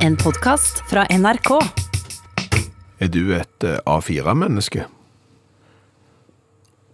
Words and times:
En 0.00 0.16
podkast 0.16 0.82
fra 0.90 1.04
NRK. 1.10 1.50
Er 3.00 3.10
du 3.12 3.32
et 3.36 3.66
eh, 3.66 3.78
A4-menneske? 3.88 4.86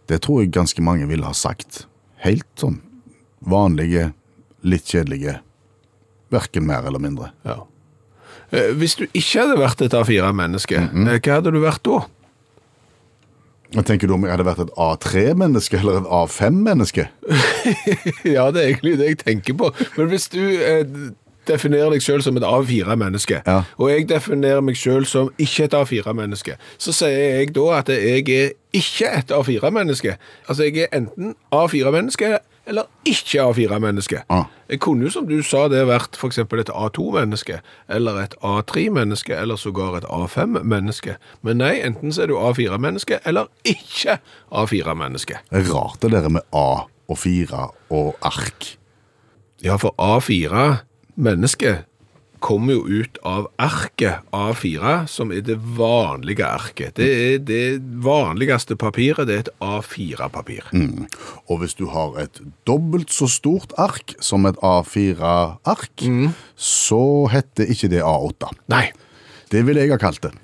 Det 0.07 0.21
tror 0.23 0.43
jeg 0.43 0.53
ganske 0.55 0.83
mange 0.86 1.07
ville 1.11 1.27
ha 1.27 1.34
sagt. 1.34 1.84
Helt 2.23 2.47
sånn 2.58 2.81
vanlige, 3.47 4.11
litt 4.67 4.91
kjedelige. 4.91 5.39
Verken 6.34 6.67
mer 6.67 6.87
eller 6.89 7.03
mindre. 7.03 7.31
Ja. 7.47 7.61
Eh, 8.50 8.73
Hvis 8.79 8.96
du 8.98 9.07
ikke 9.09 9.43
hadde 9.45 9.59
vært 9.61 9.82
et 9.86 9.95
A4-menneske, 9.98 10.84
eh, 10.91 11.18
hva 11.18 11.38
hadde 11.41 11.54
du 11.54 11.61
vært 11.62 11.84
da? 11.86 12.04
Tenker 13.82 14.07
du 14.09 14.14
om 14.14 14.23
jeg 14.25 14.30
hadde 14.32 14.46
vært 14.46 14.62
et 14.62 14.75
A3-menneske 14.79 15.79
eller 15.82 15.98
et 16.00 16.11
A5-menneske? 16.18 17.09
ja, 18.36 18.46
det 18.54 18.62
er 18.62 18.68
egentlig 18.70 18.95
det 19.00 19.09
jeg 19.11 19.23
tenker 19.25 19.59
på. 19.59 19.73
Men 19.98 20.11
hvis 20.12 20.29
du 20.32 20.41
eh, 20.54 20.84
definerer 21.49 21.91
deg 21.95 22.03
selv 22.03 22.23
som 22.27 22.37
et 22.37 22.43
A4-menneske, 22.47 23.43
Ja. 23.47 23.62
og 23.79 23.91
jeg 23.91 24.09
definerer 24.09 24.61
meg 24.61 24.77
selv 24.77 25.05
som 25.07 25.30
ikke 25.39 25.65
et 25.65 25.75
A4-menneske, 25.75 26.57
så 26.79 26.93
sier 26.93 27.39
jeg 27.39 27.55
da 27.55 27.66
at 27.79 27.89
jeg 27.89 28.29
er 28.29 28.51
ikke 28.73 29.09
et 29.19 29.30
A4-menneske. 29.33 30.17
Altså, 30.48 30.62
jeg 30.62 30.77
er 30.91 30.97
enten 30.97 31.34
A4-menneske 31.55 32.39
eller 32.67 32.83
ikke 33.06 33.41
A4-menneske. 33.45 34.23
Ah. 34.29 34.45
Jeg 34.69 34.80
kunne 34.83 35.05
jo, 35.06 35.11
som 35.11 35.27
du 35.29 35.37
sa, 35.47 35.69
det 35.70 35.84
vært 35.87 36.19
eksempel 36.27 36.59
et 36.65 36.70
A2-menneske, 36.75 37.61
eller 37.89 38.17
et 38.25 38.34
A3-menneske, 38.42 39.37
eller 39.39 39.56
sågar 39.56 39.95
et 40.01 40.05
A5-menneske. 40.11 41.15
Men 41.47 41.61
nei, 41.62 41.77
enten 41.87 42.11
så 42.12 42.25
er 42.25 42.33
du 42.33 42.34
A4-menneske, 42.34 43.20
eller 43.25 43.47
ikke 43.65 44.19
A4-menneske. 44.51 45.39
Det 45.53 45.62
er 45.62 45.70
rart 45.70 46.03
det 46.03 46.11
der 46.11 46.28
med 46.28 46.42
A 46.53 46.67
og 47.09 47.19
4 47.23 47.69
og 47.95 48.17
ark. 48.27 48.73
Ja, 49.62 49.77
for 49.77 49.95
A4 50.03 50.83
menneske 51.16 51.80
kommer 52.47 52.77
jo 52.77 53.01
ut 53.02 53.19
av 53.27 53.48
arket 53.59 54.23
A4, 54.34 55.06
som 55.11 55.33
er 55.34 55.42
det 55.47 55.56
vanlige 55.79 56.47
arket. 56.47 56.97
Det 56.98 57.09
er 57.09 57.39
det 57.42 57.81
vanligste 58.05 58.77
papiret, 58.78 59.27
det 59.27 59.34
er 59.34 59.44
et 59.47 59.53
A4-papir. 59.64 60.69
Og 61.48 61.62
hvis 61.62 61.75
du 61.75 61.87
har 61.91 62.19
et 62.22 62.41
dobbelt 62.69 63.11
så 63.14 63.28
stort 63.31 63.75
ark 63.81 64.14
som 64.20 64.47
et 64.47 64.59
A4-ark, 64.62 66.06
så 66.55 67.05
heter 67.33 67.72
ikke 67.72 67.92
det 67.97 68.05
A8. 68.05 68.53
Nei. 68.72 68.91
Det 69.50 69.62
ville 69.67 69.81
jeg 69.81 69.94
ha 69.94 70.00
kalt 70.03 70.25
det. 70.27 70.34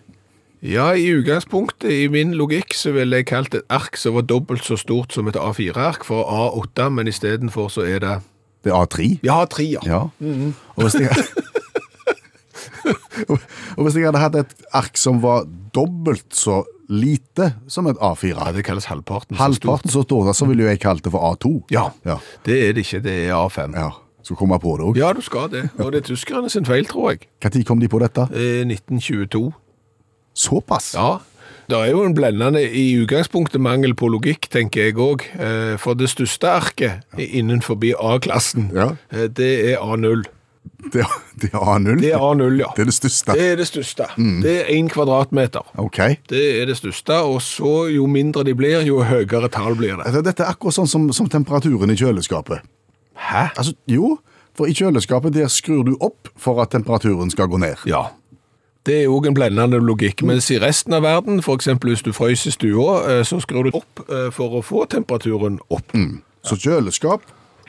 Ja, 0.62 0.92
i 0.94 1.08
utgangspunktet, 1.10 1.90
i 1.90 2.06
min 2.06 2.36
logikk, 2.38 2.70
så 2.78 2.92
ville 2.94 3.18
jeg 3.18 3.26
kalt 3.32 3.54
et 3.58 3.66
ark 3.66 3.96
som 3.98 4.14
var 4.14 4.28
dobbelt 4.30 4.62
så 4.62 4.76
stort 4.78 5.10
som 5.10 5.26
et 5.26 5.38
A4-ark 5.38 6.06
for 6.06 6.22
A8, 6.22 6.86
men 6.94 7.10
istedenfor 7.10 7.66
så 7.74 7.82
er 7.82 7.98
det 8.04 8.20
Det 8.62 8.70
er 8.72 8.76
A3. 8.78 9.08
Ja, 9.26 9.40
tre, 9.50 9.64
ja. 9.74 9.80
Ja. 9.86 10.02
Og, 10.76 10.82
hvis 10.84 10.94
jeg, 10.94 11.10
og 13.76 13.82
hvis 13.86 13.96
jeg 13.98 14.06
hadde 14.08 14.20
hatt 14.22 14.36
et 14.42 14.54
ark 14.76 14.98
som 15.00 15.20
var 15.22 15.46
dobbelt 15.74 16.34
så 16.36 16.62
lite 16.92 17.52
som 17.70 17.86
et 17.88 17.96
A4, 18.02 18.34
Ja, 18.36 18.52
det 18.52 18.64
kalles 18.66 18.84
halvparten. 18.90 19.36
halvparten 19.40 19.90
så 19.90 20.02
stort, 20.04 20.34
så 20.36 20.46
ville 20.46 20.64
jo 20.66 20.70
jeg 20.70 20.80
kalt 20.82 21.02
det 21.04 21.12
for 21.14 21.24
A2. 21.32 21.62
Ja, 21.72 21.88
Ja. 22.04 22.18
det 22.44 22.58
er 22.68 22.72
det 22.72 22.84
ikke, 22.86 23.02
det 23.02 23.16
er 23.28 23.34
A5. 23.34 23.74
ja. 23.76 23.90
Skal 24.22 24.36
komme 24.36 24.54
på 24.62 24.76
det 24.78 24.84
òg. 24.86 24.96
Ja, 25.00 25.12
du 25.12 25.20
skal 25.20 25.48
det. 25.50 25.64
Og 25.82 25.90
det 25.92 26.04
er 26.04 26.14
tyskerne 26.14 26.48
sin 26.48 26.64
feil, 26.64 26.84
tror 26.86 27.10
jeg. 27.10 27.26
Når 27.42 27.64
kom 27.66 27.80
de 27.80 27.88
på 27.88 27.98
dette? 27.98 28.20
Eh, 28.30 28.62
1922. 28.64 29.52
Såpass? 30.32 30.94
Ja, 30.94 31.18
det 31.70 31.78
er 31.78 31.90
jo 31.92 32.02
en 32.04 32.14
blendende 32.14 32.62
i 32.62 32.96
utgangspunktet 33.02 33.60
mangel 33.62 33.94
på 33.94 34.08
logikk, 34.12 34.48
tenker 34.50 34.88
jeg 34.88 34.94
òg. 35.00 35.24
For 35.78 35.94
det 35.94 36.08
største 36.10 36.48
arket 36.50 37.02
innenfor 37.18 37.78
A-klassen, 38.00 38.70
Ja. 38.74 38.96
eh, 39.12 39.28
det 39.28 39.72
er 39.72 39.78
A0. 39.78 40.24
Det, 40.92 41.04
det 41.40 41.50
er 41.54 41.58
A0? 41.58 42.00
Det 42.00 42.10
er 42.12 42.18
A0, 42.18 42.58
ja. 42.58 42.66
Det 42.76 42.82
er 42.82 42.84
det 42.90 42.94
største? 42.94 43.32
Det 43.38 43.46
er 43.52 43.56
det 43.56 43.66
største. 43.66 44.06
Det 44.42 44.52
er 44.60 44.70
én 44.74 44.88
kvadratmeter. 44.90 45.62
Ok. 45.78 45.98
Det 46.28 46.60
er 46.62 46.66
det 46.66 46.76
største, 46.76 47.14
og 47.22 47.40
så 47.42 47.86
jo 47.94 48.06
mindre 48.06 48.44
de 48.44 48.54
blir, 48.54 48.82
jo 48.86 49.02
høyere 49.02 49.48
tall 49.48 49.74
blir 49.78 49.96
det. 49.96 50.06
Altså, 50.06 50.22
Dette 50.22 50.42
er 50.42 50.50
akkurat 50.54 50.74
sånn 50.74 50.88
som, 50.90 51.08
som 51.12 51.28
temperaturen 51.28 51.90
i 51.90 51.96
kjøleskapet. 51.98 52.60
Hæ? 53.14 53.48
Altså, 53.56 53.74
Jo, 53.86 54.18
for 54.54 54.66
i 54.66 54.74
kjøleskapet 54.74 55.32
der 55.34 55.46
skrur 55.48 55.84
du 55.86 55.94
opp 56.00 56.28
for 56.36 56.60
at 56.62 56.70
temperaturen 56.74 57.30
skal 57.30 57.46
gå 57.48 57.58
ned. 57.62 57.76
Ja. 57.86 58.10
Det 58.86 59.02
er 59.02 59.08
òg 59.12 59.26
en 59.30 59.36
blendende 59.36 59.78
logikk. 59.78 60.22
Mens 60.26 60.50
i 60.50 60.58
resten 60.58 60.92
av 60.96 61.02
verden, 61.06 61.38
f.eks. 61.38 61.68
hvis 61.84 62.02
du 62.02 62.12
frøs 62.12 62.46
i 62.46 62.50
stua, 62.54 63.02
eh, 63.06 63.24
så 63.26 63.40
skrur 63.42 63.62
du 63.68 63.72
opp 63.78 64.00
eh, 64.08 64.30
for 64.34 64.48
å 64.58 64.62
få 64.66 64.84
temperaturen 64.90 65.60
opp. 65.70 65.92
Så 66.42 66.56
kjøleskap, 66.58 67.22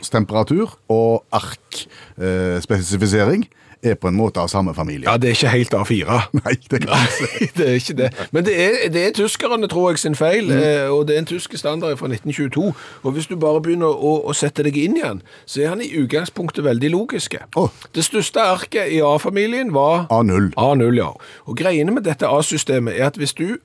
temperatur 0.10 0.74
og 0.92 1.24
arkspesifisering 1.32 3.46
er 3.84 3.96
på 4.00 4.08
en 4.08 4.16
måte 4.16 4.40
av 4.40 4.48
samme 4.52 4.74
familie. 4.74 5.06
Ja, 5.10 5.18
det 5.18 5.30
er 5.30 5.36
ikke 5.38 5.52
helt 5.54 5.74
A4. 5.74 6.18
Nei, 6.40 6.54
det. 6.72 6.80
Nei, 6.86 7.48
det 7.58 7.68
er 7.70 7.74
ikke 7.80 7.96
det. 8.00 8.10
Men 8.32 8.46
det 8.48 8.54
er, 8.66 8.78
det 8.94 9.02
er 9.08 9.12
tyskerne, 9.18 9.68
tror 9.72 9.92
jeg, 9.92 10.00
sin 10.00 10.16
feil, 10.16 10.48
Mm. 10.54 10.92
og 10.94 11.08
det 11.08 11.16
er 11.16 11.20
en 11.24 11.26
tysk 11.30 11.58
standard 11.58 11.98
fra 11.98 12.08
1922. 12.08 12.74
Og 13.04 13.12
hvis 13.16 13.28
du 13.28 13.36
bare 13.40 13.62
begynner 13.62 13.88
å, 13.92 14.14
å 14.30 14.34
sette 14.38 14.64
deg 14.64 14.78
inn 14.78 14.98
i 14.98 15.04
den, 15.04 15.22
så 15.46 15.62
er 15.64 15.74
han 15.74 15.82
i 15.84 15.90
utgangspunktet 16.04 16.64
veldig 16.66 16.90
logiske. 16.94 17.40
Oh. 17.60 17.70
Det 17.96 18.04
største 18.06 18.42
arket 18.42 18.92
i 18.94 19.02
A-familien 19.04 19.74
var 19.74 20.06
A0. 20.12 20.52
A0, 20.60 20.96
ja. 21.00 21.10
Og 21.46 21.58
greiene 21.60 21.92
med 21.96 22.04
dette 22.08 22.28
A-systemet 22.30 22.96
er 23.00 23.10
at 23.12 23.20
hvis 23.20 23.34
du 23.38 23.58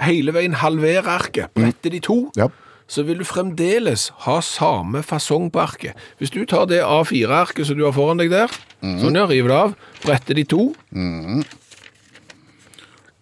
hele 0.00 0.32
veien 0.34 0.54
halverer 0.56 1.08
arket, 1.18 1.50
bretter 1.54 1.90
de 1.92 2.00
to, 2.00 2.18
Ja. 2.36 2.48
Så 2.90 3.04
vil 3.06 3.20
du 3.22 3.26
fremdeles 3.28 4.08
ha 4.26 4.40
samme 4.42 5.04
fasong 5.06 5.46
på 5.54 5.62
arket. 5.62 5.98
Hvis 6.18 6.32
du 6.34 6.42
tar 6.48 6.66
det 6.70 6.82
A4-arket 6.82 7.68
som 7.68 7.78
du 7.78 7.84
har 7.86 7.94
foran 7.94 8.18
deg 8.18 8.32
der, 8.32 8.50
sånn 8.82 9.18
ja, 9.18 9.28
river 9.30 9.52
det 9.52 9.58
av, 9.58 9.74
bretter 10.02 10.40
de 10.40 10.46
to, 10.50 10.70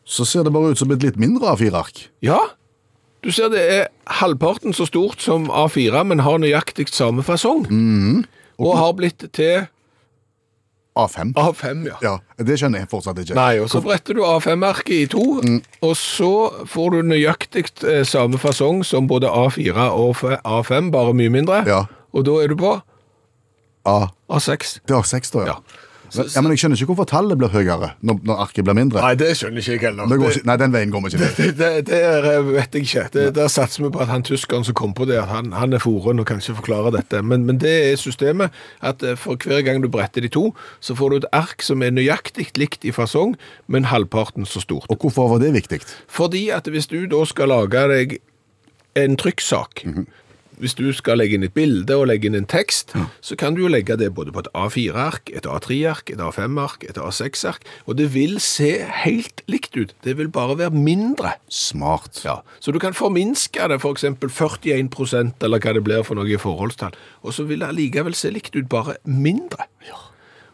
Så 0.08 0.24
ser 0.24 0.46
det 0.46 0.54
bare 0.54 0.72
ut 0.72 0.80
som 0.80 0.88
et 0.94 1.02
litt 1.04 1.18
mindre 1.20 1.52
A4-ark. 1.52 2.06
Ja, 2.24 2.38
du 3.20 3.28
ser 3.34 3.50
det 3.52 3.60
er 3.60 3.88
halvparten 4.22 4.72
så 4.72 4.86
stort 4.88 5.20
som 5.20 5.50
A4, 5.52 6.00
men 6.08 6.22
har 6.24 6.38
nøyaktig 6.40 6.88
samme 6.88 7.20
fasong. 7.26 7.66
Og 8.56 8.72
har 8.78 8.94
blitt 8.96 9.26
til 9.36 9.66
A5. 10.98 11.32
A5, 11.38 11.84
ja. 11.86 11.96
Ja, 12.02 12.14
Det 12.44 12.56
skjønner 12.58 12.82
jeg 12.82 12.90
fortsatt 12.90 13.20
ikke. 13.22 13.36
Nei, 13.38 13.58
og 13.62 13.70
så 13.70 13.80
bretter 13.84 14.18
du 14.18 14.22
A5-merket 14.26 14.94
i 14.96 15.06
to, 15.12 15.24
og 15.86 15.94
så 15.96 16.30
får 16.66 16.90
du 16.96 16.98
nøyaktig 17.12 17.64
eh, 17.86 18.02
samme 18.08 18.40
fasong 18.42 18.82
som 18.86 19.06
både 19.10 19.30
A4 19.30 19.88
og 19.94 20.24
A5, 20.42 20.90
bare 20.94 21.14
mye 21.14 21.30
mindre. 21.30 21.62
Ja. 21.68 21.84
Og 22.12 22.26
da 22.26 22.38
er 22.42 22.50
du 22.50 22.56
på 22.58 22.74
A, 23.88 23.98
A6. 24.28 24.80
det 24.86 24.96
er 24.96 25.00
A6, 25.04 25.30
da, 25.36 25.46
ja. 25.46 25.54
Ja. 25.54 25.84
Ja. 26.14 26.42
Men 26.42 26.54
jeg 26.54 26.62
skjønner 26.62 26.80
ikke 26.80 26.90
hvorfor 26.92 27.08
tallet 27.10 27.38
blir 27.40 27.50
høyere 27.52 27.90
når, 28.06 28.20
når 28.28 28.42
arket 28.44 28.66
blir 28.66 28.76
mindre. 28.78 29.02
Nei, 29.04 29.14
det 29.18 29.30
skjønner 29.38 29.62
ikke 29.62 29.74
jeg 29.74 29.82
heller. 29.84 30.14
Ikke, 30.16 30.44
nei, 30.48 30.56
den 30.62 30.74
veien 30.74 30.92
går 30.94 31.04
vi 31.04 31.12
ikke 31.12 31.20
Det, 31.38 31.48
Det, 31.58 31.58
det, 31.58 31.70
det 31.88 32.00
eh, 32.32 32.50
vet 32.52 32.78
jeg 32.78 32.86
ikke. 32.88 33.04
Det, 33.14 33.24
der 33.36 33.50
satser 33.52 33.84
vi 33.84 33.92
på 33.94 34.02
at 34.04 34.12
han 34.12 34.24
tyskeren 34.26 34.66
som 34.66 34.76
kom 34.78 34.94
på 34.96 35.08
det, 35.10 35.20
han, 35.30 35.52
han 35.56 35.76
er 35.76 35.82
foren 35.82 36.22
og 36.22 36.28
kan 36.30 36.42
ikke 36.42 36.58
forklare 36.62 36.94
dette. 36.96 37.22
Men, 37.22 37.44
men 37.48 37.60
det 37.62 37.74
er 37.90 38.00
systemet 38.00 38.54
at 38.80 39.04
eh, 39.04 39.18
for 39.18 39.40
hver 39.44 39.64
gang 39.66 39.82
du 39.84 39.90
bretter 39.92 40.24
de 40.24 40.32
to, 40.32 40.50
så 40.80 40.96
får 40.98 41.10
du 41.10 41.20
et 41.20 41.28
ark 41.36 41.64
som 41.64 41.84
er 41.84 41.94
nøyaktig 41.94 42.50
likt 42.58 42.86
i 42.88 42.94
fasong, 42.94 43.36
men 43.66 43.90
halvparten 43.92 44.48
så 44.48 44.62
stort. 44.64 44.88
Og 44.92 45.02
hvorfor 45.02 45.34
var 45.34 45.42
det 45.44 45.52
viktig? 45.56 45.82
Fordi 46.08 46.48
at 46.54 46.70
hvis 46.70 46.88
du 46.90 47.02
da 47.10 47.24
skal 47.28 47.52
lage 47.52 47.84
deg 47.92 48.18
en 48.98 49.18
trykksak, 49.20 49.84
hvis 50.60 50.74
du 50.78 50.86
skal 50.96 51.20
legge 51.20 51.38
inn 51.38 51.46
et 51.46 51.54
bilde 51.54 51.96
og 51.96 52.08
legge 52.10 52.28
inn 52.28 52.38
en 52.38 52.48
tekst, 52.48 52.94
så 53.20 53.38
kan 53.38 53.56
du 53.56 53.62
jo 53.64 53.70
legge 53.72 53.96
det 54.00 54.10
både 54.16 54.34
på 54.34 54.44
et 54.44 54.50
A4-ark, 54.56 55.32
et 55.34 55.46
A3-ark, 55.48 56.12
et 56.14 56.22
A5-ark, 56.22 56.86
et 56.88 56.98
A6-ark, 57.00 57.64
og 57.86 57.98
det 58.00 58.10
vil 58.14 58.38
se 58.42 58.72
helt 59.04 59.42
likt 59.50 59.78
ut. 59.78 59.94
Det 60.04 60.16
vil 60.18 60.30
bare 60.32 60.58
være 60.58 60.74
mindre. 60.74 61.36
Smart. 61.48 62.22
Ja, 62.24 62.40
så 62.60 62.74
du 62.74 62.80
kan 62.82 62.96
forminske 62.96 63.70
det 63.70 63.80
for 63.84 63.96
eksempel 63.96 64.32
41% 64.32 65.46
eller 65.46 65.62
hva 65.62 65.74
det 65.76 65.84
blir 65.86 66.04
for 66.06 66.18
noe 66.18 66.28
i 66.30 66.40
forholdstall, 66.40 66.96
og 67.22 67.34
så 67.34 67.46
vil 67.48 67.62
det 67.62 67.72
allikevel 67.72 68.16
se 68.18 68.32
likt 68.34 68.56
ut, 68.56 68.68
bare 68.68 68.98
mindre. 69.04 69.68
Ja. 69.88 70.08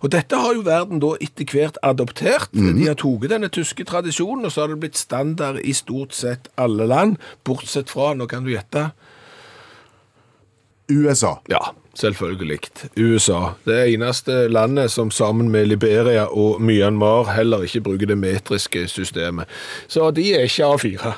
Og 0.05 0.11
dette 0.13 0.37
har 0.37 0.53
jo 0.53 0.67
verden 0.67 1.01
da 1.01 1.15
etter 1.25 1.49
hvert 1.49 1.79
adoptert. 1.81 2.53
De 2.53 2.85
har 2.85 2.99
tatt 3.01 3.25
denne 3.33 3.49
tyske 3.49 3.87
tradisjonen, 3.89 4.45
og 4.45 4.53
så 4.53 4.65
har 4.65 4.75
det 4.75 4.83
blitt 4.83 5.01
standard 5.01 5.63
i 5.65 5.73
stort 5.73 6.13
sett 6.13 6.51
alle 6.61 6.85
land, 6.91 7.17
bortsett 7.49 7.89
fra, 7.89 8.11
nå 8.13 8.29
kan 8.29 8.45
du 8.45 8.53
gjette, 8.53 8.91
USA. 10.91 11.35
ja, 11.49 11.59
selvfølgelig, 11.95 12.59
USA. 12.99 13.55
Det 13.65 13.95
eneste 13.95 14.49
landet 14.49 14.91
som 14.91 15.11
sammen 15.11 15.49
med 15.51 15.67
Liberia 15.67 16.25
og 16.25 16.63
Myanmar 16.63 17.33
heller 17.37 17.63
ikke 17.63 17.81
bruker 17.81 18.07
det 18.07 18.19
metriske 18.19 18.89
systemet. 18.89 19.45
Så 19.89 20.11
de 20.11 20.35
er 20.35 20.45
ikke 20.49 20.65
A4. 20.65 21.15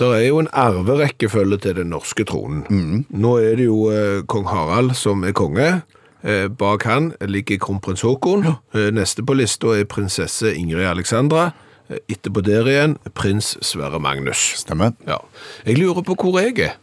Det 0.00 0.08
er 0.16 0.26
jo 0.26 0.38
en 0.40 0.48
arverekkefølge 0.52 1.56
til 1.56 1.76
den 1.76 1.90
norske 1.92 2.24
tronen. 2.24 3.04
Nå 3.10 3.36
er 3.36 3.56
det 3.60 3.66
jo 3.66 3.90
eh, 3.92 4.22
kong 4.24 4.46
Harald 4.48 4.94
som 4.96 5.24
er 5.28 5.36
konge. 5.36 5.82
Eh, 6.24 6.48
bak 6.48 6.84
han 6.88 7.12
ligger 7.20 7.58
kronprins 7.60 8.00
Haakon. 8.02 8.46
Eh, 8.74 8.88
neste 8.96 9.24
på 9.24 9.36
lista 9.36 9.74
er 9.76 9.84
prinsesse 9.84 10.54
Ingrid 10.56 10.88
Alexandra. 10.88 11.50
Eh, 11.90 12.00
etterpå 12.08 12.40
der 12.40 12.68
igjen 12.68 12.96
prins 13.12 13.58
Sverre 13.60 14.00
Magnus. 14.00 14.54
Stemmer. 14.62 14.96
Ja. 15.08 15.20
Jeg 15.66 15.78
lurer 15.78 16.00
på 16.02 16.16
hvor 16.16 16.40
jeg 16.40 16.56
er. 16.58 16.78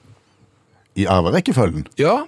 I 0.98 1.06
arverekkefølgen. 1.06 1.88
Ja, 2.02 2.24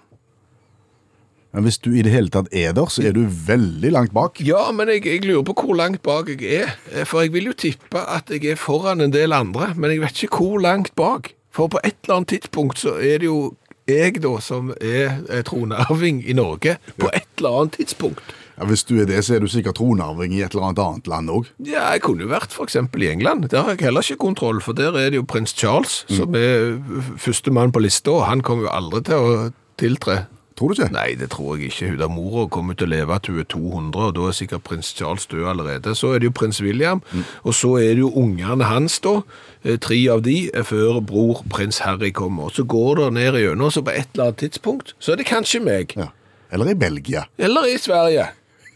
Men 1.51 1.63
hvis 1.65 1.79
du 1.81 1.89
i 1.97 2.03
det 2.05 2.11
hele 2.13 2.29
tatt 2.29 2.51
er 2.53 2.75
der, 2.77 2.85
så 2.93 3.01
er 3.09 3.15
du 3.15 3.23
veldig 3.25 3.89
langt 3.95 4.11
bak. 4.13 4.37
Ja, 4.45 4.67
men 4.71 4.87
jeg, 4.93 5.01
jeg 5.09 5.23
lurer 5.25 5.41
på 5.47 5.55
hvor 5.57 5.73
langt 5.79 6.03
bak 6.05 6.29
jeg 6.29 6.43
er. 6.59 6.75
Eh, 6.93 7.07
For 7.09 7.23
jeg 7.25 7.33
vil 7.33 7.49
jo 7.49 7.55
tippe 7.57 8.03
at 8.05 8.29
jeg 8.29 8.51
er 8.51 8.59
foran 8.59 9.01
en 9.01 9.13
del 9.15 9.33
andre, 9.33 9.71
men 9.75 9.89
jeg 9.95 10.03
vet 10.03 10.21
ikke 10.27 10.43
hvor 10.43 10.61
langt 10.61 10.93
bak. 10.99 11.31
For 11.49 11.65
på 11.67 11.81
et 11.83 11.95
eller 12.03 12.19
annet 12.19 12.29
tidspunkt 12.35 12.77
så 12.83 12.93
er 13.01 13.17
det 13.23 13.25
jo 13.31 13.55
jeg 13.89 14.21
da 14.21 14.35
som 14.45 14.69
er 14.77 15.15
eh, 15.25 15.41
tronarving 15.47 16.21
i 16.29 16.35
Norge. 16.37 16.77
På 17.01 17.09
et 17.09 17.25
eller 17.41 17.63
annet 17.63 17.79
tidspunkt. 17.79 18.21
Ja, 18.59 18.65
hvis 18.67 18.83
du 18.83 18.97
er 18.99 19.05
det, 19.07 19.21
så 19.23 19.37
er 19.37 19.39
du 19.39 19.47
sikkert 19.47 19.77
tronarving 19.79 20.33
i 20.35 20.41
et 20.43 20.51
eller 20.51 20.69
annet 20.69 20.81
annet 20.83 21.07
land 21.07 21.31
òg. 21.31 21.45
Ja, 21.63 21.85
jeg 21.93 22.01
kunne 22.03 22.25
jo 22.25 22.31
vært 22.33 22.57
eksempel 22.59 23.05
i 23.07 23.11
England. 23.13 23.47
Der 23.53 23.63
har 23.63 23.77
jeg 23.77 23.85
heller 23.87 24.03
ikke 24.03 24.19
kontroll, 24.25 24.59
for 24.61 24.75
der 24.75 24.97
er 24.99 25.13
det 25.13 25.21
jo 25.21 25.23
prins 25.23 25.55
Charles 25.55 26.01
som 26.11 26.35
er 26.35 26.75
første 27.17 27.53
mann 27.55 27.71
på 27.71 27.79
lista, 27.85 28.11
og 28.19 28.27
han 28.27 28.43
kommer 28.43 28.67
jo 28.67 28.73
aldri 28.75 29.01
til 29.07 29.15
å 29.15 29.37
tiltre. 29.79 30.25
Tror 30.59 30.73
du 30.73 30.81
ikke? 30.81 30.91
Nei, 30.91 31.13
det 31.15 31.29
tror 31.31 31.55
jeg 31.55 31.69
ikke. 31.71 31.87
Hun 31.93 31.99
der 32.01 32.09
mora 32.11 32.41
kommer 32.51 32.75
til 32.75 32.89
å 32.89 32.91
leve 32.91 33.15
til 33.23 33.37
hun 33.37 33.45
er 33.45 33.47
200, 33.47 34.07
og 34.09 34.15
da 34.17 34.25
er 34.27 34.35
sikkert 34.35 34.65
prins 34.67 34.89
Charles 34.91 35.23
død 35.31 35.45
allerede. 35.53 35.93
Så 35.95 36.09
er 36.11 36.19
det 36.19 36.27
jo 36.27 36.33
prins 36.35 36.59
William, 36.59 36.99
og 37.47 37.55
så 37.55 37.77
er 37.79 37.93
det 37.95 38.03
jo 38.03 38.09
ungene 38.19 38.67
hans 38.67 38.97
da. 38.99 39.21
Eh, 39.63 39.77
Tre 39.79 40.01
av 40.11 40.25
de 40.27 40.49
er 40.51 40.67
før 40.67 40.99
bror 40.99 41.45
prins 41.47 41.79
Harry 41.85 42.11
kommer. 42.11 42.51
Og 42.51 42.57
så 42.59 42.67
går 42.67 42.99
det 43.05 43.07
ned 43.21 43.39
igjennom, 43.39 43.71
så 43.71 43.85
på 43.87 43.95
et 43.95 44.11
eller 44.11 44.33
annet 44.33 44.41
tidspunkt, 44.43 44.91
så 44.99 45.15
er 45.15 45.21
det 45.23 45.29
kanskje 45.31 45.63
meg. 45.63 45.95
Ja. 45.95 46.09
Eller 46.51 46.73
i 46.73 46.75
Belgia. 46.75 47.23
Eller 47.39 47.71
i 47.71 47.77
Sverige. 47.79 48.27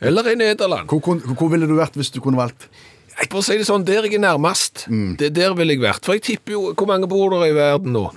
Eller 0.03 0.31
i 0.31 0.35
Nederland. 0.39 0.89
Hvor, 0.89 0.99
hvor, 0.99 1.35
hvor 1.39 1.51
ville 1.53 1.67
du 1.69 1.75
vært 1.77 1.95
hvis 1.99 2.11
du 2.13 2.19
kunne 2.23 2.39
valgt? 2.39 2.67
Jeg 3.13 3.29
bare 3.29 3.45
sier 3.45 3.61
det 3.61 3.67
sånn, 3.69 3.83
der 3.85 4.07
jeg 4.07 4.15
er 4.17 4.23
nærmest, 4.23 4.87
det 5.19 5.29
der 5.35 5.53
ville 5.57 5.75
jeg 5.75 5.83
vært. 5.83 6.01
For 6.05 6.17
jeg 6.17 6.23
tipper 6.25 6.55
jo, 6.55 6.61
hvor 6.73 6.89
mange 6.89 7.07
bor 7.07 7.29
der 7.35 7.45
i 7.51 7.53
verden 7.55 7.93
nå? 7.93 8.07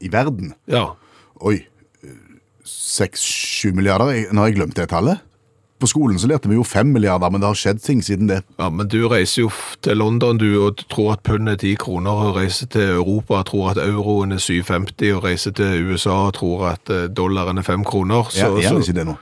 I 0.00 0.10
verden? 0.12 0.54
Ja, 0.70 0.92
Oi. 1.40 1.62
Seks-sju 2.70 3.72
milliarder? 3.72 4.12
Nå 4.32 4.42
har 4.42 4.50
jeg 4.50 4.58
glemt 4.58 4.76
det 4.76 4.90
tallet. 4.92 5.22
På 5.80 5.88
skolen 5.88 6.18
så 6.20 6.28
lærte 6.28 6.50
vi 6.50 6.58
jo 6.58 6.64
fem 6.68 6.90
milliarder, 6.92 7.30
men 7.32 7.40
det 7.40 7.48
har 7.48 7.56
skjedd 7.56 7.78
ting 7.80 8.02
siden 8.04 8.28
det. 8.28 8.42
Ja, 8.60 8.68
men 8.68 8.88
du 8.92 8.98
reiser 9.08 9.46
jo 9.46 9.48
til 9.80 9.96
London 9.96 10.36
du, 10.38 10.48
og 10.66 10.82
tror 10.92 11.14
at 11.14 11.22
pundet 11.24 11.56
er 11.56 11.62
10 11.70 11.78
kroner, 11.80 12.20
og 12.28 12.36
reiser 12.36 12.68
til 12.68 12.98
Europa 12.98 13.38
og 13.40 13.46
tror 13.48 13.70
at 13.72 13.80
euroen 13.80 14.36
er 14.36 14.42
7,50, 14.44 15.14
og 15.16 15.24
reiser 15.24 15.56
til 15.56 15.88
USA 15.88 16.18
og 16.28 16.34
tror 16.36 16.66
at 16.74 16.92
eh, 16.92 17.06
dollaren 17.08 17.62
er 17.62 17.64
5 17.64 17.86
kroner. 17.88 18.28
Så, 18.28 18.44
Ja, 18.44 18.50
er 18.52 18.76
det 18.76 18.84
ikke 18.84 18.98
det 19.00 19.06
nå? 19.08 19.16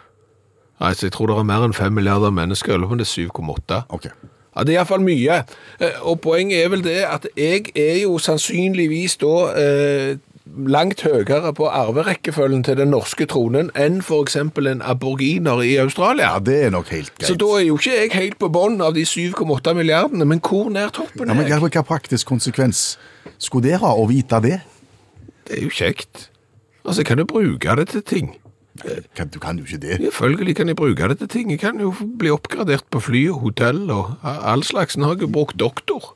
Nei, 0.81 0.93
så 0.95 1.07
jeg 1.09 1.13
tror 1.17 1.27
det 1.33 1.37
er 1.39 1.49
mer 1.49 1.65
enn 1.67 1.75
5 1.77 1.93
milliarder 1.99 2.31
mennesker, 2.35 2.75
eller 2.75 2.87
om 2.93 2.99
det 3.01 3.07
er 3.09 3.29
7,8. 3.29 3.83
Ok. 3.89 4.09
Ja, 4.57 4.65
det 4.65 4.75
er 4.75 4.79
iallfall 4.81 5.05
mye. 5.05 5.43
Eh, 5.81 5.99
Og 6.03 6.21
poenget 6.25 6.65
er 6.65 6.73
vel 6.73 6.83
det 6.83 7.03
at 7.07 7.27
jeg 7.37 7.71
er 7.79 8.01
jo 8.03 8.17
sannsynligvis 8.19 9.17
da 9.23 9.35
eh, 9.55 10.17
langt 10.67 11.03
høyere 11.05 11.53
på 11.55 11.69
arverekkefølgen 11.69 12.65
til 12.65 12.79
den 12.81 12.91
norske 12.91 13.27
tronen 13.29 13.69
enn 13.77 14.01
f.eks. 14.01 14.37
en 14.41 14.83
aborginer 14.83 15.61
i 15.63 15.77
Australia. 15.83 16.33
Ja, 16.33 16.39
det 16.41 16.57
er 16.65 16.71
nok 16.75 16.89
helt 16.95 17.13
greit. 17.19 17.29
Så 17.29 17.37
da 17.39 17.51
er 17.59 17.67
jo 17.69 17.77
ikke 17.79 17.95
jeg 18.01 18.15
helt 18.17 18.39
på 18.41 18.49
bånn 18.49 18.81
av 18.83 18.97
de 18.97 19.05
7,8 19.07 19.75
milliardene, 19.77 20.25
men 20.25 20.41
hvor 20.41 20.73
nær 20.73 20.89
toppen 20.91 21.29
er 21.29 21.35
jeg? 21.43 21.51
ja, 21.53 21.61
men? 21.61 21.71
Hva 21.77 21.85
praktisk 21.87 22.27
konsekvens 22.33 22.97
skulle 23.39 23.69
det 23.69 23.79
ha 23.85 23.93
å 23.95 24.09
vite 24.09 24.41
det? 24.43 24.59
Det 25.47 25.59
er 25.61 25.65
jo 25.69 25.71
kjekt. 25.71 26.31
Altså, 26.85 27.03
jeg 27.03 27.07
kan 27.13 27.21
jo 27.23 27.29
bruke 27.29 27.77
det 27.79 27.91
til 27.93 28.03
ting. 28.03 28.33
Kan, 29.17 29.33
du 29.35 29.39
kan 29.43 29.59
jo 29.59 29.67
ikke 29.67 29.81
det. 29.83 29.99
Selvfølgelig 30.05 30.57
kan 30.61 30.71
jeg 30.71 30.79
bruke 30.79 31.09
det 31.11 31.19
til 31.23 31.29
ting. 31.33 31.51
Jeg 31.55 31.63
kan 31.63 31.81
jo 31.83 31.93
bli 32.21 32.31
oppgradert 32.31 32.87
på 32.93 33.03
fly 33.03 33.27
og 33.33 33.43
hotell 33.47 33.91
og 33.95 34.15
all 34.23 34.65
slags. 34.67 34.97
Nå 34.99 35.11
har 35.11 35.21
jeg 35.21 35.33
brukt 35.35 35.59
doktor. 35.59 36.15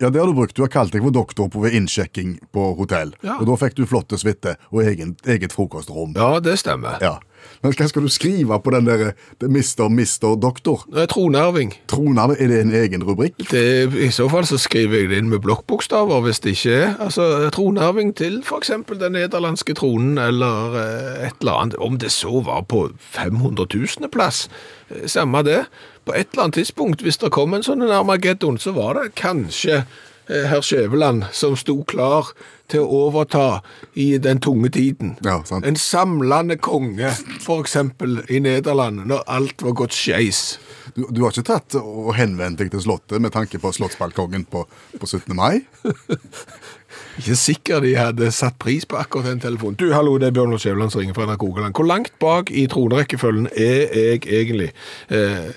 Ja, 0.00 0.10
det 0.10 0.20
har 0.20 0.26
du 0.26 0.34
brukt. 0.34 0.54
Du 0.56 0.62
har 0.62 0.70
kalt 0.70 0.94
deg 0.94 1.02
for 1.02 1.14
doktor 1.14 1.48
på 1.50 1.62
ved 1.64 1.74
innsjekking 1.74 2.36
på 2.54 2.66
hotell. 2.78 3.14
Ja. 3.26 3.40
Og 3.40 3.48
da 3.50 3.56
fikk 3.58 3.78
du 3.78 3.86
flotte 3.90 4.18
suite 4.20 4.56
og 4.70 4.84
egen, 4.86 5.16
eget 5.26 5.54
frokostrom. 5.54 6.14
Ja, 6.18 6.38
det 6.42 6.58
stemmer. 6.62 7.00
Ja. 7.02 7.16
Men 7.62 7.72
hva 7.72 7.88
skal 7.88 8.04
du 8.04 8.12
skrive 8.12 8.58
på 8.60 8.74
den 8.74 8.88
der 8.88 9.12
Mr. 9.40 9.48
Mister, 9.48 9.88
Mister, 9.88 10.36
Doktor? 10.36 10.84
Tronarving. 11.10 11.74
tronarving. 11.88 12.40
Er 12.40 12.48
det 12.48 12.60
en 12.60 12.74
egen 12.74 13.04
rubrikk? 13.04 13.38
Det, 13.50 13.94
I 13.94 14.10
så 14.10 14.28
fall 14.28 14.46
så 14.46 14.58
skriver 14.60 14.98
jeg 14.98 15.08
det 15.10 15.22
inn 15.22 15.30
med 15.32 15.42
blokkbokstaver, 15.44 16.20
hvis 16.26 16.40
det 16.44 16.56
ikke 16.56 16.74
er. 16.74 16.94
Altså, 17.00 17.50
tronarving 17.54 18.14
til 18.16 18.42
eksempel 18.64 19.00
den 19.00 19.12
nederlandske 19.12 19.74
tronen, 19.74 20.18
eller 20.18 20.78
eh, 20.80 21.26
et 21.28 21.40
eller 21.40 21.60
annet. 21.60 21.76
Om 21.78 21.98
det 21.98 22.12
så 22.12 22.40
var 22.44 22.64
på 22.68 22.88
500 22.98 23.66
000 23.74 24.10
plass, 24.12 24.48
eh, 24.88 25.06
samme 25.06 25.42
det. 25.42 25.64
På 26.04 26.12
et 26.12 26.28
eller 26.32 26.44
annet 26.44 26.54
tidspunkt, 26.54 27.02
hvis 27.02 27.20
det 27.20 27.32
kom 27.32 27.54
en 27.54 27.64
sånn 27.64 27.84
Armageddon, 27.84 28.58
så 28.58 28.74
var 28.76 28.98
det 28.98 29.14
kanskje 29.20 29.82
eh, 29.82 30.02
herr 30.28 30.64
Skjæveland 30.64 31.26
som 31.36 31.56
sto 31.58 31.82
klar 31.88 32.30
til 32.72 32.84
å 32.84 33.00
overta 33.08 33.60
i 34.00 34.14
den 34.22 34.40
tunge 34.42 34.70
tiden. 34.72 35.14
Ja, 35.24 35.36
sant. 35.44 35.66
En 35.68 35.76
samlende 35.76 36.56
konge, 36.56 37.12
eksempel 37.58 38.22
i 38.32 38.40
Nederland, 38.40 39.04
når 39.10 39.26
alt 39.30 39.64
var 39.66 39.76
gått 39.82 39.96
skeis. 39.96 40.56
Du, 40.94 41.04
du 41.10 41.22
har 41.24 41.34
ikke 41.34 41.46
tatt 41.48 41.76
og 41.80 42.14
henvendt 42.16 42.62
deg 42.62 42.72
til 42.72 42.82
Slottet 42.84 43.20
med 43.22 43.34
tanke 43.34 43.60
på 43.60 43.72
slottsbalkongen 43.74 44.46
på, 44.48 44.64
på 45.00 45.10
17. 45.10 45.34
mai? 45.36 45.60
Ikke 47.20 47.36
sikker 47.38 47.82
de 47.84 47.92
hadde 47.94 48.30
satt 48.34 48.56
pris 48.62 48.86
på 48.86 48.98
akkurat 48.98 49.28
den 49.30 49.42
telefonen. 49.42 49.76
Du, 49.78 49.86
hallo, 49.94 50.16
det 50.18 50.28
er 50.28 50.34
Bjørn 50.34 50.50
Lars 50.54 50.64
Skjæveland 50.66 50.90
som 50.94 51.00
ringer 51.02 51.14
fra 51.16 51.26
NRK 51.28 51.42
Rogaland. 51.46 51.74
Hvor 51.78 51.86
langt 51.86 52.12
bak 52.22 52.50
i 52.50 52.66
tronerekkefølgen 52.70 53.46
er 53.52 53.94
jeg 53.94 54.24
egentlig? 54.26 54.70
Eh, 55.08 55.52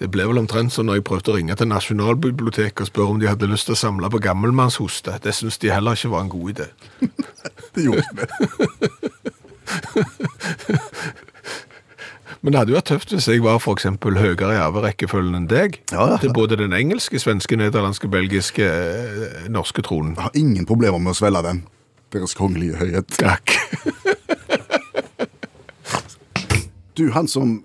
det 0.00 0.10
ble 0.10 0.26
vel 0.26 0.42
omtrent 0.42 0.74
sånn 0.74 0.90
når 0.90 1.00
jeg 1.00 1.06
prøvde 1.10 1.32
å 1.32 1.36
ringe 1.38 1.54
til 1.58 1.70
Nasjonalbiblioteket 1.70 2.86
og 2.86 2.90
spørre 2.90 3.14
om 3.14 3.22
de 3.22 3.30
hadde 3.30 3.50
lyst 3.50 3.70
til 3.70 3.76
å 3.76 3.82
samle 3.84 4.10
på 4.10 4.22
gammelmannshoste. 4.26 5.20
Det 5.22 5.34
syns 5.36 5.60
de 5.62 5.72
heller 5.74 5.98
ikke 5.98 6.12
var 6.14 6.26
en 6.26 6.34
god 6.34 6.46
idé. 6.56 6.66
Det 7.76 7.86
gjorde 7.86 8.02
vi. 8.16 8.24
Men 12.40 12.52
det 12.52 12.60
hadde 12.60 12.74
jo 12.74 12.78
vært 12.78 12.90
tøft 12.90 13.14
hvis 13.14 13.28
jeg 13.30 13.42
var 13.44 13.62
eksempel 13.72 14.18
høyere 14.20 14.54
i 14.54 14.60
arverekkefølgen 14.60 15.38
enn 15.38 15.48
deg. 15.50 15.80
Ja, 15.92 16.12
ja. 16.12 16.18
Til 16.22 16.34
både 16.36 16.58
den 16.60 16.74
engelske, 16.76 17.20
svenske, 17.22 17.58
nederlandske, 17.58 18.10
belgiske, 18.12 18.66
eh, 18.66 19.48
norske 19.52 19.84
tronen. 19.86 20.14
Jeg 20.16 20.28
har 20.28 20.38
ingen 20.38 20.68
problemer 20.68 21.00
med 21.02 21.14
å 21.14 21.18
svelge 21.18 21.42
den. 21.46 21.64
Deres 22.14 22.36
kongelige 22.38 22.78
høyhet. 22.80 23.16
Takk. 23.18 23.56
Du, 26.96 27.10
han 27.12 27.28
som 27.28 27.58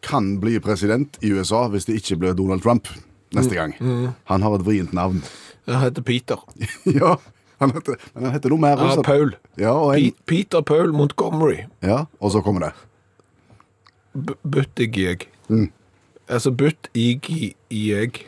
kan 0.00 0.38
bli 0.40 0.56
president 0.64 1.18
i 1.20 1.32
USA 1.36 1.66
hvis 1.68 1.84
det 1.88 1.98
ikke 2.00 2.16
blir 2.22 2.36
Donald 2.38 2.62
Trump 2.64 2.88
neste 3.36 3.58
gang, 3.58 3.74
han 4.30 4.44
har 4.46 4.54
et 4.56 4.64
vrient 4.64 4.94
navn. 4.96 5.20
Han 5.68 5.82
heter 5.82 6.04
Peter. 6.06 6.40
ja, 7.00 7.18
han 7.60 7.74
heter, 7.76 7.98
men 8.14 8.24
han 8.28 8.36
heter 8.38 8.54
noe 8.54 8.62
mer. 8.62 8.80
Ja. 8.80 9.02
Paul. 9.04 9.34
Ja, 9.60 9.74
en, 9.92 10.14
Peter 10.30 10.64
Paul 10.64 10.94
Montgomery. 10.96 11.66
ja, 11.84 12.06
og 12.20 12.32
så 12.32 12.40
kommer 12.40 12.68
det. 12.68 12.72
Buttigieg. 14.42 15.28
Altså 16.28 16.52
butt 16.52 16.90
ig 16.94 17.28
i 17.32 17.54
i 17.72 17.82
egg. 17.96 18.22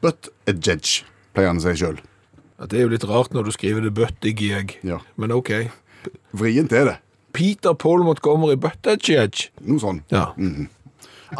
But 0.00 0.30
a 0.48 0.54
judge, 0.54 1.04
pleier 1.34 1.50
han 1.50 1.60
å 1.60 1.64
si 1.64 1.76
sjøl. 1.80 1.98
Det 2.68 2.76
er 2.76 2.84
jo 2.84 2.92
litt 2.92 3.06
rart 3.08 3.32
når 3.32 3.48
du 3.48 3.54
skriver 3.54 3.84
det 3.84 3.94
buttigieg. 3.96 4.76
Ja. 4.84 5.00
Men 5.16 5.32
ok. 5.32 5.70
Vrient 6.36 6.72
er 6.76 6.86
det. 6.88 6.96
Peter 7.32 7.74
Paul 7.74 8.04
Montgomery 8.04 8.58
Buttigieg. 8.60 9.48
Noe 9.64 9.80
sånn. 9.80 10.02
Ja. 10.12 10.30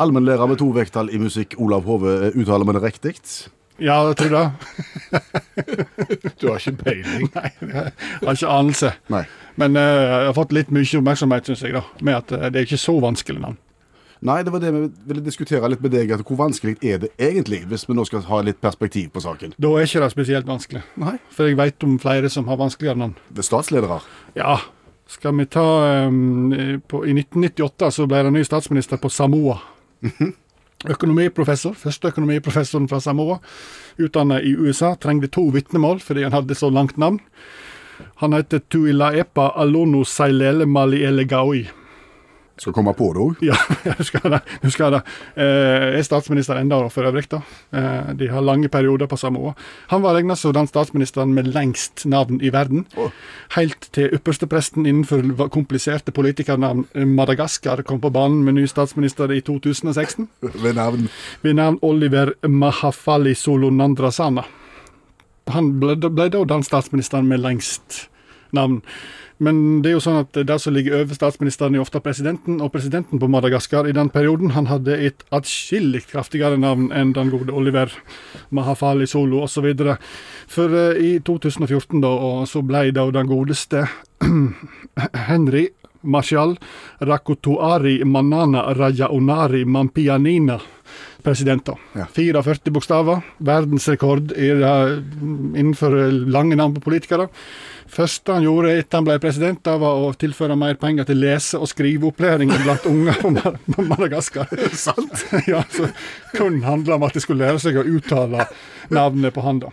Allmennlærer 0.00 0.48
med 0.48 0.60
to 0.60 0.70
vekttall 0.74 1.10
i 1.10 1.18
musikk, 1.20 1.56
Olav 1.58 1.88
Hove, 1.88 2.30
uttaler 2.30 2.68
vi 2.68 2.76
det 2.76 2.84
riktig? 2.84 3.16
Ja, 3.80 3.96
jeg 4.10 4.16
tror 4.20 4.34
det. 4.36 4.46
Du 6.40 6.48
har 6.50 6.60
ikke 6.60 6.84
peiling. 6.84 7.28
Nei, 7.34 7.50
jeg 7.60 8.26
har 8.26 8.36
ikke 8.36 8.52
anelse. 8.52 8.92
Nei. 9.12 9.24
Men 9.60 9.76
uh, 9.76 9.82
jeg 9.82 10.28
har 10.28 10.36
fått 10.36 10.54
litt 10.56 10.70
mye 10.72 11.00
oppmerksomhet, 11.00 11.48
synes 11.48 11.64
jeg, 11.64 11.74
da, 11.76 11.82
med 12.04 12.20
at 12.20 12.32
eh, 12.36 12.46
det 12.52 12.60
er 12.60 12.68
ikke 12.68 12.80
så 12.80 12.94
vanskelig 13.02 13.42
navn. 13.42 13.58
Nei, 14.20 14.42
det 14.44 14.52
var 14.52 14.60
det 14.60 14.70
vi 14.74 14.82
ville 15.08 15.22
diskutere 15.24 15.68
litt 15.72 15.80
med 15.80 15.94
deg. 15.94 16.12
Hvor 16.28 16.36
vanskelig 16.36 16.76
er 16.84 16.98
det 17.04 17.08
egentlig, 17.16 17.62
hvis 17.70 17.86
vi 17.88 17.96
nå 17.96 18.04
skal 18.04 18.26
ha 18.28 18.42
litt 18.44 18.60
perspektiv 18.60 19.08
på 19.14 19.22
saken? 19.24 19.54
Da 19.56 19.70
er 19.72 19.88
ikke 19.88 20.02
det 20.04 20.10
spesielt 20.12 20.50
vanskelig. 20.50 20.82
Nei. 21.00 21.14
For 21.32 21.48
jeg 21.48 21.56
vet 21.60 21.88
om 21.88 21.96
flere 22.02 22.28
som 22.32 22.50
har 22.50 22.60
vanskeligere 22.60 23.00
navn. 23.00 23.16
Det 23.30 23.40
er 23.40 23.48
statsledere. 23.48 24.02
Ja, 24.36 24.58
skal 25.10 25.38
vi 25.40 25.48
ta 25.50 25.64
um, 26.06 26.52
på, 26.86 27.02
I 27.08 27.16
1998 27.16 27.90
så 27.96 28.06
ble 28.10 28.20
det 28.26 28.34
ny 28.36 28.44
statsminister 28.46 29.00
på 29.00 29.08
Samoa. 29.10 29.56
Økonomiprofessor, 30.90 31.74
første 31.76 32.08
økonomiprofessoren 32.08 32.86
fra 32.88 33.00
Samoa, 33.04 33.40
utdannet 34.00 34.46
i 34.48 34.54
USA, 34.56 34.94
trengte 34.96 35.28
to 35.32 35.48
vitnemål 35.52 36.00
fordi 36.04 36.24
han 36.24 36.36
hadde 36.36 36.56
så 36.56 36.70
langt 36.72 36.96
navn. 37.00 37.18
Han 38.22 38.32
heter 38.32 38.62
Tuilaepa 38.68 39.50
Alono 39.60 40.04
Sailele 40.08 40.64
Maliele 40.66 41.26
Gaoi. 41.28 41.66
Skal 42.60 42.74
komme 42.76 42.92
på 42.92 43.06
det 43.16 43.22
òg. 43.24 43.38
Ja, 43.44 43.56
husker 44.00 44.26
det. 44.28 44.40
Jeg 44.58 44.68
husker 44.68 44.92
det. 44.92 45.00
Eh, 45.40 45.86
er 45.96 46.04
statsminister 46.04 46.58
enda 46.60 46.82
for 46.92 47.08
øvrig, 47.08 47.24
da. 47.32 47.40
Eh, 47.72 48.10
de 48.20 48.28
har 48.28 48.44
lange 48.44 48.68
perioder 48.68 49.08
på 49.08 49.16
samme 49.16 49.40
år. 49.40 49.54
Han 49.88 50.02
var 50.04 50.18
regnet 50.18 50.36
som 50.38 50.52
den 50.52 50.68
statsministeren 50.68 51.32
med 51.34 51.48
lengst 51.54 52.04
navn 52.04 52.40
i 52.44 52.52
verden. 52.52 52.84
Oh. 53.00 53.08
Helt 53.56 53.88
til 53.96 54.12
ypperstepresten 54.12 54.84
innenfor 54.84 55.48
kompliserte 55.48 56.12
politikernavn 56.12 56.84
eh, 56.94 57.08
Madagaskar 57.08 57.80
kom 57.88 58.02
på 58.04 58.12
banen 58.12 58.44
med 58.44 58.58
ny 58.58 58.66
statsminister 58.68 59.32
i 59.32 59.40
2016, 59.40 60.28
Ved 60.62 60.74
navn. 60.76 61.08
ved 61.42 61.56
navn 61.56 61.78
Oliver 61.82 62.34
Mahafali 62.46 63.34
Solonandrasana. 63.34 64.44
Han 65.50 65.72
ble, 65.80 65.96
ble 65.96 66.28
da 66.30 66.44
den 66.44 66.62
statsministeren 66.62 67.26
med 67.28 67.40
lengst 67.40 68.10
navn. 68.52 68.82
Men 69.40 69.80
det 69.80 69.90
er 69.90 69.94
jo 69.96 70.02
sånn 70.04 70.20
at 70.20 70.36
det 70.36 70.56
som 70.60 70.74
ligger 70.76 70.98
over 70.98 71.16
statsministeren, 71.16 71.76
er 71.76 71.80
ofte 71.80 72.02
presidenten. 72.04 72.58
Og 72.60 72.72
presidenten 72.74 73.20
på 73.20 73.28
Madagaskar 73.32 73.88
i 73.88 73.94
den 73.96 74.12
perioden 74.12 74.52
han 74.52 74.68
hadde 74.68 74.98
et 75.00 75.24
atskillig 75.32 76.02
kraftigere 76.10 76.60
navn 76.60 76.90
enn 76.92 77.14
den 77.16 77.32
gode 77.32 77.54
Oliver 77.56 77.94
Mahafali 78.52 79.08
Solo 79.08 79.40
osv. 79.46 79.70
For 80.50 80.76
uh, 80.76 81.00
i 81.00 81.16
2014 81.24 82.04
da, 82.04 82.12
og 82.12 82.48
så 82.52 82.60
ble 82.60 82.90
da 82.92 83.06
den 83.16 83.30
godeste 83.30 83.86
Henry 85.30 85.70
Marshall 86.02 86.58
Rakotoari 87.00 88.04
Manana 88.04 88.74
Rajaonari 88.76 89.64
Mampianina 89.64 90.60
president. 91.24 91.64
da. 91.66 91.74
Ja. 91.94 92.06
44 92.14 92.72
bokstaver. 92.74 93.20
Verdensrekord 93.38 94.32
innenfor 94.36 95.96
lange 96.30 96.56
navn 96.56 96.74
på 96.74 96.80
politikere. 96.80 97.28
første 97.90 98.32
han 98.32 98.44
gjorde 98.46 98.70
etter 98.78 99.00
han 99.00 99.04
ble 99.08 99.18
president, 99.18 99.62
da 99.66 99.76
var 99.82 99.98
å 99.98 100.12
tilføre 100.14 100.56
mer 100.56 100.76
penger 100.78 101.04
til 101.08 101.18
lese- 101.18 101.58
og 101.58 101.66
skriveopplæring 101.68 102.52
blant 102.62 102.86
unger 102.86 103.18
på 103.18 103.30
Mar- 103.34 103.58
på 103.66 103.82
Madagaskar. 103.82 104.46
Sant? 104.86 105.24
ja, 105.50 105.64
så 105.70 105.90
kun 106.36 106.62
handla 106.62 106.94
om 107.00 107.06
at 107.08 107.14
de 107.14 107.20
skulle 107.24 107.44
lære 107.46 107.58
seg 107.62 107.80
å 107.80 107.86
uttale 107.86 108.46
navnet 108.94 109.34
på 109.34 109.42
han. 109.42 109.58
da. 109.66 109.72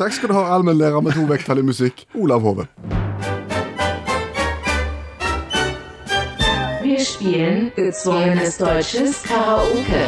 Takk 0.00 0.12
skal 0.16 0.33
du 0.33 0.35
ha, 0.35 0.47
allmennlærer 0.57 1.00
med 1.04 1.12
to 1.12 1.26
vekttall 1.28 1.61
i 1.61 1.69
musikk, 1.71 2.07
Olav 2.16 2.40
Hove. 2.47 2.64
Wir 7.00 7.07
spielen 7.07 7.73
gezwungenes 7.76 8.59
deutsches 8.59 9.23
Karaoke. 9.23 10.00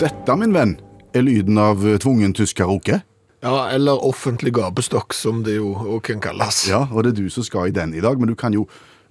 Dette, 0.00 0.36
min 0.36 0.54
venn, 0.54 0.78
er 1.12 1.26
lyden 1.26 1.60
av 1.60 1.84
eh, 1.84 1.98
tvungen 2.00 2.32
tysk 2.32 2.56
karaoke. 2.62 3.02
Ja, 3.44 3.68
eller 3.68 4.00
offentlig 4.00 4.54
gapestokk, 4.56 5.12
som 5.12 5.44
det 5.44 5.58
jo 5.58 5.74
òg 5.76 6.00
kan 6.08 6.24
kalles. 6.24 6.62
Ja, 6.72 6.86
og 6.88 7.04
det 7.04 7.12
er 7.12 7.26
du 7.26 7.28
som 7.28 7.44
skal 7.44 7.68
i 7.68 7.76
den 7.76 7.92
i 7.92 8.00
dag, 8.00 8.16
men 8.16 8.32
du 8.32 8.34
kan 8.34 8.56
jo 8.56 8.64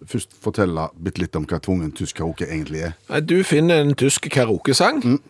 først 0.10 0.34
fortelle 0.42 0.88
litt 1.22 1.38
om 1.38 1.46
hva 1.46 1.62
tvungen 1.62 1.94
tysk 1.94 2.18
karaoke 2.24 2.50
egentlig 2.50 2.88
er. 2.88 2.98
Nei, 3.12 3.22
Du 3.22 3.44
finner 3.46 3.86
en 3.86 3.94
tysk 3.94 4.32
karaokesang, 4.34 5.04
eh, 5.06 5.22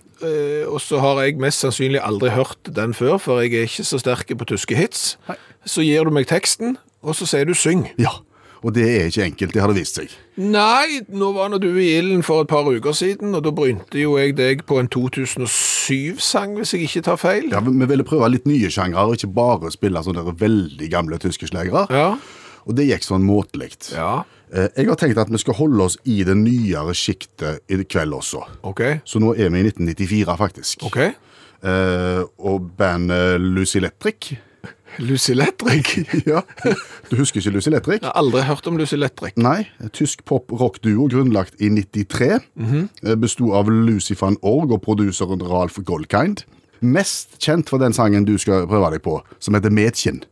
og 0.71 0.79
så 0.83 0.99
har 1.01 1.21
jeg 1.25 1.39
mest 1.41 1.63
sannsynlig 1.63 2.01
aldri 2.03 2.31
hørt 2.35 2.71
den 2.75 2.93
før, 2.97 3.17
for 3.21 3.41
jeg 3.41 3.53
er 3.57 3.69
ikke 3.69 3.85
så 3.87 3.99
sterk 4.01 4.31
på 4.37 4.47
tyske 4.53 4.77
hits. 4.77 5.15
Så 5.65 5.85
gir 5.85 6.05
du 6.07 6.13
meg 6.13 6.27
teksten, 6.29 6.77
og 7.01 7.17
så 7.17 7.27
sier 7.29 7.47
du 7.49 7.55
syng. 7.57 7.87
Ja, 8.01 8.13
og 8.61 8.75
det 8.75 8.83
er 8.85 9.07
ikke 9.09 9.23
enkelt, 9.25 9.53
det 9.55 9.61
har 9.63 9.71
det 9.71 9.79
vist 9.79 9.97
seg. 9.97 10.11
Nei, 10.37 11.01
nå 11.09 11.31
var 11.33 11.49
nå 11.49 11.57
du 11.61 11.71
i 11.81 11.87
ilden 11.97 12.21
for 12.25 12.43
et 12.43 12.49
par 12.51 12.67
uker 12.69 12.93
siden, 12.93 13.33
og 13.37 13.41
da 13.45 13.53
brynte 13.57 13.97
jo 13.97 14.19
jeg 14.21 14.35
deg 14.37 14.61
på 14.69 14.77
en 14.77 14.89
2007-sang, 14.93 16.53
hvis 16.59 16.75
jeg 16.75 16.85
ikke 16.85 17.01
tar 17.09 17.17
feil. 17.21 17.49
Ja, 17.49 17.63
Vi 17.65 17.87
ville 17.89 18.05
prøve 18.05 18.29
litt 18.29 18.45
nye 18.49 18.69
sjangre, 18.69 19.07
og 19.07 19.17
ikke 19.17 19.31
bare 19.33 19.73
spille 19.73 20.03
sånne 20.05 20.35
veldig 20.37 20.91
gamle 20.93 21.17
tyske 21.21 21.49
slagere. 21.49 21.87
Ja. 21.89 22.11
Og 22.67 22.75
det 22.77 22.87
gikk 22.89 23.03
sånn 23.07 23.25
måtelig. 23.27 23.73
Ja, 23.95 24.23
Eh, 24.53 24.67
Jeg 24.75 24.87
har 24.89 24.97
tenkt 24.99 25.15
at 25.17 25.29
vi 25.31 25.37
skal 25.39 25.53
holde 25.55 25.79
oss 25.85 25.93
i 26.03 26.23
det 26.27 26.35
nyere 26.35 26.91
sjiktet 26.91 27.61
i 27.71 27.77
kveld 27.87 28.11
også. 28.11 28.41
ok. 28.67 28.81
Så 29.07 29.17
nå 29.23 29.31
er 29.39 29.47
vi 29.49 29.61
i 29.61 29.63
1994, 29.71 30.35
faktisk. 30.37 30.83
Ok. 30.83 30.97
Eh, 31.63 32.23
og 32.37 32.71
bandet 32.77 33.39
Lucy 33.39 33.77
Electric 33.79 34.33
Lucy 34.99 35.31
Lettrick. 35.33 35.93
Ja, 36.27 36.41
Du 37.09 37.15
husker 37.15 37.39
ikke 37.39 37.51
Lucy 37.55 37.69
Electric? 37.69 38.01
Jeg 38.01 38.09
har 38.11 38.19
aldri 38.19 38.41
hørt 38.43 38.67
om 38.67 38.75
Lucy 38.77 38.97
Lettrick. 38.99 39.37
Nei. 39.37 39.69
Tysk 39.95 40.25
pop-rock-duo 40.27 41.07
grunnlagt 41.07 41.55
i 41.61 41.69
93. 41.71 42.41
Eh, 42.59 43.15
Besto 43.15 43.53
av 43.55 43.69
Lucy 43.71 44.17
van 44.19 44.35
Org 44.41 44.73
og 44.75 44.81
produseren 44.83 45.39
Ralf 45.47 45.79
Goldkind. 45.87 46.43
Mest 46.81 47.37
kjent 47.39 47.69
for 47.69 47.77
den 47.79 47.93
sangen 47.93 48.25
du 48.25 48.35
skal 48.41 48.67
prøve 48.67 48.91
deg 48.91 49.03
på, 49.05 49.21
som 49.39 49.53
heter 49.55 49.69
Mädchen. 49.71 50.23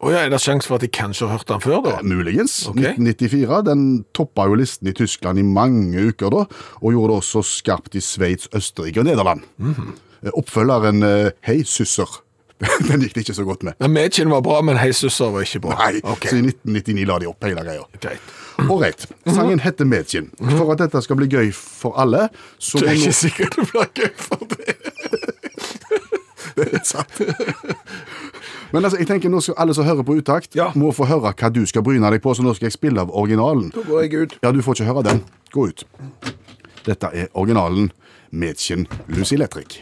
Å 0.00 0.10
ja, 0.14 0.22
er 0.24 0.30
det 0.32 0.38
sjanse 0.40 0.64
for 0.68 0.80
at 0.80 0.84
jeg 0.86 0.94
kanskje 0.96 1.26
har 1.28 1.36
hørt 1.36 1.50
den 1.50 1.60
før, 1.60 1.82
da? 1.84 1.98
Muligens. 2.00 2.54
Okay. 2.70 2.94
1994. 2.96 3.58
Den 3.68 3.82
toppa 4.16 4.46
jo 4.48 4.56
listen 4.56 4.88
i 4.88 4.94
Tyskland 4.96 5.42
i 5.42 5.44
mange 5.44 6.06
uker, 6.08 6.32
da, 6.32 6.46
og 6.80 6.94
gjorde 6.96 7.12
det 7.12 7.18
også 7.20 7.42
skarpt 7.44 7.98
i 8.00 8.04
Sveits, 8.04 8.48
Østerrike 8.56 9.02
og 9.02 9.10
Nederland. 9.10 9.44
Eh, 9.60 10.32
Oppfølgeren 10.32 11.04
eh, 11.04 11.30
Hei, 11.44 11.60
susser. 11.68 12.22
Den 12.88 13.00
gikk 13.04 13.14
det 13.16 13.22
ikke 13.24 13.36
så 13.38 13.44
godt 13.48 13.62
med. 13.64 13.76
Ja, 13.80 13.88
Mädchen 13.88 14.32
var 14.32 14.42
bra, 14.44 14.58
men 14.64 14.76
Hei 14.76 14.90
Susser 14.92 15.30
var 15.32 15.46
ikke 15.46 15.62
bra. 15.64 15.76
Nei, 15.80 16.02
okay. 16.04 16.28
Så 16.28 16.40
i 16.40 16.42
1999 16.44 17.06
la 17.08 17.16
de 17.22 17.28
opp 17.30 17.46
hele 17.48 17.64
greia. 17.64 17.86
greit. 18.02 18.34
Ålreit. 18.60 19.06
Sangen 19.32 19.62
heter 19.64 19.88
Mädchen. 19.88 20.28
For 20.42 20.74
at 20.74 20.82
dette 20.82 21.00
skal 21.04 21.16
bli 21.16 21.28
gøy 21.32 21.48
for 21.56 21.96
alle, 22.00 22.26
så 22.60 22.82
Det 22.82 22.90
er 22.90 22.98
ikke 23.00 23.16
sikker 23.16 23.54
det 23.56 23.64
blir 23.70 23.88
gøy 23.96 24.12
for 24.20 24.44
det. 24.52 24.76
Det 26.56 26.66
er 26.74 26.82
sant. 26.84 27.20
Men 28.72 28.84
altså, 28.84 28.98
jeg 28.98 29.08
tenker 29.08 29.30
nå 29.32 29.40
skal 29.42 29.54
alle 29.58 29.74
som 29.74 29.84
hører 29.84 30.02
på 30.06 30.14
utakt, 30.20 30.54
Ja. 30.54 30.70
må 30.74 30.92
få 30.94 31.06
høre 31.10 31.32
hva 31.34 31.52
du 31.52 31.64
skal 31.66 31.82
bryne 31.82 32.10
deg 32.10 32.22
på, 32.22 32.34
så 32.34 32.42
nå 32.42 32.54
skal 32.54 32.66
jeg 32.70 32.72
spille 32.76 33.00
av 33.00 33.10
originalen. 33.10 33.70
Da 33.74 33.82
går 33.82 34.02
jeg 34.02 34.14
ut. 34.14 34.38
Ja, 34.42 34.52
du 34.52 34.62
får 34.62 34.74
ikke 34.80 34.92
høre 34.92 35.02
den. 35.04 35.24
Gå 35.52 35.68
ut. 35.68 35.84
Dette 36.86 37.10
er 37.12 37.26
originalen 37.34 37.90
Mädchen 38.32 38.86
Lucy 39.08 39.34
Electric. 39.34 39.80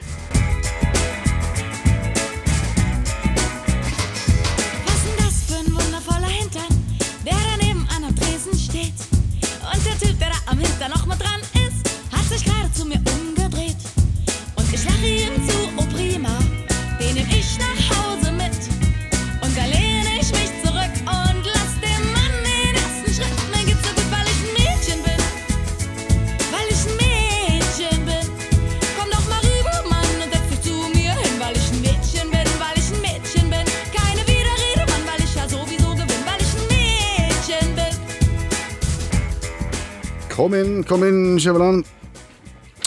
Kom 40.49 40.55
inn, 40.57 40.78
kom 40.88 41.02
inn, 41.05 41.35
Skjæveland. 41.37 41.83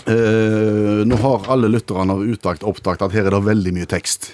Eh, 0.09 1.01
nå 1.05 1.17
har 1.21 1.43
alle 1.53 1.67
lytterne 1.69 2.15
av 2.15 2.23
Utakt 2.25 2.63
oppdaget 2.65 3.03
at 3.05 3.13
her 3.13 3.27
er 3.29 3.35
det 3.35 3.41
veldig 3.45 3.73
mye 3.75 3.85
tekst. 3.85 4.31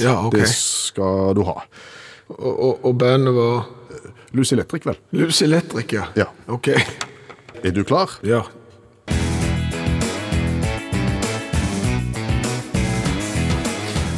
Ja, 0.00 0.14
ok. 0.24 0.38
Det 0.38 0.46
skal 0.48 1.34
du 1.36 1.42
ha. 1.44 1.58
Og, 2.32 2.48
og, 2.48 2.78
og 2.88 2.96
bandet 2.96 3.36
var 3.36 3.68
Lucy 4.32 4.56
Electric, 4.56 4.88
vel? 4.88 4.96
Lucy 5.20 5.44
Electric, 5.50 5.92
ja. 5.92 6.06
Ja. 6.16 6.30
Ok. 6.48 6.70
Er 7.60 7.76
du 7.76 7.82
klar? 7.84 8.16
Ja. 8.24 8.40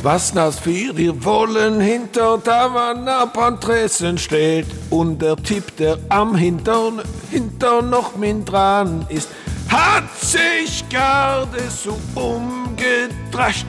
Was 0.03 0.33
das 0.33 0.59
für 0.59 0.97
wir 0.97 1.25
wollen 1.25 1.81
hinter 1.81 2.37
da 2.43 2.69
man 2.69 3.07
ab 3.07 3.39
an 3.39 3.61
Tresen 3.61 4.19
steht. 4.19 4.67
Und 4.91 5.23
der 5.23 5.37
Tipp, 5.37 5.77
der 5.77 5.97
am 6.09 6.35
Hintern, 6.35 7.01
hinter 7.31 7.83
noch 7.83 8.17
min 8.17 8.45
dran 8.45 9.07
ist, 9.09 9.29
hat 9.69 10.13
sich 10.21 10.85
gerade 10.89 11.63
so 11.71 11.97
umgedrascht 12.17 13.67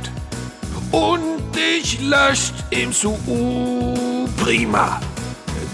und 0.91 1.55
ich 1.55 2.01
löscht 2.01 2.55
ihm 2.71 2.91
so 2.91 3.17
uh, 3.27 4.27
prima. 4.37 4.99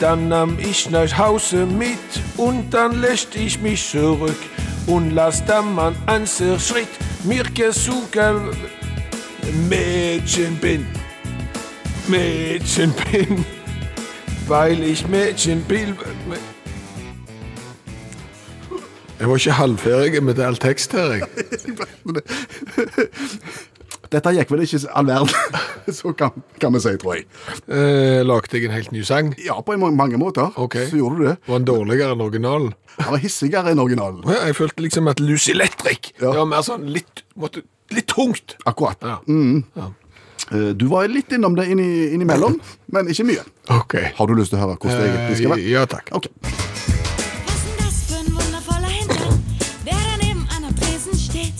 Dann 0.01 0.27
nahm 0.27 0.57
ich 0.59 0.89
nach 0.89 1.17
Hause 1.17 1.65
mit 1.65 1.97
und 2.35 2.69
dann 2.73 2.99
lässt 2.99 3.33
ich 3.35 3.61
mich 3.61 3.89
zurück. 3.89 4.39
Und 4.87 5.11
lass 5.11 5.43
dann 5.45 5.73
man 5.75 5.95
einen 6.05 6.27
Schritt 6.27 6.89
mir 7.23 7.43
gesuchen 7.43 8.51
Mädchen 9.69 10.57
bin, 10.61 10.85
Mädchen 12.07 12.93
bin, 13.11 13.45
weil 14.47 14.83
ich 14.83 15.07
Mädchen 15.07 15.63
bin. 15.67 15.95
Jeg 19.19 19.27
var 19.29 19.35
ikke 19.35 19.51
halvferdig 19.51 20.23
med 20.23 20.39
all 20.39 20.55
tekst 20.55 20.91
her, 20.95 21.11
jeg. 21.11 21.27
Dette 24.09 24.31
gikk 24.33 24.49
vel 24.53 24.63
ikke 24.65 24.79
all 24.95 25.05
verden, 25.09 25.57
så 25.99 26.13
kan, 26.17 26.31
kan 26.61 26.73
vi 26.73 26.79
si, 26.81 26.93
tror 27.01 27.17
jeg. 27.19 27.25
Eh, 27.67 28.21
lagde 28.25 28.55
jeg 28.57 28.65
en 28.69 28.73
helt 28.73 28.91
ny 28.95 29.03
sang? 29.05 29.33
Ja, 29.45 29.59
på 29.61 29.75
en 29.75 29.83
mange 29.97 30.17
måter 30.17 30.49
Okay. 30.57 30.87
så 30.89 30.97
gjorde 30.97 31.17
du 31.19 31.25
det. 31.27 31.35
Var 31.47 31.57
den 31.59 31.67
dårligere 31.67 32.15
enn 32.15 32.21
originalen? 32.25 32.71
Han 32.99 33.11
var 33.13 33.21
hissigere 33.21 33.71
enn 33.73 33.79
originalen. 33.83 34.23
Ja, 34.25 34.45
Jeg 34.47 34.55
følte 34.55 34.81
liksom 34.81 35.07
at 35.11 35.19
Lucy 35.19 35.51
Electric 35.51 36.13
Ja. 36.21 36.31
Det 36.31 36.37
var 36.39 36.45
mer 36.49 36.63
sånn 36.65 36.87
litt, 36.89 37.23
måtte, 37.37 37.61
litt 37.91 38.07
tungt. 38.07 38.57
Akkurat. 38.65 38.97
Ja. 39.01 39.19
Eh, 40.51 40.73
Du 40.75 40.87
var 40.89 41.07
litt 41.07 41.31
innom 41.31 41.55
det 41.55 41.67
inni, 41.69 42.09
innimellom, 42.15 42.55
men 42.93 43.07
ikke 43.11 43.23
mye. 43.27 43.43
OK. 43.69 43.93
Har 44.17 44.27
du 44.27 44.33
lyst 44.39 44.49
til 44.53 44.57
å 44.59 44.63
høre 44.65 44.77
hvordan 44.81 45.01
det 45.03 45.09
egentlig 45.11 45.37
skal 45.41 45.51
være? 45.55 45.67
ja 45.69 45.83
takk. 45.85 46.09
Ok. 46.17 46.25
Was 46.41 47.61
denn 47.65 47.77
das 47.83 47.97
für 48.09 48.17
ein 48.21 48.31
wundervoller 48.33 48.89
Hintern, 48.93 49.43
der 49.85 49.99
daneben 50.13 50.47
an 50.55 50.65
der 50.69 50.73
Tresen 50.81 51.13
steht? 51.17 51.59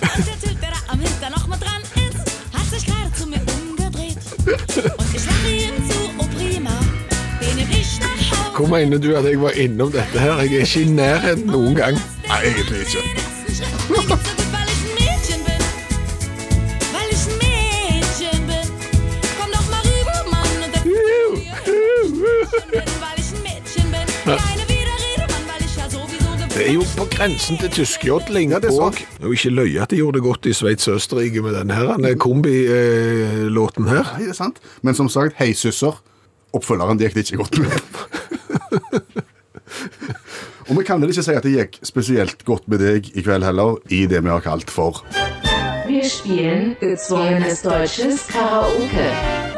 Und 0.00 0.26
der 0.26 0.38
Typ, 0.44 0.60
der 0.62 0.70
da 0.76 0.80
am 0.94 1.00
Hintern 1.00 1.32
noch 1.32 1.46
mit 1.50 1.60
dran 1.64 1.82
ist, 2.06 2.22
hat 2.54 2.66
sich 2.70 2.86
gerade 2.86 3.10
zu 3.18 3.26
mir 3.26 3.42
umgedreht. 3.56 4.18
Und 4.98 5.14
ich 5.14 5.26
lache 5.26 5.50
ihm 5.50 5.76
zu, 5.90 5.98
prima, 6.36 6.76
den 7.40 7.56
nehm 7.56 7.70
ich 7.80 7.98
nach 8.00 8.30
Hause. 8.30 8.56
Hvor 8.56 8.68
mener 8.68 8.98
du 8.98 9.16
at 9.16 9.24
jeg 9.24 9.40
var 9.42 9.50
innom 9.58 9.90
dette 9.90 10.20
her? 10.20 10.38
Jeg 10.44 10.54
er 10.54 10.66
ikke 10.68 10.82
i 10.86 10.90
nærheten 10.94 11.46
noen 11.50 11.74
gang. 11.74 11.98
Nei, 12.28 12.42
egentlig 12.52 12.86
ikke. 12.86 14.36
Det 26.50 26.68
er 26.68 26.74
jo 26.74 26.84
på 26.96 27.06
grensen 27.08 27.56
til 27.56 27.70
tyskjodling. 27.72 28.50
Ja, 28.52 28.58
det 28.60 28.68
er 28.68 28.82
og 28.82 28.98
jo 29.22 29.32
ikke 29.32 29.50
løye 29.54 29.80
at 29.82 29.90
de 29.90 29.96
gjorde 30.02 30.18
det 30.18 30.26
godt 30.26 30.46
i 30.50 30.52
Sveits 30.52 30.88
og 30.90 30.98
Østerrike 31.00 31.42
med 31.42 31.56
denne 31.56 31.78
denne 31.88 32.14
kombilåten 32.20 33.88
her. 33.88 34.04
Nei, 34.12 34.26
det 34.26 34.34
er 34.34 34.40
sant. 34.42 34.60
Men 34.82 34.98
som 34.98 35.08
sagt, 35.08 35.38
hei, 35.40 35.52
susser, 35.56 36.02
Oppfølgeren 36.52 36.98
gikk 36.98 37.14
det 37.14 37.30
ikke 37.30 37.36
godt 37.44 37.58
med. 37.62 37.80
Og 40.70 40.78
vi 40.78 40.84
kan 40.86 41.02
vel 41.02 41.10
ikke 41.10 41.24
si 41.26 41.34
at 41.34 41.46
det 41.46 41.54
gikk 41.54 41.78
spesielt 41.86 42.44
godt 42.46 42.66
med 42.70 42.82
deg 42.82 43.10
i 43.14 43.22
kveld 43.26 43.46
heller, 43.46 43.78
i 43.90 44.06
det 44.10 44.22
vi 44.22 44.30
har 44.30 44.42
kalt 44.44 44.70
for 44.70 45.02
Wir 45.86 46.06
spielen 46.06 46.76
gezwungenes 46.80 47.62
deutsches 47.62 48.26
Karaoke. 48.30 49.49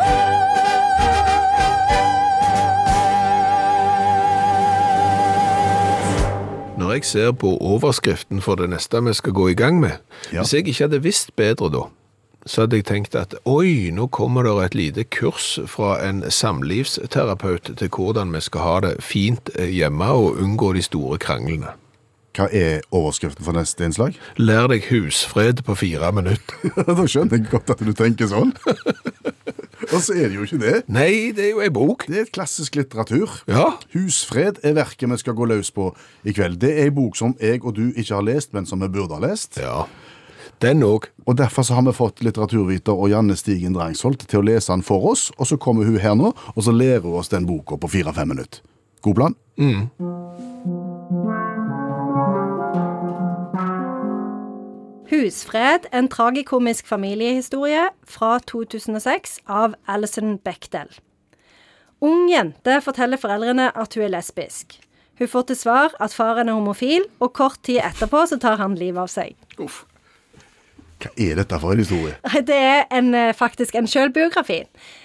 Når 6.83 6.93
jeg 6.97 7.05
ser 7.05 7.33
på 7.39 7.53
overskriften 7.62 8.41
for 8.43 8.59
det 8.59 8.67
neste 8.73 8.99
vi 9.07 9.12
skal 9.15 9.33
gå 9.33 9.49
i 9.53 9.55
gang 9.55 9.81
med, 9.81 9.99
Ja. 10.33 10.41
hvis 10.43 10.53
jeg 10.55 10.67
ikke 10.67 10.85
hadde 10.89 11.03
visst 11.03 11.37
bedre 11.37 11.71
da, 11.71 11.83
så 12.47 12.61
hadde 12.65 12.77
jeg 12.77 12.85
tenkt 12.89 13.15
at 13.15 13.35
oi, 13.47 13.91
nå 13.95 14.09
kommer 14.11 14.43
det 14.43 14.65
et 14.65 14.75
lite 14.75 15.05
kurs 15.05 15.61
fra 15.67 16.01
en 16.09 16.25
samlivsterapeut 16.31 17.71
til 17.79 17.89
hvordan 17.89 18.33
vi 18.35 18.41
skal 18.41 18.61
ha 18.61 18.81
det 18.81 18.97
fint 19.01 19.51
eh, 19.55 19.69
hjemme 19.71 20.05
og 20.11 20.41
unngå 20.43 20.73
de 20.75 20.83
store 20.83 21.19
kranglene. 21.23 21.71
Hva 22.33 22.47
er 22.49 22.81
overskriften 22.97 23.45
for 23.45 23.53
neste 23.57 23.85
innslag? 23.85 24.17
Lær 24.41 24.71
deg 24.73 24.87
husfred 24.89 25.61
på 25.67 25.75
fire 25.77 26.09
minutter. 26.17 26.73
da 26.89 27.05
skjønner 27.05 27.37
jeg 27.37 27.51
godt 27.53 27.75
at 27.75 27.83
du 27.85 27.93
tenker 27.97 28.31
sånn. 28.31 28.55
Og 29.93 29.99
så 30.01 30.15
er 30.15 30.31
det 30.31 30.39
jo 30.39 30.47
ikke 30.47 30.61
det. 30.62 30.77
Nei, 30.95 31.33
det 31.37 31.49
er 31.49 31.51
jo 31.51 31.61
ei 31.65 31.73
bok. 31.75 32.07
Det 32.09 32.17
er 32.17 32.25
et 32.25 32.33
klassisk 32.33 32.79
litteratur. 32.79 33.35
Ja, 33.51 33.73
Husfred 33.93 34.62
er 34.65 34.77
verket 34.79 35.11
vi 35.11 35.19
skal 35.21 35.37
gå 35.37 35.49
løs 35.51 35.73
på 35.75 35.91
i 36.25 36.33
kveld. 36.33 36.61
Det 36.62 36.71
er 36.79 36.89
en 36.89 36.97
bok 36.97 37.19
som 37.19 37.35
jeg 37.43 37.61
og 37.67 37.75
du 37.77 37.89
ikke 37.91 38.15
har 38.15 38.25
lest, 38.25 38.53
men 38.57 38.69
som 38.69 38.81
vi 38.81 38.89
burde 38.95 39.19
ha 39.19 39.27
lest. 39.27 39.61
ja. 39.61 39.85
Den 40.62 40.85
òg. 40.87 41.09
Og 41.27 41.35
Derfor 41.35 41.67
så 41.67 41.75
har 41.75 41.83
vi 41.83 41.91
fått 41.97 42.23
litteraturviter 42.23 42.95
og 42.95 43.11
Janne 43.11 43.35
Stigen 43.35 43.75
Drangsholt 43.75 44.29
til 44.31 44.39
å 44.39 44.47
lese 44.47 44.71
den 44.71 44.85
for 44.87 45.11
oss. 45.11 45.33
Og 45.35 45.51
så 45.51 45.59
kommer 45.59 45.89
hun 45.91 45.99
her 45.99 46.15
nå, 46.15 46.31
og 46.55 46.62
så 46.62 46.71
lærer 46.71 47.03
hun 47.03 47.19
oss 47.19 47.33
den 47.35 47.51
boka 47.51 47.81
på 47.83 47.91
fire-fem 47.99 48.31
minutter. 48.31 48.62
God 49.03 49.19
plan? 49.19 49.38
Husfred, 55.12 55.79
en 55.92 56.09
tragikomisk 56.09 56.87
familiehistorie 56.88 57.90
fra 58.09 58.38
2006 58.48 59.42
av 59.44 59.75
Alison 59.85 60.38
Bechdel. 60.40 60.88
Ung 62.01 62.31
jente 62.33 62.79
forteller 62.81 63.20
foreldrene 63.20 63.66
at 63.77 63.92
hun 63.92 64.07
er 64.07 64.14
lesbisk. 64.14 64.79
Hun 65.20 65.29
får 65.29 65.44
til 65.51 65.59
svar 65.61 65.92
at 66.01 66.16
faren 66.16 66.48
er 66.48 66.57
homofil, 66.57 67.05
og 67.20 67.35
kort 67.37 67.61
tid 67.61 67.83
etterpå 67.85 68.25
så 68.31 68.40
tar 68.40 68.57
han 68.62 68.79
livet 68.81 69.05
av 69.05 69.12
seg. 69.12 69.37
Hva 69.61 71.12
er 71.20 71.37
dette 71.42 71.61
for 71.61 71.77
en 71.77 71.85
historie? 71.85 72.16
Det 72.48 72.57
er 72.57 72.88
en, 72.88 73.12
eh, 73.14 73.35
faktisk 73.37 73.77
en 73.77 73.87
sjølbiografi. 73.87 74.62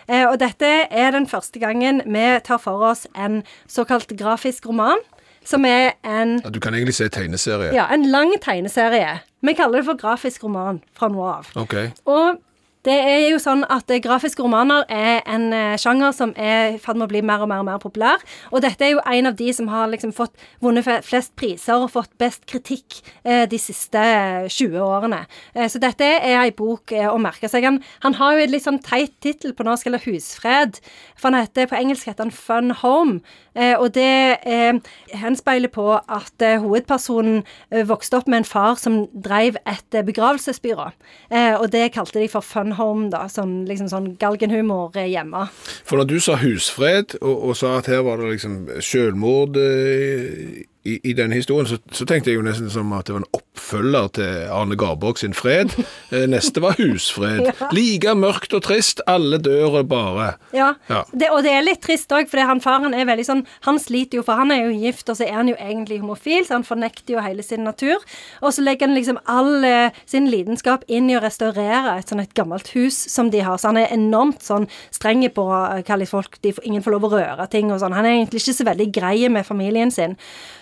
Eh, 0.07 0.23
og 0.23 0.39
dette 0.39 0.87
er 0.87 1.11
den 1.11 1.27
første 1.27 1.59
gangen 1.59 1.99
vi 2.05 2.39
tar 2.47 2.63
for 2.63 2.79
oss 2.93 3.07
en 3.13 3.43
såkalt 3.67 4.15
grafisk 4.15 4.71
roman, 4.71 5.03
som 5.47 5.65
er 5.65 5.95
en 6.03 6.37
Ja, 6.43 6.51
du 6.51 6.59
kan 6.63 6.75
egentlig 6.75 6.97
se 6.97 7.07
tegneserie. 7.13 7.71
Ja, 7.75 7.87
en 7.93 8.05
lang 8.11 8.33
tegneserie. 8.43 9.19
Vi 9.41 9.53
kaller 9.55 9.81
det 9.81 9.87
for 9.87 9.99
grafisk 9.99 10.43
roman 10.43 10.81
fra 10.97 11.07
nå 11.13 11.23
av. 11.23 11.51
Ok. 11.55 11.75
Og 12.05 12.39
det 12.87 12.95
er 12.95 13.25
jo 13.27 13.39
sånn 13.41 13.65
at 13.67 13.91
eh, 13.91 13.99
grafiske 14.03 14.43
romaner 14.43 14.85
er 14.93 15.19
en 15.27 15.49
eh, 15.55 15.75
sjanger 15.81 16.13
som 16.15 16.31
er 16.39 16.77
i 16.77 16.79
ferd 16.81 16.99
med 16.99 17.07
å 17.07 17.11
bli 17.11 17.21
mer 17.25 17.43
og 17.43 17.49
mer 17.51 17.63
og 17.63 17.67
mer 17.67 17.81
populær. 17.83 18.23
Og 18.51 18.63
dette 18.63 18.85
er 18.87 18.93
jo 18.93 19.01
en 19.03 19.27
av 19.27 19.35
de 19.35 19.49
som 19.55 19.67
har 19.71 19.89
liksom 19.91 20.13
fått 20.15 20.37
vunnet 20.63 20.87
flest 21.03 21.33
priser 21.35 21.75
og 21.75 21.91
fått 21.91 22.13
best 22.21 22.45
kritikk 22.47 23.01
eh, 23.23 23.43
de 23.49 23.59
siste 23.59 23.99
eh, 23.99 24.47
20 24.47 24.79
årene. 24.85 25.25
Eh, 25.53 25.67
så 25.71 25.81
dette 25.83 26.07
er 26.07 26.37
ei 26.39 26.53
bok 26.55 26.95
eh, 26.95 27.09
å 27.11 27.19
merke 27.19 27.51
seg. 27.51 27.67
Han, 27.67 27.81
han 28.05 28.15
har 28.21 28.37
jo 28.37 28.45
en 28.45 28.55
litt 28.55 28.65
sånn 28.65 28.79
teit 28.85 29.17
tittel 29.23 29.51
på 29.57 29.67
norsk, 29.67 29.89
eller 29.91 30.03
Husfred. 30.07 30.79
For 31.19 31.27
han 31.27 31.41
heter, 31.41 31.67
på 31.67 31.75
engelsk 31.75 32.07
heter 32.07 32.27
han 32.27 32.31
Fun 32.35 32.71
Home. 32.83 33.19
Eh, 33.57 33.73
og 33.75 33.91
det 33.97 34.37
eh, 34.45 34.79
henspeiler 35.17 35.71
på 35.73 35.89
at 35.97 36.45
eh, 36.45 36.59
hovedpersonen 36.61 37.41
eh, 37.71 37.83
vokste 37.89 38.19
opp 38.19 38.27
med 38.29 38.43
en 38.43 38.47
far 38.47 38.77
som 38.79 39.03
drev 39.11 39.57
et 39.65 39.97
eh, 39.97 40.05
begravelsesbyrå. 40.05 40.91
Eh, 41.33 41.55
og 41.57 41.71
det 41.73 41.89
kalte 41.95 42.21
de 42.21 42.29
for 42.31 42.45
Fun 42.45 42.71
Home, 42.71 42.76
da. 43.13 43.25
Sånn, 43.31 43.59
liksom 43.69 43.91
sånn 43.91 44.09
galgenhumor 44.21 44.95
hjemme. 45.01 45.47
For 45.87 45.99
når 45.99 46.09
du 46.11 46.17
sa 46.23 46.37
husfred, 46.41 47.17
og, 47.21 47.49
og 47.49 47.59
sa 47.59 47.77
at 47.81 47.89
her 47.91 48.03
var 48.07 48.21
det 48.21 48.35
liksom 48.37 48.57
selvmord 48.83 49.59
eh, 49.61 50.65
i, 50.87 50.99
i 51.11 51.13
den 51.17 51.33
historien, 51.35 51.67
så, 51.69 51.77
så 51.91 52.07
tenkte 52.07 52.31
jeg 52.31 52.39
jo 52.39 52.45
nesten 52.45 52.71
som 52.71 52.93
at 52.95 53.09
det 53.09 53.17
var 53.17 53.23
en 53.23 53.37
oppfølger 53.37 54.11
til 54.17 54.51
Arne 54.53 54.77
Garborg 54.79 55.21
sin 55.21 55.35
fred. 55.37 55.75
Eh, 56.07 56.23
neste 56.29 56.61
var 56.63 56.77
husfred. 56.79 57.41
Ja. 57.49 57.67
Like 57.75 58.13
mørkt 58.15 58.53
og 58.55 58.61
trist, 58.63 59.01
alle 59.11 59.41
dør 59.43 59.81
bare. 59.83 60.29
Ja, 60.55 60.69
Ja. 60.87 61.01
Det, 61.11 61.27
og 61.35 61.41
det 61.43 61.51
er 61.51 61.65
litt 61.65 61.81
trist 61.83 62.11
òg, 62.15 62.29
for 62.31 62.39
han 62.47 62.61
faren 62.63 62.95
er 62.95 63.07
veldig 63.09 63.25
sånn 63.27 63.41
Han 63.65 63.79
sliter 63.81 64.21
jo, 64.21 64.23
for 64.23 64.39
han 64.39 64.53
er 64.55 64.61
jo 64.61 64.77
gift, 64.85 65.09
og 65.11 65.17
så 65.19 65.25
er 65.25 65.35
han 65.35 65.49
jo 65.51 65.57
egentlig 65.59 65.99
homofil, 65.99 66.45
så 66.47 66.55
han 66.55 66.63
fornekter 66.67 67.17
jo 67.17 67.23
hele 67.25 67.43
sin 67.43 67.65
natur. 67.67 67.99
Og 68.39 68.55
så 68.55 68.63
legger 68.63 68.87
han 68.87 68.95
liksom 68.95 69.19
all 69.27 69.65
eh, 69.67 69.97
sin 70.07 70.29
lidenskap 70.31 70.85
inn 70.87 71.11
i 71.11 71.17
å 71.17 71.23
restaurere 71.23 71.97
et 71.97 72.07
sånn 72.07 72.23
et 72.23 72.35
gammelt 72.37 72.71
hus 72.77 72.95
som 73.11 73.31
de 73.33 73.43
har. 73.43 73.59
Så 73.59 73.73
han 73.73 73.81
er 73.81 73.91
enormt 73.91 74.45
sånn 74.47 74.69
streng 74.95 75.25
på 75.33 75.43
uh, 75.49 75.81
hva 75.83 75.97
folk 76.07 76.39
de, 76.43 76.53
Ingen 76.67 76.83
får 76.85 76.95
lov 76.95 77.07
å 77.07 77.13
røre 77.17 77.47
ting 77.51 77.71
og 77.73 77.81
sånn. 77.81 77.95
Han 77.97 78.07
er 78.07 78.17
egentlig 78.17 78.43
ikke 78.43 78.57
så 78.61 78.67
veldig 78.67 78.87
grei 78.95 79.17
med 79.33 79.47
familien 79.47 79.91
sin. 79.93 80.15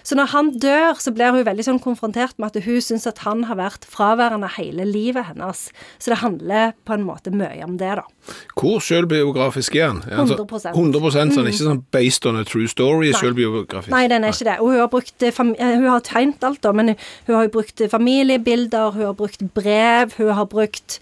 Så 0.06 0.16
når 0.18 0.30
han 0.36 0.52
dør, 0.62 1.00
så 1.02 1.10
blir 1.16 1.34
hun 1.34 1.46
veldig 1.48 1.66
sånn 1.66 1.80
konfrontert 1.82 2.38
med 2.38 2.54
at 2.54 2.66
hun 2.68 2.82
syns 2.84 3.08
at 3.10 3.24
han 3.26 3.44
har 3.50 3.58
vært 3.58 3.88
fraværende 3.90 4.52
hele 4.54 4.86
livet 4.86 5.26
hennes. 5.32 5.64
Så 5.98 6.14
det 6.14 6.20
handler 6.22 6.76
på 6.86 6.94
en 6.94 7.06
måte 7.08 7.34
mye 7.34 7.64
om 7.66 7.80
det, 7.82 7.96
da. 7.98 8.06
Hvor 8.54 8.84
selvbiografisk 8.86 9.76
er 9.80 9.88
han? 9.88 10.04
Er 10.06 10.22
han 10.22 10.28
så- 10.30 10.38
100%. 10.38 10.76
100 10.78 11.12
så 11.12 11.20
han 11.20 11.32
er 11.32 11.52
ikke 11.52 11.70
sånn 11.70 11.84
based 11.92 12.26
on 12.26 12.38
a 12.38 12.44
true 12.44 12.68
story, 12.68 13.12
selvbiografisk? 13.14 13.90
Nei, 13.90 14.08
den 14.08 14.24
er 14.24 14.30
ikke 14.30 14.50
det. 14.52 14.60
Og 14.60 14.72
hun 14.72 14.80
har 14.80 14.88
brukt 14.94 15.24
eh, 15.24 15.34
eh, 15.60 15.76
Hun 15.76 15.90
har 15.90 16.02
tegnet 16.02 16.44
alt, 16.44 16.62
da, 16.62 16.72
men 16.72 16.96
hun 17.28 17.36
har 17.36 17.48
brukt 17.48 17.82
eh, 17.82 17.90
familiebilder, 17.90 18.92
hun 18.92 19.06
har 19.06 19.14
brukt 19.14 19.42
brev, 19.54 20.14
hun 20.18 20.34
har 20.34 20.46
brukt 20.46 21.00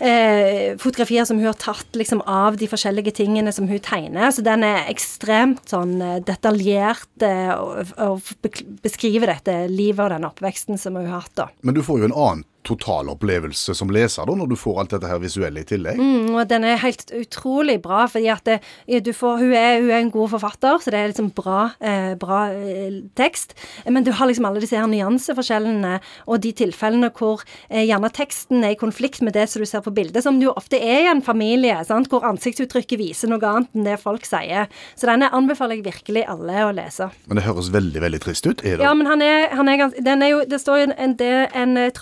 eh, 0.00 0.76
fotografier 0.80 1.24
som 1.28 1.38
hun 1.38 1.50
har 1.50 1.58
tatt 1.58 1.96
liksom 1.98 2.22
av 2.26 2.58
de 2.60 2.68
forskjellige 2.70 3.14
tingene 3.20 3.52
som 3.54 3.68
hun 3.68 3.80
tegner. 3.84 4.30
Så 4.34 4.44
den 4.46 4.64
er 4.66 4.88
ekstremt 4.90 5.70
sånn 5.70 5.98
eh, 6.02 6.18
detaljert 6.26 7.26
eh, 7.26 7.54
og, 7.54 7.94
og 7.96 8.52
beskriver 8.84 9.34
dette 9.34 9.60
livet 9.72 10.06
og 10.06 10.14
den 10.16 10.28
oppveksten 10.28 10.80
som 10.80 10.98
hun 10.98 11.08
har 11.08 11.24
hatt, 11.24 11.34
da. 11.38 11.50
Men 11.62 11.78
du 11.78 11.84
får 11.86 12.02
jo 12.02 12.10
en 12.10 12.16
annen 12.16 12.46
totalopplevelse 12.66 13.74
som 13.76 13.90
leser, 13.92 14.26
da, 14.28 14.34
når 14.36 14.50
du 14.50 14.56
får 14.58 14.80
alt 14.82 14.94
dette 14.94 15.08
her 15.08 15.20
visuelle 15.22 15.62
i 15.62 15.68
tillegg. 15.68 16.00
Mm, 16.00 16.34
og 16.34 16.48
den 16.50 16.66
er 16.68 16.80
helt 16.82 17.12
utrolig 17.16 17.78
bra, 17.84 18.04
fordi 18.10 18.28
at 18.32 18.44
det, 18.48 18.58
du 19.06 19.12
får, 19.16 19.38
hun, 19.42 19.54
er, 19.56 19.80
hun 19.80 19.92
er 19.92 20.02
en 20.02 20.12
god 20.12 20.32
forfatter, 20.34 20.80
så 20.82 20.92
det 20.92 21.00
er 21.00 21.12
liksom 21.12 21.30
bra, 21.36 21.70
eh, 21.80 22.12
bra 22.20 22.40
eh, 22.52 23.00
tekst. 23.18 23.54
Men 23.88 24.06
du 24.06 24.12
har 24.16 24.28
liksom 24.28 24.48
alle 24.48 24.62
disse 24.62 24.76
her 24.76 24.88
nyanseforskjellene 24.90 25.98
og 26.26 26.42
de 26.44 26.52
tilfellene 26.58 27.10
hvor 27.16 27.44
eh, 27.68 27.86
gjerne 27.86 28.12
teksten 28.14 28.66
er 28.66 28.74
i 28.74 28.80
konflikt 28.80 29.22
med 29.24 29.36
det 29.38 29.48
som 29.50 29.64
du 29.64 29.68
ser 29.68 29.84
på 29.84 29.94
bildet, 29.94 30.22
som 30.26 30.40
det 30.40 30.48
jo 30.48 30.56
ofte 30.58 30.80
er 30.80 31.06
i 31.06 31.10
en 31.12 31.24
familie, 31.24 31.78
sant? 31.88 32.10
hvor 32.12 32.26
ansiktsuttrykket 32.28 33.00
viser 33.00 33.32
noe 33.32 33.42
annet 33.48 33.72
enn 33.74 33.88
det 33.88 33.98
folk 34.02 34.26
sier. 34.28 34.68
Så 34.98 35.08
denne 35.08 35.30
anbefaler 35.34 35.78
jeg 35.78 35.88
virkelig 35.88 36.26
alle 36.28 36.66
å 36.66 36.74
lese. 36.74 37.08
Men 37.28 37.40
det 37.40 37.46
høres 37.48 37.72
veldig, 37.72 38.02
veldig 38.04 38.22
trist 38.24 38.46
ut. 38.48 38.64
Er 38.64 38.78
det? 38.78 38.84
Ja, 38.86 38.92
men 38.96 39.08
han 39.08 39.24
er, 39.24 39.48
han 39.56 39.70
er 39.70 39.80
gans, 39.80 39.96
den 40.04 40.24
er 40.24 40.32
jo, 40.34 40.42
det 40.48 40.60
står 40.60 40.82
jo 40.82 40.88
en, 40.90 40.96
en, 40.98 41.16
det 41.18 41.32
er 41.38 41.56
en 41.56 41.76
eh, 41.80 41.92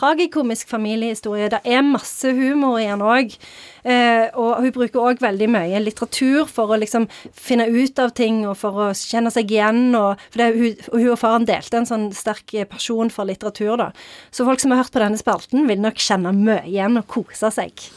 tragikomisk 0.46 0.68
familiehistorie. 0.68 1.48
Det 1.50 1.60
er 1.64 1.82
masse 1.82 2.30
humor 2.32 2.78
i 2.78 2.86
den 2.86 3.02
òg. 3.02 3.36
Eh, 3.84 4.30
og 4.34 4.62
hun 4.62 4.72
bruker 4.72 5.00
òg 5.00 5.20
veldig 5.20 5.48
mye 5.48 5.80
litteratur 5.80 6.46
for 6.48 6.70
å 6.70 6.78
liksom 6.78 7.08
finne 7.32 7.66
ut 7.68 7.98
av 7.98 8.12
ting 8.14 8.46
og 8.46 8.56
for 8.56 8.72
å 8.72 8.92
kjenne 8.94 9.30
seg 9.30 9.50
igjen. 9.50 9.94
Og, 9.94 10.16
for 10.30 10.38
det, 10.38 10.54
hun, 10.56 10.76
hun 10.92 11.12
og 11.12 11.18
faren 11.18 11.46
delte 11.46 11.78
en 11.78 11.86
sånn 11.86 12.12
sterk 12.12 12.54
pasjon 12.68 13.10
for 13.10 13.26
litteratur, 13.26 13.76
da. 13.76 13.92
Så 14.30 14.46
folk 14.46 14.60
som 14.60 14.72
har 14.72 14.82
hørt 14.82 14.92
på 14.92 15.02
denne 15.02 15.18
spalten, 15.18 15.66
vil 15.68 15.80
nok 15.80 15.98
kjenne 15.98 16.32
mye 16.34 16.64
igjen 16.66 16.98
og 16.98 17.06
kose 17.06 17.50
seg. 17.50 17.88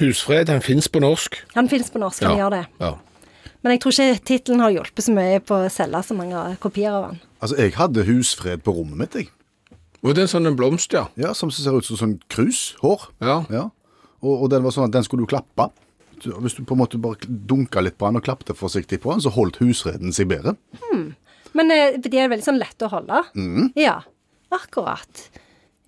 Husfred, 0.00 0.48
han 0.48 0.62
fins 0.64 0.88
på 0.88 1.02
norsk. 1.02 1.42
Han 1.54 1.68
fins 1.68 1.90
på 1.92 2.00
norsk, 2.00 2.24
han 2.24 2.38
gjør 2.38 2.56
det. 2.56 2.64
Ja. 2.80 2.96
Men 3.62 3.76
jeg 3.76 3.82
tror 3.82 3.92
ikke 3.94 4.24
tittelen 4.26 4.62
har 4.64 4.72
hjulpet 4.74 5.04
så 5.06 5.12
mye 5.14 5.42
på 5.44 5.60
å 5.60 5.68
selge 5.70 6.00
så 6.08 6.16
mange 6.18 6.56
kopier 6.62 6.96
av 6.96 7.04
han. 7.10 7.20
Altså, 7.42 7.58
jeg 7.60 7.76
hadde 7.76 8.06
husfred 8.08 8.64
på 8.64 8.74
rommet 8.74 8.98
mitt, 8.98 9.14
jeg. 9.20 9.28
Og 10.02 10.14
det 10.14 10.24
er 10.24 10.26
en 10.26 10.32
sånn 10.32 10.50
en 10.50 10.58
blomst, 10.58 10.94
ja. 10.96 11.06
Ja, 11.20 11.30
Som 11.34 11.52
ser 11.54 11.76
ut 11.78 11.86
som 11.86 11.98
sånn 12.00 12.16
krushår. 12.32 13.08
Ja. 13.22 13.42
Ja. 13.52 13.68
Og, 14.22 14.44
og 14.44 14.50
den 14.50 14.64
var 14.64 14.74
sånn 14.74 14.88
at 14.88 14.94
den 14.94 15.06
skulle 15.06 15.26
du 15.26 15.30
klappe. 15.30 15.68
Hvis 16.22 16.54
du 16.54 16.62
på 16.66 16.76
en 16.76 16.82
måte 16.82 17.00
bare 17.02 17.18
dunka 17.26 17.82
litt 17.82 17.96
på 17.98 18.06
den 18.06 18.20
og 18.20 18.26
klappte 18.26 18.54
forsiktig 18.54 19.00
på 19.02 19.10
den, 19.14 19.22
så 19.24 19.32
holdt 19.34 19.58
husreden 19.62 20.14
seg 20.14 20.28
bedre. 20.30 20.54
Men 21.58 21.72
eh, 21.74 21.96
de 22.02 22.18
er 22.18 22.30
veldig 22.30 22.46
sånn 22.46 22.60
lette 22.62 22.86
å 22.86 22.92
holde. 22.92 23.22
Ja, 23.78 24.00
akkurat. 24.54 25.26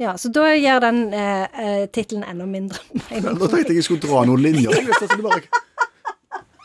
Ja, 0.03 0.17
Så 0.19 0.29
da 0.35 0.49
gjør 0.51 0.81
den 0.83 1.05
eh, 1.15 1.45
eh, 1.55 1.85
tittelen 1.95 2.25
enda 2.27 2.47
mindre 2.51 2.81
mening. 2.97 3.39
Da 3.39 3.47
tenkte 3.47 3.71
jeg 3.71 3.79
jeg 3.79 3.87
skulle 3.87 4.03
dra 4.03 4.25
noen 4.27 4.43
linjer. 4.43 4.75
jeg, 4.79 4.91
så 4.99 5.07
det 5.11 5.23
bare... 5.23 5.63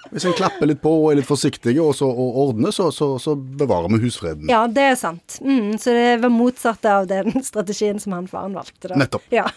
hvis 0.09 0.25
en 0.25 0.35
klapper 0.37 0.69
litt 0.69 0.81
på 0.81 0.91
og 1.03 1.11
er 1.11 1.19
litt 1.19 1.29
forsiktig 1.29 1.75
og, 1.81 1.93
så, 1.97 2.09
og 2.09 2.37
ordner, 2.43 2.73
så, 2.75 2.89
så, 2.95 3.11
så 3.21 3.35
bevarer 3.35 3.91
vi 3.93 4.01
husfreden. 4.05 4.49
Ja, 4.51 4.63
det 4.67 4.85
er 4.91 4.97
sant. 4.99 5.39
Mm, 5.45 5.77
så 5.81 5.93
det 5.95 6.19
var 6.23 6.33
motsatt 6.33 6.85
av 6.89 7.09
den 7.11 7.39
strategien 7.49 8.01
som 8.01 8.17
han 8.17 8.29
faren 8.31 8.57
valgte. 8.57 8.91
da. 8.91 8.99
Nettopp. 8.99 9.27
Ja, 9.33 9.47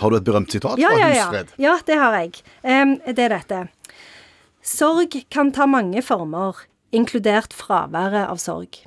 Har 0.00 0.10
du 0.10 0.16
et 0.16 0.26
berømt 0.26 0.52
sitat 0.52 0.80
ja, 0.80 0.90
fra 0.94 1.00
ja. 1.02 1.08
ja. 1.12 1.24
husfred? 1.26 1.54
ja 1.60 1.76
det 1.86 1.98
har 2.00 2.18
jeg. 2.18 2.42
Um, 2.62 2.96
det 3.06 3.26
er 3.28 3.36
dette. 3.36 3.64
Sorg 4.64 5.14
kan 5.32 5.52
ta 5.54 5.68
mange 5.70 6.02
former, 6.04 6.64
inkludert 6.92 7.54
fraværet 7.56 8.26
av 8.28 8.40
sorg. 8.42 8.82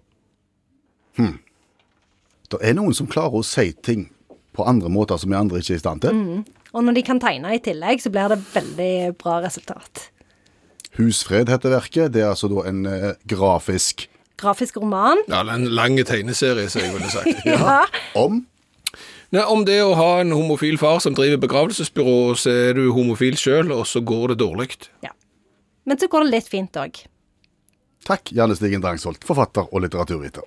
Det 2.52 2.60
er 2.60 2.76
noen 2.76 2.96
som 2.98 3.08
klarer 3.10 3.40
å 3.40 3.46
si 3.46 3.72
ting 3.86 4.10
på 4.56 4.66
andre 4.68 4.90
måter 4.92 5.20
som 5.22 5.32
vi 5.32 5.38
andre 5.40 5.62
ikke 5.62 5.76
er 5.78 5.80
i 5.80 5.84
stand 5.84 6.04
til. 6.04 6.24
Og 6.72 6.84
når 6.86 6.98
de 6.98 7.04
kan 7.08 7.20
tegne 7.20 7.54
i 7.56 7.62
tillegg, 7.64 8.02
så 8.04 8.12
blir 8.12 8.32
det 8.32 8.42
veldig 8.52 8.94
bra 9.20 9.40
resultat. 9.44 10.10
Husfred 10.98 11.50
heter 11.50 11.72
verket. 11.72 12.12
Det 12.14 12.22
er 12.24 12.30
altså 12.34 12.50
da 12.52 12.66
en 12.70 12.86
eh, 12.90 13.12
grafisk 13.30 14.08
Grafisk 14.42 14.78
roman. 14.82 15.20
ja 15.30 15.42
en 15.54 15.68
lang 15.70 16.00
tegneserie, 16.06 16.66
som 16.70 16.82
jeg 16.82 16.94
ville 16.96 17.10
sagt. 17.14 17.44
Ja. 17.46 17.84
om 18.18 18.46
Nei, 19.32 19.44
om 19.48 19.62
det 19.64 19.78
å 19.80 19.94
ha 19.96 20.08
en 20.20 20.34
homofil 20.36 20.76
far 20.82 20.98
som 21.00 21.14
driver 21.16 21.38
begravelsesbyrå, 21.40 22.34
så 22.36 22.52
er 22.52 22.74
du 22.76 22.90
homofil 22.92 23.38
sjøl, 23.40 23.70
og 23.72 23.86
så 23.88 24.02
går 24.04 24.34
det 24.34 24.40
dårlig. 24.42 24.74
ja. 25.06 25.14
Men 25.88 25.98
så 25.98 26.10
går 26.12 26.26
det 26.28 26.34
litt 26.34 26.50
fint 26.52 26.76
òg. 26.78 27.00
Takk, 28.06 28.34
Janne 28.36 28.58
Stigen 28.60 28.84
Drangsholt, 28.84 29.24
forfatter 29.26 29.70
og 29.72 29.82
litteraturviter. 29.86 30.44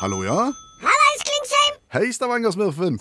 Hallo, 0.00 0.22
ja? 0.24 0.38
Hallais, 0.82 1.22
Klingsheim! 1.28 1.76
Hei, 1.94 2.08
Stavanger-smurfen. 2.16 2.96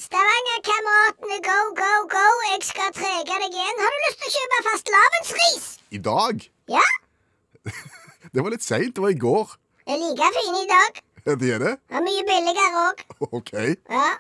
Stavanger-kameratene, 1.02 1.38
go, 1.42 1.60
go, 1.76 1.92
go! 2.14 2.26
Jeg 2.52 2.62
skal 2.66 2.92
trege 2.94 3.38
deg 3.42 3.56
igjen. 3.56 3.80
Har 3.82 3.94
du 3.94 4.00
lyst 4.06 4.20
til 4.22 4.28
å 4.28 4.34
kjøpe 4.36 4.58
fastelavnsris? 4.68 5.64
I 5.92 6.00
dag? 6.06 6.44
Ja? 6.70 6.84
Det 8.34 8.44
var 8.46 8.54
litt 8.54 8.64
seint. 8.64 8.94
Det 8.96 9.02
var 9.04 9.12
i 9.12 9.18
går. 9.20 9.56
Det 9.82 9.96
er 9.96 10.00
like 10.02 10.28
fin 10.38 10.58
i 10.60 10.68
dag. 10.70 11.00
Det 11.26 11.50
er 11.56 11.64
det? 11.64 11.72
Og 11.98 12.06
mye 12.06 12.22
billigere 12.28 12.84
òg. 12.86 13.02
OK. 13.32 13.52
Ja. 13.90 14.12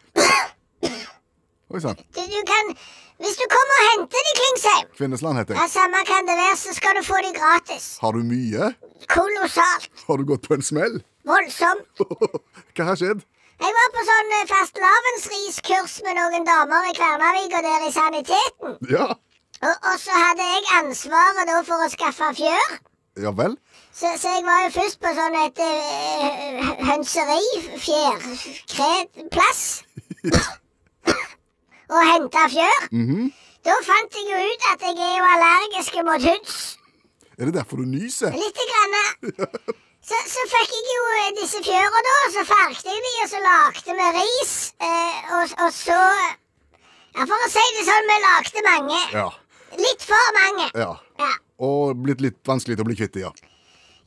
Oi 1.71 1.81
sann. 1.83 2.01
Du, 2.17 2.19
du 2.19 2.41
kan 2.49 2.73
Hvis 3.21 3.37
du 3.39 3.45
kommer 3.53 3.77
og 3.77 3.87
henter 3.91 4.25
de, 4.27 4.33
Klingsheim, 4.41 4.89
Kvinnesland 4.97 5.37
heter 5.39 5.55
ja, 5.55 5.63
jeg. 5.67 5.71
samme 5.75 6.01
kan 6.09 6.25
det 6.27 6.35
være, 6.41 6.57
så 6.59 6.73
skal 6.75 6.97
du 6.97 7.03
få 7.05 7.19
de 7.23 7.31
gratis. 7.37 7.85
Har 8.01 8.17
du 8.17 8.25
mye? 8.25 8.71
Kolossalt. 9.13 9.87
Har 10.07 10.17
du 10.19 10.25
gått 10.33 10.47
på 10.49 10.57
en 10.57 10.65
smell? 10.65 10.97
Voldsomt. 11.29 12.01
Hva 12.75 12.89
har 12.89 12.97
skjedd? 12.99 13.21
Jeg 13.61 13.73
var 13.77 13.89
på 13.93 14.03
sånn 14.07 14.31
eh, 14.35 14.45
fastelavnsriskurs 14.49 15.97
med 16.05 16.17
noen 16.17 16.45
damer 16.47 16.87
i 16.89 16.93
Kvernavik 16.97 17.51
og 17.59 17.65
der 17.67 17.83
i 17.85 17.91
Saniteten. 17.93 18.71
Ja. 18.89 19.05
Og, 19.61 19.75
og 19.75 19.99
så 20.01 20.15
hadde 20.17 20.47
jeg 20.47 20.71
ansvaret 20.79 21.49
da 21.49 21.59
for 21.67 21.85
å 21.85 21.89
skaffe 21.93 22.29
fjør. 22.39 22.71
Ja 23.21 23.33
vel? 23.37 23.53
Så, 23.93 24.09
så 24.17 24.31
jeg 24.33 24.45
var 24.47 24.63
jo 24.63 24.71
først 24.79 24.97
på 25.03 25.11
sånn 25.13 25.37
et 25.43 25.61
uh, 25.61 26.71
hønseri, 26.87 27.45
fjærkredplass. 27.85 29.61
og 31.93 32.01
henta 32.09 32.47
fjør. 32.55 32.89
Da 33.67 33.77
fant 33.85 34.17
jeg 34.17 34.25
jo 34.31 34.41
ut 34.41 34.67
at 34.71 34.89
jeg 34.89 34.97
er 35.05 35.15
jo 35.19 35.29
allergisk 35.35 36.01
mot 36.07 36.29
høns. 36.31 36.57
Er 37.37 37.45
det 37.45 37.59
derfor 37.59 37.83
du 37.83 37.85
nyser? 37.93 38.33
Lite 38.33 38.69
grann. 38.73 38.99
Så, 40.01 40.17
så 40.33 40.43
fikk 40.49 40.71
jeg 40.73 40.87
jo 40.95 41.01
eh, 41.15 41.27
disse 41.37 41.59
fjøra, 41.65 41.99
da, 42.07 42.15
så 42.33 42.43
farget 42.49 42.87
jeg 42.89 43.03
de, 43.05 43.11
og 43.23 43.29
så 43.29 43.41
lagde 43.45 43.95
vi 43.99 44.07
ris. 44.17 44.53
Eh, 44.81 45.19
og, 45.37 45.53
og 45.67 45.71
så 45.75 45.99
Ja, 47.11 47.25
for 47.27 47.35
å 47.35 47.49
si 47.51 47.63
det 47.75 47.85
sånn, 47.85 48.09
vi 48.09 48.17
lagde 48.23 48.65
mange. 48.65 48.99
Ja. 49.13 49.27
Litt 49.79 50.03
for 50.07 50.33
mange. 50.39 50.67
ja. 50.75 50.91
Ja. 51.21 51.31
Og 51.61 51.99
blitt 52.01 52.21
litt 52.25 52.39
vanskelig 52.49 52.79
til 52.79 52.81
å 52.83 52.87
bli 52.89 52.95
kvitt 52.97 53.17
ja. 53.21 53.29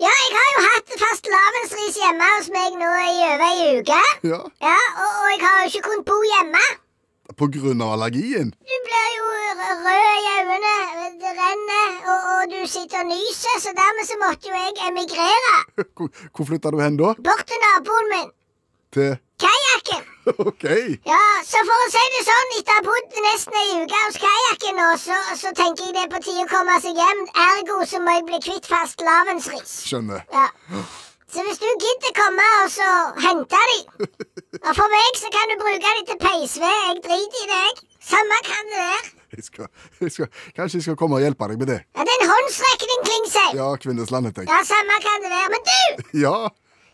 Ja, 0.02 0.10
jeg 0.10 0.32
har 0.34 0.48
jo 0.56 0.62
hatt 0.64 0.94
fastelavnsris 0.98 1.98
hjemme 2.00 2.30
hos 2.32 2.48
meg 2.50 2.74
nå 2.80 2.88
i 2.98 3.20
over 3.28 3.44
ei 3.46 3.68
uke. 3.78 4.00
Ja. 4.26 4.40
Ja, 4.64 4.74
og, 4.98 5.12
og 5.20 5.28
jeg 5.30 5.42
har 5.44 5.60
jo 5.62 5.68
ikke 5.70 5.84
kunnet 5.86 6.08
bo 6.08 6.16
hjemme. 6.26 6.64
På 7.38 7.48
grunn 7.50 7.82
av 7.82 7.94
allergien? 7.96 8.52
Du 8.70 8.76
blir 8.86 9.08
jo 9.16 9.26
rød 9.86 10.08
i 10.20 10.30
øynene, 10.36 10.74
det 11.22 11.32
renner, 11.40 11.90
og, 12.12 12.30
og 12.34 12.42
du 12.52 12.60
sitter 12.70 13.02
og 13.02 13.10
nyser, 13.10 13.56
så 13.64 13.74
dermed 13.80 14.08
så 14.10 14.16
måtte 14.22 14.50
jo 14.50 14.54
jeg 14.54 14.88
emigrere. 14.88 15.56
Hvor, 15.96 16.10
hvor 16.34 16.48
flytta 16.50 16.70
du 16.74 16.80
hen 16.84 16.98
da? 17.00 17.14
Bort 17.28 17.46
til 17.50 17.62
naboen 17.66 18.10
min. 18.14 18.28
Til 18.94 19.16
Kajakken. 19.42 20.02
OK. 20.48 20.64
Ja, 21.10 21.22
så 21.50 21.62
for 21.68 21.86
å 21.86 21.88
si 21.92 22.02
det 22.14 22.22
sånn, 22.28 22.52
etter 22.58 22.76
å 22.76 22.76
ha 22.78 22.84
bodd 22.86 23.16
nesten 23.26 23.58
ei 23.60 23.72
uke 23.82 24.02
hos 24.04 24.20
kajakken 24.22 24.78
nå, 24.78 24.90
så, 25.02 25.16
så 25.40 25.50
tenker 25.58 25.88
jeg 25.88 25.96
det 25.96 26.04
er 26.04 26.12
på 26.12 26.20
tide 26.24 26.44
å 26.46 26.52
komme 26.52 26.76
seg 26.84 27.00
hjem. 27.02 27.24
Ergo 27.48 27.80
så 27.90 28.00
må 28.04 28.14
jeg 28.18 28.28
bli 28.30 28.40
kvitt 28.46 28.70
fastelavnsris. 28.70 29.74
Skjønner. 29.90 30.22
Ja. 30.32 30.46
Så 31.32 31.42
hvis 31.46 31.58
du 31.62 31.66
gidder 31.82 32.12
komme 32.18 32.44
og 32.62 32.68
så 32.70 32.88
hente 33.24 33.60
de 33.70 33.78
Og 34.64 34.72
for 34.78 34.88
meg 34.92 35.16
så 35.18 35.30
kan 35.34 35.50
du 35.50 35.54
bruke 35.62 35.92
de 35.98 36.02
til 36.10 36.18
peisved. 36.20 36.74
Jeg 36.88 37.00
driter 37.06 37.40
i 37.44 37.48
deg. 37.52 37.80
Samme 38.12 38.36
kan 38.48 38.68
det 38.72 38.80
være. 38.82 39.04
Jeg 39.34 39.44
skal, 39.48 39.66
jeg 40.04 40.12
skal, 40.14 40.28
kanskje 40.56 40.78
jeg 40.78 40.84
skal 40.86 40.96
komme 41.00 41.16
og 41.18 41.24
hjelpe 41.24 41.48
deg 41.50 41.58
med 41.62 41.68
det. 41.72 41.78
Ja, 41.96 42.04
det 42.06 42.12
er 42.14 42.20
en 42.22 42.30
håndsrekning, 42.34 43.00
Klingsheim. 43.08 43.56
Ja, 43.58 43.68
Kvinneslandet, 43.82 44.36
jeg. 44.38 44.46
Ja, 44.52 44.60
samme 44.68 44.98
kan 45.06 45.24
det 45.24 45.32
være. 45.32 45.48
Men 45.54 45.62
du! 45.70 46.04
Ja, 46.26 46.36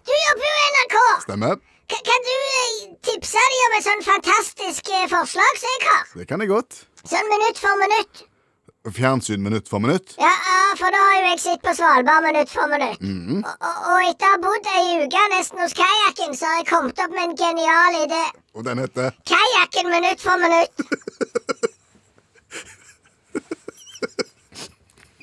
Du 0.09 0.12
jobber 0.27 0.47
jo 0.49 0.55
i 0.62 0.71
NRK. 0.77 0.97
stemmer. 1.27 1.59
K 1.90 1.99
Kan 2.07 2.25
du 2.29 2.33
eh, 2.62 2.81
tipse 3.11 3.43
dem 3.53 3.62
om 3.66 3.77
et 3.81 3.85
sånn 3.88 4.05
fantastisk 4.07 4.88
eh, 4.95 5.05
forslag 5.12 5.61
som 5.61 5.75
jeg 5.75 5.83
har? 5.90 6.05
Det 6.23 6.27
kan 6.31 6.40
jeg 6.47 6.53
godt. 6.55 6.79
Sånn 7.03 7.29
minutt 7.35 7.59
for 7.61 7.77
minutt. 7.83 8.23
Fjernsyn 8.88 9.43
minutt 9.43 9.69
for 9.69 9.79
minutt. 9.79 10.14
Ja, 10.16 10.33
for 10.81 10.88
da 10.95 11.01
har 11.05 11.16
jo 11.19 11.25
jeg 11.31 11.40
sittet 11.43 11.64
på 11.66 11.75
Svalbard 11.77 12.25
minutt 12.25 12.49
for 12.49 12.71
minutt. 12.73 13.03
og, 13.45 13.51
og, 13.69 13.81
og 13.93 14.07
etter 14.09 14.29
å 14.29 14.31
ha 14.33 14.38
bodd 14.40 14.71
ei 14.73 15.03
uke 15.05 15.25
nesten 15.35 15.61
hos 15.61 15.77
kajakken, 15.77 16.33
så 16.38 16.49
har 16.49 16.62
jeg 16.62 16.71
kommet 16.71 17.03
opp 17.05 17.12
med 17.12 17.27
en 17.27 17.37
genial 17.37 17.99
idé. 18.01 18.23
Og 18.57 18.64
den 18.64 18.81
heter 18.81 19.12
Kajakken 19.29 19.93
minutt 19.93 20.25
for 20.25 20.40
minutt. 20.40 20.73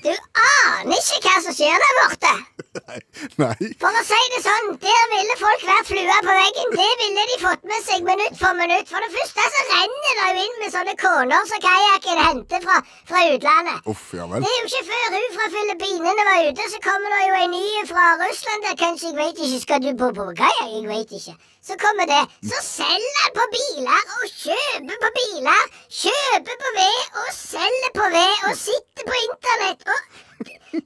Du 0.07 0.13
aner 0.15 0.93
ikke 0.95 1.19
hva 1.25 1.39
som 1.43 1.55
skjer 1.55 1.81
der 1.83 1.97
borte. 1.97 2.29
Nei. 2.87 2.99
nei. 3.41 3.69
For 3.81 3.91
å 3.99 4.03
si 4.05 4.19
det 4.31 4.39
sånn, 4.45 4.67
der 4.79 5.07
ville 5.11 5.35
folk 5.39 5.63
vært 5.67 5.89
flua 5.89 6.17
på 6.23 6.35
veggen. 6.37 6.75
Det 6.77 6.91
ville 7.01 7.25
de 7.31 7.39
fått 7.41 7.65
med 7.67 7.83
seg 7.83 8.05
minutt 8.07 8.37
for 8.39 8.55
minutt. 8.55 8.87
For 8.87 9.03
det 9.03 9.09
første 9.15 9.47
så 9.55 9.63
renner 9.71 10.21
det 10.21 10.27
jo 10.29 10.45
inn 10.45 10.55
med 10.61 10.73
sånne 10.75 10.93
koner 11.01 11.49
som 11.49 11.63
kajakken 11.65 12.21
henter 12.21 12.63
fra, 12.63 12.77
fra 13.09 13.25
utlandet. 13.33 13.91
Uff, 13.91 14.05
ja 14.15 14.29
vel. 14.31 14.45
Det 14.45 14.53
er 14.53 14.61
jo 14.61 14.69
ikke 14.69 14.85
før 14.93 15.17
hun 15.17 15.27
fra 15.35 15.49
Filippinene 15.57 16.27
var 16.29 16.47
ute, 16.47 16.69
så 16.71 16.81
kommer 16.87 17.17
det 17.17 17.21
jo 17.25 17.41
en 17.41 17.55
ny 17.57 17.65
fra 17.91 18.07
Russland 18.23 18.69
der 18.69 18.79
kanskje, 18.85 19.11
jeg 19.11 19.19
vet 19.19 19.43
ikke, 19.43 19.61
skal 19.65 19.83
du 19.83 19.91
på, 19.99 20.13
på 20.21 20.29
kajakk? 20.37 20.71
Jeg 20.77 20.87
vet 20.93 21.17
ikke. 21.19 21.35
Så 21.63 21.75
kommer 21.81 22.05
det. 22.05 22.23
Så 22.49 22.59
selger 22.63 23.29
på 23.37 23.45
biler 23.55 24.11
og 24.17 24.25
kjøper 24.43 24.99
på 25.03 25.09
biler. 25.17 25.63
Kjøper 26.01 26.59
på 26.63 26.69
ved 26.77 26.99
og 27.23 27.31
selger 27.35 27.91
på 27.97 28.05
ved 28.15 28.45
og 28.49 28.53
sitter 28.59 29.09
på 29.09 29.17
internett. 29.25 29.87
Og 29.93 29.99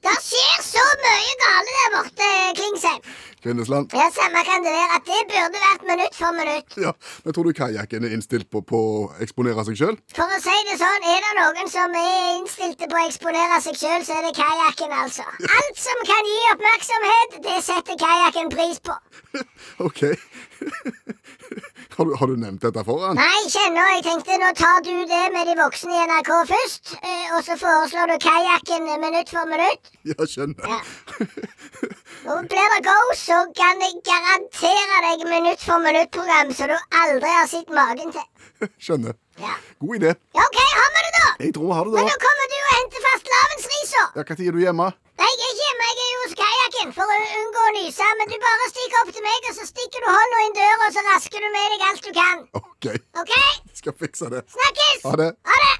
det 0.06 0.16
skjer 0.28 0.64
så 0.66 0.84
mye 1.04 1.36
gale 1.44 1.76
der 1.78 1.94
borte, 1.96 2.30
Klingsheim. 2.58 3.02
Kvinnesland. 3.42 3.92
Ja, 3.96 4.06
samme 4.14 4.42
kan 4.46 4.62
det 4.64 4.72
være 4.72 4.96
at 4.96 5.08
det 5.08 5.20
burde 5.30 5.62
vært 5.62 5.86
minutt 5.90 6.18
for 6.18 6.36
minutt. 6.36 6.76
Ja, 6.84 6.92
men 7.24 7.34
tror 7.34 7.48
du 7.48 7.52
kajakken 7.58 8.06
er 8.06 8.14
innstilt 8.16 8.48
på, 8.52 8.62
på 8.66 8.80
å 8.92 9.00
eksponere 9.24 9.64
seg 9.66 9.78
sjøl? 9.80 9.96
For 10.16 10.36
å 10.36 10.40
si 10.44 10.56
det 10.68 10.78
sånn, 10.80 11.06
er 11.12 11.24
det 11.26 11.32
noen 11.40 11.72
som 11.72 11.96
er 11.98 12.12
innstilte 12.38 12.88
på 12.90 12.98
å 13.00 13.04
eksponere 13.08 13.58
seg 13.64 13.78
sjøl, 13.80 14.06
så 14.06 14.18
er 14.18 14.28
det 14.28 14.34
kajakken, 14.38 14.94
altså. 15.04 15.26
Alt 15.58 15.82
som 15.82 16.04
kan 16.08 16.30
gi 16.30 16.38
oppmerksomhet, 16.54 17.38
det 17.48 17.58
setter 17.66 17.98
kajakken 18.04 18.52
pris 18.54 18.82
på. 18.86 18.98
OK. 19.88 20.04
har, 21.96 22.04
du, 22.04 22.14
har 22.20 22.26
du 22.30 22.36
nevnt 22.40 22.62
dette 22.62 22.84
for 22.86 23.06
han? 23.06 23.18
Nei, 23.18 23.42
ikke 23.46 23.66
ennå. 23.70 23.86
Jeg 23.96 24.06
tenkte 24.06 24.38
nå 24.42 24.52
tar 24.58 24.84
du 24.86 24.94
det 25.10 25.24
med 25.34 25.50
de 25.50 25.58
voksne 25.58 25.96
i 25.96 26.04
NRK 26.12 26.32
først, 26.52 26.94
eh, 27.00 27.26
og 27.36 27.42
så 27.46 27.58
foreslår 27.60 28.14
du 28.14 28.16
kajakken 28.22 28.86
minutt 29.02 29.34
for 29.34 29.50
minutt. 29.50 29.92
Ja, 30.06 30.18
skjønner. 30.22 30.78
Ja. 30.78 31.90
Og 32.22 32.44
blir 32.50 32.68
det 32.72 32.80
go, 32.86 32.98
så 33.18 33.38
kan 33.58 33.80
jeg 33.82 33.96
garantere 34.06 34.98
deg 35.06 35.24
minutt 35.26 35.62
for 35.66 35.82
minutt-program 35.82 36.52
så 36.54 36.68
du 36.70 36.76
aldri 37.02 37.30
har 37.34 37.48
sett 37.50 37.72
magen 37.74 38.12
til. 38.14 38.26
Skjønner. 38.84 39.16
Ja. 39.42 39.54
God 39.82 39.96
idé. 39.98 40.12
Ja, 40.36 40.44
OK, 40.46 40.58
har 40.78 40.90
vi 40.94 41.02
det, 41.06 41.12
da? 41.16 41.24
Jeg 41.42 41.54
tror 41.56 41.66
vi 41.70 41.78
har 41.78 41.88
det 41.88 41.94
da. 41.94 41.98
Men 41.98 42.10
nå 42.12 42.18
kommer 42.26 42.50
du 42.52 42.58
og 42.60 42.74
henter 42.76 43.04
fastelavnsrisa. 43.08 44.02
Ja, 44.04 44.22
Når 44.22 44.44
er 44.46 44.54
du 44.58 44.60
hjemme? 44.62 44.88
Nei, 45.22 45.30
jeg 45.32 45.48
er 45.48 45.54
ikke 45.54 45.64
hjemme, 45.66 45.88
jeg 45.88 46.04
er 46.04 46.12
jo 46.12 46.20
hos 46.22 46.36
kajakken 46.42 46.92
for 46.98 47.14
å 47.14 47.16
unngå 47.40 47.64
å 47.68 47.72
nyse. 47.78 48.10
Men 48.20 48.30
du 48.30 48.36
bare 48.44 48.68
stikker 48.70 49.00
opp 49.02 49.10
til 49.16 49.26
meg, 49.26 49.48
og 49.50 49.56
så 49.58 49.66
stikker 49.72 50.04
du 50.04 50.08
hånda 50.12 50.42
inn 50.46 50.56
døra, 50.60 50.86
og 50.86 50.94
så 50.96 51.04
rasker 51.08 51.42
du 51.42 51.48
med 51.56 51.74
deg 51.74 51.86
alt 51.88 52.06
du 52.06 52.12
kan. 52.20 52.44
OK, 52.62 52.88
OK? 53.24 53.34
skal 53.82 53.96
fikse 53.98 54.30
det. 54.30 54.44
Snakkes! 54.54 55.02
Ha 55.08 55.16
det. 55.24 55.30
Ha 55.50 55.58
det! 55.64 55.74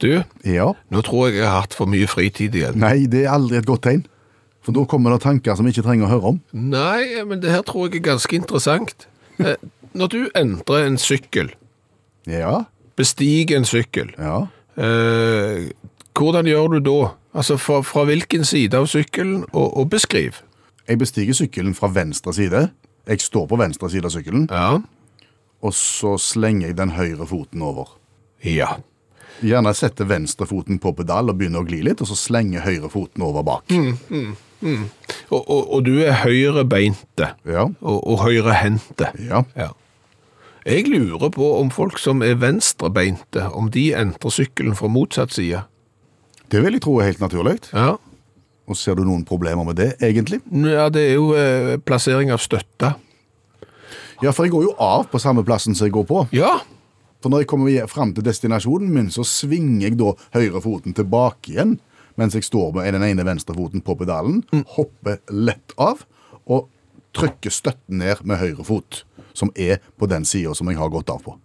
Du, 0.00 0.08
Ja. 0.48 0.70
nå 0.88 1.04
tror 1.04 1.28
jeg 1.28 1.42
jeg 1.42 1.48
har 1.50 1.66
hatt 1.66 1.76
for 1.76 1.90
mye 1.90 2.08
fritid 2.08 2.56
igjen. 2.56 2.80
Nei, 2.80 3.04
det 3.12 3.26
er 3.26 3.34
aldri 3.36 3.60
et 3.60 3.68
godt 3.68 3.84
tegn. 3.84 4.06
For 4.62 4.72
da 4.76 4.84
kommer 4.84 5.10
det 5.14 5.22
tanker 5.24 5.54
som 5.56 5.64
vi 5.64 5.72
ikke 5.72 5.82
trenger 5.86 6.06
å 6.06 6.10
høre 6.10 6.30
om. 6.34 6.40
Nei, 6.52 7.22
men 7.24 7.40
det 7.40 7.50
her 7.50 7.62
tror 7.62 7.88
jeg 7.88 8.00
er 8.02 8.10
ganske 8.12 8.36
interessant. 8.36 9.06
Eh, 9.38 9.56
Når 9.94 10.08
du 10.12 10.18
entrer 10.36 10.86
en 10.86 10.98
sykkel, 10.98 11.48
Ja. 12.26 12.64
bestiger 12.96 13.56
en 13.56 13.64
sykkel, 13.64 14.12
Ja. 14.18 14.46
eh, 14.76 15.70
hvordan 16.14 16.46
gjør 16.46 16.68
du 16.74 16.80
da? 16.80 17.14
Altså 17.34 17.56
fra, 17.58 17.80
fra 17.82 18.04
hvilken 18.04 18.44
side 18.44 18.74
av 18.74 18.86
sykkelen, 18.86 19.44
og, 19.52 19.76
og 19.78 19.90
beskriv. 19.90 20.42
Jeg 20.88 20.98
bestiger 20.98 21.32
sykkelen 21.34 21.74
fra 21.74 21.88
venstre 21.88 22.32
side. 22.34 22.70
Jeg 23.08 23.20
står 23.20 23.46
på 23.48 23.56
venstre 23.58 23.90
side 23.90 24.04
av 24.04 24.10
sykkelen, 24.10 24.46
Ja. 24.50 24.78
og 25.62 25.72
så 25.72 26.18
slenger 26.18 26.66
jeg 26.68 26.76
den 26.76 26.90
høyre 26.90 27.26
foten 27.26 27.62
over. 27.62 27.88
Ja. 28.44 28.76
Gjerne 29.42 29.72
setter 29.74 30.04
venstre 30.04 30.46
foten 30.46 30.78
på 30.78 30.92
pedal 30.96 31.30
og 31.30 31.38
begynner 31.38 31.62
å 31.62 31.66
gli 31.66 31.82
litt, 31.82 32.00
og 32.02 32.06
så 32.08 32.14
slenger 32.18 32.60
høyre 32.60 32.90
foten 32.90 33.22
over 33.22 33.42
bak. 33.42 33.64
Og, 34.62 35.40
og, 35.50 35.60
og 35.74 35.84
du 35.86 35.94
er 36.04 36.12
høyrebeinte, 36.24 37.30
Ja. 37.48 37.66
og, 37.80 37.98
og 38.06 38.18
høyrehendte. 38.24 39.10
Ja. 39.24 39.44
Ja. 39.56 39.68
Jeg 40.66 40.88
lurer 40.92 41.30
på 41.32 41.46
om 41.60 41.70
folk 41.72 41.96
som 41.98 42.20
er 42.22 42.34
venstrebeinte, 42.36 43.46
om 43.56 43.70
de 43.72 43.90
entrer 43.96 44.30
sykkelen 44.34 44.76
fra 44.76 44.90
motsatt 44.92 45.32
side. 45.32 45.62
Det 46.52 46.60
vil 46.64 46.76
jeg 46.76 46.82
tro 46.84 46.98
er 47.00 47.08
helt 47.08 47.22
naturlig. 47.22 47.56
Ja. 47.72 47.94
Og 48.70 48.76
ser 48.76 48.94
du 48.98 49.04
noen 49.06 49.24
problemer 49.26 49.64
med 49.66 49.78
det, 49.80 49.94
egentlig? 50.04 50.40
Ja, 50.52 50.88
det 50.92 51.06
er 51.08 51.14
jo 51.16 51.30
eh, 51.34 51.78
plassering 51.82 52.30
av 52.34 52.42
støtte. 52.44 52.92
Ja, 54.20 54.30
for 54.36 54.44
jeg 54.44 54.52
går 54.52 54.66
jo 54.68 54.74
av 54.78 55.06
på 55.10 55.18
samme 55.22 55.42
plassen 55.46 55.74
som 55.74 55.88
jeg 55.88 55.94
går 55.96 56.06
på. 56.10 56.26
Ja, 56.36 56.58
For 57.20 57.28
når 57.32 57.42
jeg 57.42 57.48
kommer 57.50 57.86
fram 57.90 58.14
til 58.16 58.24
destinasjonen 58.24 58.92
min, 58.94 59.08
så 59.12 59.20
svinger 59.28 59.88
jeg 59.90 59.96
da 60.00 60.12
høyre 60.36 60.60
foten 60.64 60.94
tilbake 60.96 61.50
igjen, 61.52 61.74
mens 62.16 62.34
jeg 62.34 62.44
står 62.44 62.72
med 62.74 62.92
den 62.94 63.02
ene 63.06 63.24
venstrefoten 63.26 63.80
på 63.86 63.96
pedalen, 64.00 64.42
hopper 64.76 65.18
lett 65.30 65.74
av, 65.78 66.04
og 66.46 66.68
trykker 67.16 67.50
støtten 67.50 67.98
ned 67.98 68.24
med 68.24 68.38
høyre 68.38 68.64
fot, 68.64 69.04
som 69.34 69.50
er 69.56 69.78
på 69.98 70.06
den 70.10 70.24
sida 70.24 70.54
som 70.54 70.68
jeg 70.70 70.78
har 70.78 70.90
gått 70.90 71.10
av 71.10 71.22
på. 71.26 71.36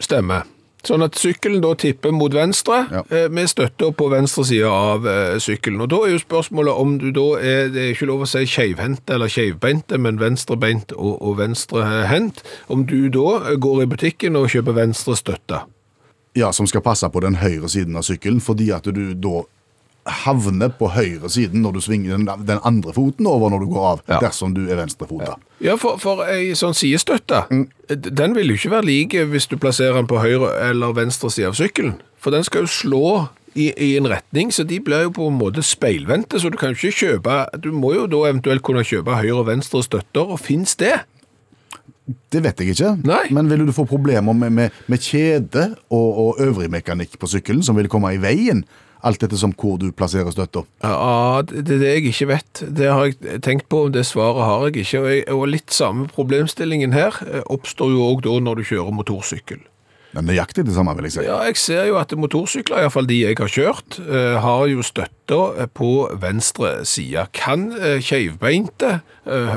stemmer. 0.00 0.42
Sånn 0.84 1.00
at 1.00 1.16
sykkelen 1.16 1.62
da 1.64 1.70
tipper 1.80 2.12
mot 2.12 2.32
venstre, 2.34 2.86
Ja. 2.92 3.02
eh, 3.10 3.28
med 3.30 3.48
støtta 3.48 3.90
på 3.96 4.10
venstre 4.10 4.44
side 4.44 4.66
av 4.68 5.06
eh, 5.06 5.38
sykkelen. 5.40 5.80
Og 5.80 5.88
da 5.88 5.96
er 6.04 6.10
jo 6.12 6.18
spørsmålet 6.18 6.76
om 6.76 6.98
du 6.98 7.10
da 7.10 7.38
er, 7.40 7.68
det 7.72 7.80
er 7.80 7.94
ikke 7.94 8.06
lov 8.10 8.20
å 8.20 8.28
si 8.28 8.44
skeivhendt 8.44 9.08
eller 9.08 9.26
skeivbeinte, 9.32 9.96
men 9.98 10.18
venstrebeint 10.20 10.92
og, 10.92 11.22
og 11.22 11.38
venstrehendt. 11.38 12.42
Om 12.68 12.84
du 12.84 13.08
da 13.08 13.54
går 13.56 13.82
i 13.82 13.86
butikken 13.86 14.36
og 14.36 14.50
kjøper 14.52 14.76
venstre 14.76 15.16
støtte. 15.16 15.62
Ja, 16.34 16.52
som 16.52 16.66
skal 16.66 16.82
passe 16.82 17.08
på 17.10 17.20
den 17.22 17.36
høyre 17.38 17.68
siden 17.70 17.96
av 17.96 18.06
sykkelen, 18.06 18.40
fordi 18.42 18.70
at 18.74 18.88
du 18.90 19.14
da 19.14 19.44
havner 20.04 20.68
på 20.76 20.90
høyre 20.92 21.30
siden 21.32 21.62
når 21.64 21.78
du 21.78 21.80
svinger 21.84 22.18
den, 22.18 22.26
den 22.46 22.58
andre 22.66 22.92
foten 22.92 23.26
over 23.30 23.52
når 23.52 23.62
du 23.64 23.70
går 23.72 23.86
av, 23.92 24.02
Ja. 24.08 24.18
dersom 24.20 24.52
du 24.54 24.66
er 24.68 24.76
venstrefota. 24.76 25.38
Ja, 25.64 25.76
for, 25.80 25.96
for 26.02 26.24
ei 26.28 26.52
sånn 26.58 26.76
sidestøtte, 26.76 27.46
mm. 27.50 27.64
den 28.12 28.34
vil 28.36 28.52
jo 28.52 28.58
ikke 28.58 28.74
være 28.74 28.88
like 28.90 29.24
hvis 29.30 29.48
du 29.48 29.56
plasserer 29.56 29.96
den 29.96 30.10
på 30.10 30.20
høyre 30.20 30.52
eller 30.68 30.92
venstre 30.92 31.30
side 31.32 31.48
av 31.54 31.56
sykkelen. 31.56 31.96
For 32.20 32.34
den 32.34 32.44
skal 32.44 32.66
jo 32.66 32.72
slå 32.74 33.06
i, 33.54 33.70
i 33.70 33.96
en 33.96 34.08
retning, 34.10 34.50
så 34.52 34.64
de 34.66 34.80
blir 34.82 35.06
jo 35.06 35.14
på 35.14 35.30
en 35.30 35.38
måte 35.38 35.62
speilvendte, 35.64 36.40
så 36.42 36.50
du 36.50 36.58
kan 36.58 36.74
jo 36.74 36.80
ikke 36.80 36.98
kjøpe 37.06 37.34
Du 37.62 37.70
må 37.72 37.94
jo 37.94 38.06
da 38.10 38.24
eventuelt 38.28 38.64
kunne 38.66 38.84
kjøpe 38.84 39.14
høyre 39.14 39.40
og 39.40 39.46
venstre 39.48 39.82
støtter, 39.86 40.26
og 40.34 40.40
fins 40.42 40.74
det? 40.80 40.98
Det 42.04 42.42
vet 42.44 42.58
jeg 42.60 42.74
ikke, 42.74 42.90
Nei. 43.08 43.22
men 43.32 43.48
vil 43.48 43.62
du 43.64 43.72
få 43.72 43.86
problemer 43.88 44.36
med, 44.36 44.52
med, 44.52 44.80
med 44.92 45.00
kjede 45.00 45.70
og, 45.88 46.08
og 46.20 46.42
øvrig 46.44 46.68
mekanikk 46.72 47.16
på 47.20 47.30
sykkelen 47.32 47.64
som 47.64 47.78
vil 47.78 47.88
komme 47.88 48.10
i 48.12 48.20
veien, 48.20 48.60
alt 49.04 49.24
ettersom 49.24 49.54
hvor 49.56 49.78
du 49.80 49.90
plasserer 49.92 50.32
støtta? 50.32 50.64
Ja, 50.84 51.40
det 51.48 51.64
det 51.68 51.78
er 51.78 51.80
det 51.80 51.92
jeg 51.94 52.06
ikke 52.12 52.28
vet. 52.34 52.64
Det 52.76 52.88
har 52.90 53.08
jeg 53.08 53.40
tenkt 53.44 53.68
på, 53.72 53.86
det 53.92 54.04
svaret 54.08 54.44
har 54.44 54.66
jeg 54.68 54.84
ikke. 54.84 55.00
Og, 55.00 55.08
jeg, 55.12 55.24
og 55.32 55.46
litt 55.52 55.72
samme 55.72 56.08
problemstillingen 56.12 56.96
her 56.96 57.16
eh, 57.28 57.44
oppstår 57.52 57.92
jo 57.92 58.04
òg 58.10 58.24
da 58.24 58.36
når 58.40 58.60
du 58.60 58.68
kjører 58.72 58.96
motorsykkel. 58.96 59.64
Er 60.14 60.22
nøyaktig 60.22 60.62
det 60.68 60.76
samme, 60.76 60.94
vil 60.94 61.08
jeg 61.08 61.16
si. 61.16 61.24
Ja, 61.26 61.40
jeg 61.48 61.58
ser 61.58 61.88
jo 61.88 61.96
at 61.98 62.12
motorsykler, 62.14 62.84
iallfall 62.84 63.08
de 63.10 63.16
jeg 63.24 63.38
har 63.40 63.50
kjørt, 63.50 63.98
eh, 64.04 64.36
har 64.44 64.66
jo 64.70 64.84
støtter 64.86 65.64
på 65.74 65.90
venstre 66.22 66.76
side. 66.86 67.26
Kan 67.34 67.72
eh, 67.74 67.98
keivbeinte 68.04 69.00
eh, 69.26 69.56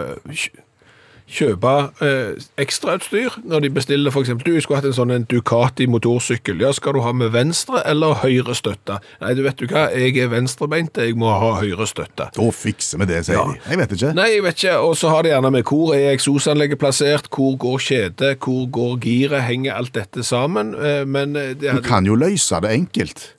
kjøpe 1.28 1.72
eh, 2.06 2.38
ekstrautstyr 2.64 3.34
når 3.44 3.66
de 3.66 3.70
bestiller 3.76 4.14
f.eks. 4.14 4.30
Du 4.46 4.54
skulle 4.64 4.80
hatt 4.80 4.88
en 4.88 4.96
sånn 4.96 5.12
en 5.12 5.26
Ducati 5.28 5.88
motorsykkel. 5.92 6.62
Ja, 6.64 6.72
skal 6.76 6.96
du 6.96 7.02
ha 7.04 7.12
med 7.16 7.34
venstre 7.36 7.82
eller 7.90 8.16
høyre 8.22 8.56
støtte? 8.56 9.00
Nei, 9.24 9.34
du 9.36 9.42
vet 9.44 9.60
du 9.60 9.66
hva, 9.68 9.88
jeg 9.92 10.16
er 10.24 10.32
venstrebeint, 10.32 10.96
jeg 11.04 11.18
må 11.20 11.32
ha 11.34 11.52
høyre 11.60 11.88
støtte. 11.90 12.30
Da 12.38 12.48
fikser 12.56 13.02
vi 13.04 13.10
det, 13.12 13.22
sier 13.28 13.36
Ja. 13.42 13.46
de. 13.52 13.60
Jeg 13.74 13.82
vet 13.84 13.96
ikke. 13.98 14.14
Nei, 14.16 14.28
jeg 14.38 14.44
vet 14.48 14.62
ikke. 14.62 14.76
Og 14.88 14.96
så 14.98 15.12
har 15.12 15.24
de 15.28 15.34
gjerne 15.34 15.52
med 15.52 15.64
hvor 15.68 15.94
er 15.98 16.14
eksosanlegget 16.16 16.80
plassert, 16.80 17.28
hvor 17.36 17.58
går 17.60 17.78
kjede, 17.90 18.34
hvor 18.44 18.68
går 18.72 18.98
giret, 19.04 19.44
henger 19.50 19.74
alt 19.76 19.94
dette 19.94 20.24
sammen. 20.24 20.74
Eh, 20.76 21.04
Men 21.06 21.34
det 21.34 21.60
hadde... 21.70 21.82
Du 21.82 21.88
kan 21.88 22.06
jo 22.08 22.16
løse 22.16 22.62
det 22.64 22.72
enkelt 22.72 23.34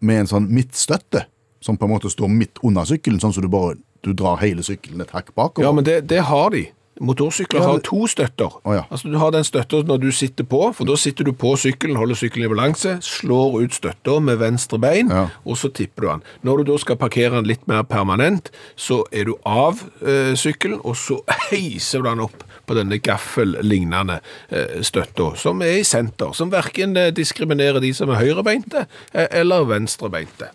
med 0.00 0.20
en 0.24 0.26
sånn 0.30 0.48
midtstøtte, 0.54 1.24
som 1.60 1.76
på 1.78 1.86
en 1.86 1.90
måte 1.94 2.10
står 2.10 2.28
midt 2.30 2.58
under 2.62 2.84
sykkelen, 2.86 3.18
sånn 3.22 3.32
som 3.34 3.42
du 3.42 3.48
bare 3.50 3.76
du 4.06 4.12
drar 4.14 4.36
hele 4.38 4.62
sykkelen 4.62 5.00
et 5.02 5.10
hakk 5.10 5.32
bakover. 5.34 5.66
Ja, 5.66 5.72
men 5.74 5.82
det, 5.86 6.04
det 6.06 6.20
har 6.28 6.50
de. 6.54 6.68
Motorsykler 7.00 7.62
har 7.62 7.78
to 7.86 8.06
støtter. 8.10 8.54
Oh, 8.64 8.74
ja. 8.74 8.82
Altså 8.90 9.08
Du 9.12 9.18
har 9.18 9.30
den 9.34 9.44
støtta 9.46 9.82
når 9.86 10.00
du 10.02 10.08
sitter 10.12 10.44
på, 10.44 10.60
for 10.74 10.84
da 10.88 10.96
sitter 10.98 11.24
du 11.28 11.32
på 11.32 11.54
sykkelen, 11.60 11.96
holder 11.96 12.18
sykkelen 12.18 12.48
i 12.48 12.52
balanse, 12.54 12.96
slår 13.04 13.60
ut 13.64 13.76
støtta 13.76 14.18
med 14.24 14.38
venstre 14.40 14.78
bein, 14.82 15.08
Ja. 15.12 15.28
og 15.44 15.56
så 15.60 15.68
tipper 15.72 16.02
du 16.02 16.08
den. 16.08 16.22
Når 16.42 16.56
du 16.64 16.72
da 16.72 16.78
skal 16.78 16.96
parkere 16.96 17.30
den 17.36 17.46
litt 17.50 17.66
mer 17.68 17.82
permanent, 17.82 18.50
så 18.76 19.04
er 19.12 19.24
du 19.30 19.34
av 19.46 19.82
eh, 20.02 20.34
sykkelen, 20.38 20.80
og 20.84 20.96
så 20.96 21.20
heiser 21.50 22.02
du 22.02 22.08
den 22.10 22.20
opp 22.26 22.44
på 22.68 22.74
denne 22.76 22.98
gaffel-lignende 23.00 24.18
eh, 24.50 24.80
støtta, 24.84 25.30
som 25.40 25.62
er 25.64 25.78
i 25.80 25.84
senter, 25.88 26.34
som 26.36 26.50
verken 26.52 26.96
eh, 26.96 27.10
diskriminerer 27.16 27.80
de 27.80 27.94
som 27.96 28.10
er 28.12 28.20
høyrebeinte 28.20 28.86
eh, 29.12 29.28
eller 29.40 29.64
venstrebeinte. 29.70 30.50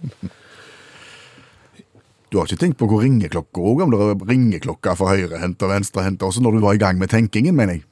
Du 2.34 2.39
har 2.39 2.50
ikke 2.50 2.63
tenkt 2.63 2.80
på 2.80 2.88
hvor 2.89 3.04
ringeklokka 3.04 3.62
òg, 3.62 3.82
om 3.86 3.91
det 3.93 3.98
er 4.02 4.22
ringeklokke 4.26 4.96
for 4.98 5.13
høyrehendt 5.13 5.62
og 5.62 5.69
venstrehendt, 5.69 6.24
også 6.26 6.41
når 6.41 6.56
du 6.56 6.63
var 6.63 6.74
i 6.74 6.80
gang 6.82 6.98
med 6.98 7.12
tenkingen, 7.13 7.54
mener 7.54 7.78
jeg. 7.78 7.84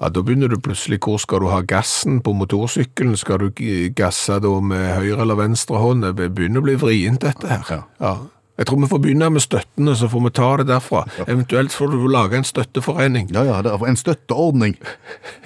Ja, 0.00 0.08
Da 0.10 0.22
begynner 0.26 0.50
du 0.50 0.58
plutselig 0.58 0.98
hvor 1.04 1.20
skal 1.22 1.44
du 1.44 1.46
ha 1.52 1.60
gassen 1.62 2.18
på 2.20 2.34
motorsykkelen? 2.34 3.14
Skal 3.16 3.38
du 3.44 3.62
gasse 3.94 4.40
da 4.42 4.50
med 4.60 4.88
høyre 4.98 5.22
eller 5.22 5.38
venstre 5.38 5.78
hånd? 5.78 6.02
Det 6.02 6.32
begynner 6.34 6.60
å 6.60 6.66
bli 6.66 6.74
vrient, 6.82 7.22
dette 7.22 7.46
her. 7.46 7.84
Ja. 8.02 8.16
Jeg 8.58 8.66
tror 8.66 8.80
vi 8.82 8.88
får 8.90 9.00
begynne 9.04 9.28
med 9.30 9.44
støttene, 9.44 9.94
så 9.94 10.08
får 10.10 10.24
vi 10.24 10.32
ta 10.34 10.48
det 10.58 10.66
derfra. 10.72 11.04
Eventuelt 11.28 11.76
får 11.76 11.92
du 11.92 12.08
lage 12.10 12.40
en 12.40 12.48
støtteforening. 12.48 13.30
Ja, 13.36 13.44
ja, 13.46 13.76
en 13.86 14.00
støtteordning 14.00 14.74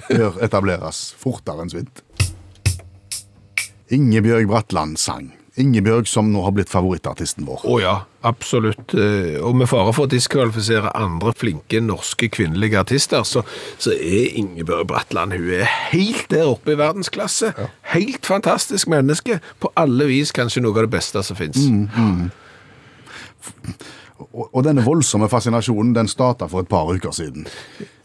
bør 0.09 0.41
etableres 0.41 1.11
fortere 1.19 1.61
enn 1.61 1.69
svint. 1.75 2.01
Ingebjørg 3.91 4.49
Bratland 4.49 4.97
sang. 4.97 5.29
Ingebjørg 5.61 6.07
som 6.09 6.27
nå 6.33 6.41
har 6.45 6.53
blitt 6.57 6.69
favorittartisten 6.71 7.45
vår. 7.47 7.63
Å 7.69 7.77
ja, 7.81 7.93
absolutt. 8.27 8.93
Eh, 8.97 9.37
Og 9.41 9.55
med 9.57 9.69
fare 9.71 9.93
for 9.93 10.07
å 10.07 10.11
diskvalifisere 10.11 10.91
andre 10.97 11.33
flinke 11.37 11.79
norske 11.85 12.29
kvinnelige 12.33 12.79
artister, 12.81 13.23
så, 13.27 13.43
så 13.81 13.93
er 13.95 14.35
Ingebjørg 14.41 14.87
Bratland 14.91 15.37
hun 15.37 15.49
er 15.61 15.69
helt 15.93 16.27
der 16.33 16.49
oppe 16.51 16.73
i 16.75 16.79
verdensklasse. 16.81 17.53
Helt 17.95 18.25
fantastisk 18.27 18.89
menneske. 18.91 19.39
På 19.61 19.71
alle 19.79 20.09
vis 20.11 20.33
kanskje 20.35 20.63
noe 20.65 20.75
av 20.75 20.87
det 20.89 20.93
beste 20.97 21.23
som 21.23 21.37
fins. 21.39 21.61
Og, 24.21 24.45
og 24.53 24.61
denne 24.67 24.83
voldsomme 24.85 25.27
fascinasjonen 25.31 25.95
den 25.97 26.09
starta 26.11 26.47
for 26.51 26.63
et 26.63 26.69
par 26.71 26.89
uker 26.93 27.13
siden. 27.15 27.47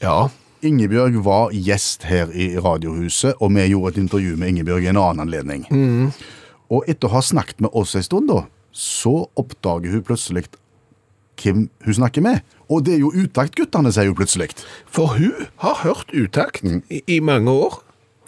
Ja. 0.03 0.27
Ingebjørg 0.67 1.19
var 1.23 1.53
gjest 1.53 2.07
her 2.09 2.31
i 2.33 2.55
Radiohuset, 2.59 3.37
og 3.45 3.53
vi 3.55 3.67
gjorde 3.69 3.93
et 3.93 3.99
intervju 4.01 4.39
med 4.41 4.55
Ingebjørg 4.55 4.87
i 4.87 4.89
en 4.91 4.99
annen 5.03 5.27
anledning. 5.27 5.67
Og 6.73 6.87
etter 6.91 7.09
å 7.09 7.17
ha 7.17 7.23
snakket 7.25 7.63
med 7.63 7.75
oss 7.77 7.95
en 7.95 8.07
stund, 8.07 8.31
da, 8.31 8.47
så 8.73 9.27
oppdager 9.39 9.95
hun 9.95 10.05
plutselig 10.07 10.47
hvem 11.41 11.67
hun 11.85 11.99
snakker 11.99 12.25
med. 12.25 12.43
Og 12.73 12.85
det 12.87 12.97
er 12.97 13.03
jo 13.05 13.13
Utakt-guttene, 13.15 13.93
sier 13.95 14.11
hun 14.11 14.19
plutselig. 14.19 14.51
For 14.91 15.17
hun 15.19 15.49
har 15.63 15.83
hørt 15.85 16.13
utakt 16.17 16.65
i, 16.65 17.03
i 17.07 17.21
mange 17.21 17.53
år, 17.53 17.81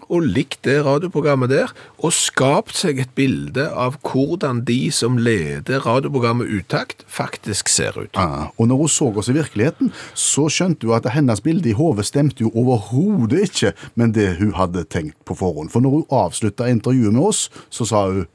og 0.09 0.25
likt 0.25 0.63
det 0.67 0.79
radioprogrammet 0.87 1.51
der, 1.53 1.73
og 1.99 2.15
skapt 2.17 2.77
seg 2.79 3.01
et 3.03 3.13
bilde 3.19 3.67
av 3.69 3.99
hvordan 4.07 4.63
de 4.69 4.79
som 4.95 5.19
leder 5.21 5.85
radioprogrammet 5.85 6.49
Utakt, 6.49 7.05
faktisk 7.07 7.69
ser 7.69 7.97
ut. 7.99 8.17
Ah, 8.17 8.49
og 8.57 8.71
når 8.71 8.83
hun 8.83 8.93
så 8.93 9.11
oss 9.21 9.29
i 9.29 9.37
virkeligheten, 9.37 9.93
så 10.17 10.49
skjønte 10.53 10.89
hun 10.89 10.97
at 10.97 11.11
hennes 11.13 11.43
bilde 11.45 11.71
i 11.71 11.77
hodet 11.77 12.07
stemte 12.09 12.45
jo 12.45 12.53
overhodet 12.57 13.45
ikke 13.51 13.75
med 14.01 14.17
det 14.17 14.39
hun 14.41 14.55
hadde 14.57 14.87
tenkt 14.89 15.19
på 15.29 15.37
forhånd. 15.39 15.73
For 15.73 15.85
når 15.85 15.99
hun 15.99 16.19
avslutta 16.25 16.71
intervjuet 16.73 17.15
med 17.15 17.29
oss, 17.29 17.47
så 17.71 17.89
sa 17.89 18.09
hun 18.09 18.27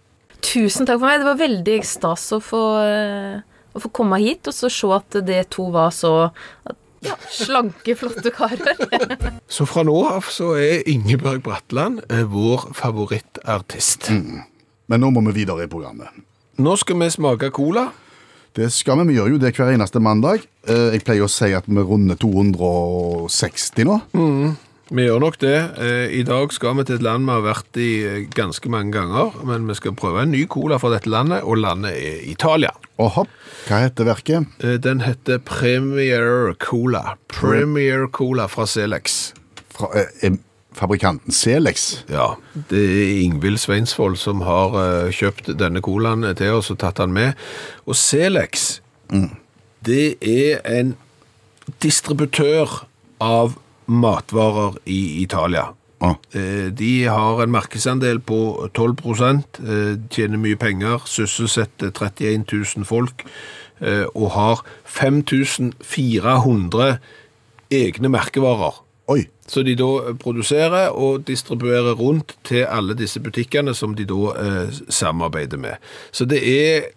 Tusen 0.44 0.84
takk 0.84 1.00
for 1.00 1.08
meg. 1.08 1.22
Det 1.22 1.30
var 1.30 1.40
veldig 1.40 1.76
stas 1.88 2.26
å 2.36 2.40
få, 2.44 2.64
eh, 2.84 3.40
å 3.74 3.80
få 3.80 3.92
komme 3.96 4.20
hit 4.20 4.50
og 4.52 4.56
så 4.56 4.68
se 4.68 4.90
at 4.92 5.24
det 5.26 5.46
to 5.56 5.70
var 5.72 5.94
så 5.96 6.34
ja, 7.06 7.16
slanke, 7.32 7.96
flotte 8.00 8.32
karer. 8.34 8.78
Så 9.56 9.66
fra 9.70 9.84
nå 9.88 9.96
av 10.10 10.28
så 10.32 10.54
er 10.60 10.84
Ingebjørg 10.90 11.44
Bratland 11.46 12.04
eh, 12.10 12.24
vår 12.30 12.70
favorittartist. 12.78 14.10
Men 14.14 15.04
nå 15.04 15.10
må 15.16 15.24
vi 15.30 15.36
videre 15.44 15.66
i 15.68 15.72
programmet. 15.72 16.10
Nå 16.62 16.76
skal 16.78 17.00
vi 17.02 17.10
smake 17.14 17.50
cola. 17.56 17.88
Det 18.54 18.68
skal 18.74 19.00
vi. 19.02 19.08
Vi 19.10 19.16
gjør 19.18 19.32
jo 19.34 19.40
det 19.42 19.54
hver 19.58 19.72
eneste 19.74 20.02
mandag. 20.04 20.44
Eh, 20.70 20.92
Jeg 20.94 21.04
pleier 21.08 21.26
å 21.26 21.32
si 21.32 21.50
at 21.58 21.66
vi 21.68 21.82
runder 21.82 22.20
260 22.22 23.88
nå. 23.90 24.00
Vi 24.94 25.08
gjør 25.08 25.24
nok 25.24 25.40
det. 25.42 25.56
Eh, 25.82 26.12
I 26.20 26.24
dag 26.28 26.52
skal 26.54 26.76
vi 26.78 26.84
til 26.86 27.00
et 27.00 27.04
land 27.06 27.26
vi 27.26 27.34
har 27.34 27.42
vært 27.42 27.78
i 27.82 27.90
eh, 28.06 28.18
ganske 28.38 28.70
mange 28.70 28.94
ganger, 28.94 29.32
men 29.50 29.64
vi 29.66 29.74
skal 29.80 29.96
prøve 29.98 30.22
en 30.22 30.30
ny 30.30 30.44
cola 30.54 30.78
fra 30.78 30.92
dette 30.94 31.10
landet, 31.10 31.42
og 31.42 31.58
landet 31.64 31.96
er 31.98 32.20
Italia. 32.30 32.70
Hopp, 33.02 33.32
hva 33.66 33.80
heter 33.88 34.06
verket? 34.06 34.52
Eh, 34.62 34.76
Den 34.78 35.02
heter 35.02 35.42
Premier 35.42 36.54
Cola. 36.62 37.16
Premier 37.34 38.06
Cola 38.14 38.46
fra 38.46 38.68
Selex. 38.70 39.34
Fra 39.74 39.90
eh, 39.98 40.38
fabrikanten 40.78 41.34
Selex. 41.34 42.04
Ja, 42.14 42.36
det 42.70 42.84
er 42.86 43.24
Ingvild 43.26 43.64
Sveinsvold 43.66 44.20
som 44.22 44.46
har 44.46 45.10
kjøpt 45.14 45.56
denne 45.58 45.82
colaen 45.86 46.26
til 46.38 46.60
oss 46.60 46.70
og 46.74 46.78
tatt 46.86 47.02
den 47.02 47.18
med. 47.18 47.34
Og 47.90 47.98
Selex, 47.98 48.76
det 49.90 50.06
er 50.22 50.62
en 50.70 50.94
distributør 51.82 52.84
av 53.22 53.58
matvarer 53.86 54.74
i 54.86 55.22
Italia. 55.24 55.66
Ah. 56.04 56.16
De 56.76 57.08
har 57.08 57.44
en 57.44 57.52
markedsandel 57.52 58.20
på 58.20 58.70
12 58.76 58.96
eh, 59.08 59.96
tjener 60.12 60.38
mye 60.38 60.56
penger, 60.60 61.00
sysselsetter 61.08 61.92
31 61.96 62.44
000 62.52 62.86
folk 62.86 63.24
eh, 63.80 64.04
og 64.12 64.32
har 64.36 64.60
5400 64.84 66.98
egne 67.72 68.10
merkevarer. 68.10 68.84
Oi, 69.08 69.28
Så 69.48 69.64
de 69.64 69.76
da 69.76 70.14
produserer 70.16 70.94
og 70.96 71.28
distribuerer 71.28 71.92
rundt 72.00 72.38
til 72.48 72.64
alle 72.64 72.96
disse 72.96 73.20
butikkene 73.20 73.74
som 73.76 73.96
de 73.96 74.06
da 74.08 74.36
eh, 74.40 74.78
samarbeider 74.90 75.58
med. 75.58 75.76
Så 76.12 76.26
det 76.26 76.40
er 76.40 76.88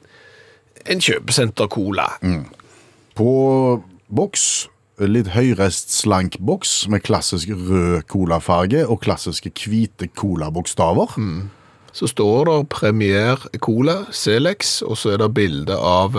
en 0.87 1.01
kjøpesenter-cola. 1.01 2.07
på 3.17 3.83
boks, 4.09 4.69
litt 5.05 5.33
høyrest 5.35 5.93
slank 5.93 6.39
boks 6.41 6.87
med 6.93 7.05
klassisk 7.05 7.53
rød 7.53 8.07
colafarge 8.09 8.87
og 8.87 9.03
klassiske 9.05 9.53
hvite 9.67 10.09
colabokstaver. 10.17 11.17
Så 11.97 12.11
står 12.13 12.45
det 12.49 12.69
Premier 12.69 13.41
Cola, 13.61 14.05
Selex, 14.13 14.83
og 14.83 14.99
så 15.01 15.15
er 15.15 15.23
det 15.23 15.35
bilde 15.37 15.77
av 15.77 16.17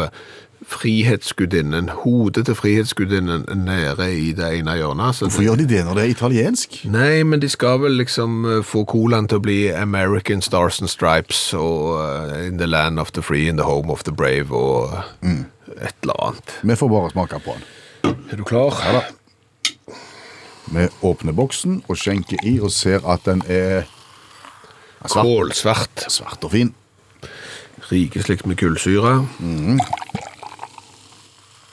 Frihetsgudinnen, 0.68 1.90
hodet 2.02 2.48
til 2.50 2.56
Frihetsgudinnen 2.58 3.46
nede 3.56 4.08
i 4.12 4.32
det 4.36 4.50
ene 4.58 4.74
hjørnet. 4.76 5.16
Så 5.16 5.30
Hvorfor 5.30 5.46
gjør 5.46 5.62
de 5.62 5.68
det 5.70 5.84
når 5.86 5.96
det 5.96 6.04
er 6.04 6.12
italiensk? 6.12 6.80
Nei, 6.92 7.24
men 7.24 7.40
de 7.40 7.50
skal 7.50 7.80
vel 7.86 7.96
liksom 8.02 8.44
eh, 8.46 8.64
få 8.66 8.84
colaen 8.90 9.30
til 9.32 9.40
å 9.40 9.46
bli 9.46 9.60
American 9.72 10.42
Stars 10.44 10.82
and 10.82 10.92
Stripes 10.92 11.54
og 11.56 12.02
eh, 12.02 12.48
In 12.50 12.60
the 12.60 12.68
Land 12.68 13.00
of 13.00 13.14
the 13.16 13.24
Free, 13.24 13.48
In 13.48 13.62
the 13.62 13.70
Home 13.70 13.94
of 13.94 14.04
the 14.04 14.12
Brave 14.12 14.52
og 14.52 14.98
mm. 15.22 15.46
et 15.78 15.96
eller 16.04 16.24
annet. 16.26 16.58
Vi 16.64 16.76
får 16.76 16.96
bare 16.98 17.16
smake 17.16 17.40
på 17.46 17.56
den. 17.56 17.68
Er 18.08 18.40
du 18.40 18.44
klar? 18.48 18.76
Ja 18.86 19.00
da. 19.00 19.04
Vi 20.68 20.88
åpner 21.08 21.32
boksen 21.36 21.80
og 21.88 21.96
skjenker 22.00 22.42
i 22.48 22.58
og 22.60 22.72
ser 22.76 23.04
at 23.08 23.24
den 23.28 23.40
er 23.48 23.86
svart, 25.08 25.24
Kålsvart. 25.24 26.04
svart 26.12 26.44
og 26.44 26.52
fin. 26.52 26.74
Rikeslikt 27.88 28.46
med 28.50 28.60
kullsyre. 28.60 29.14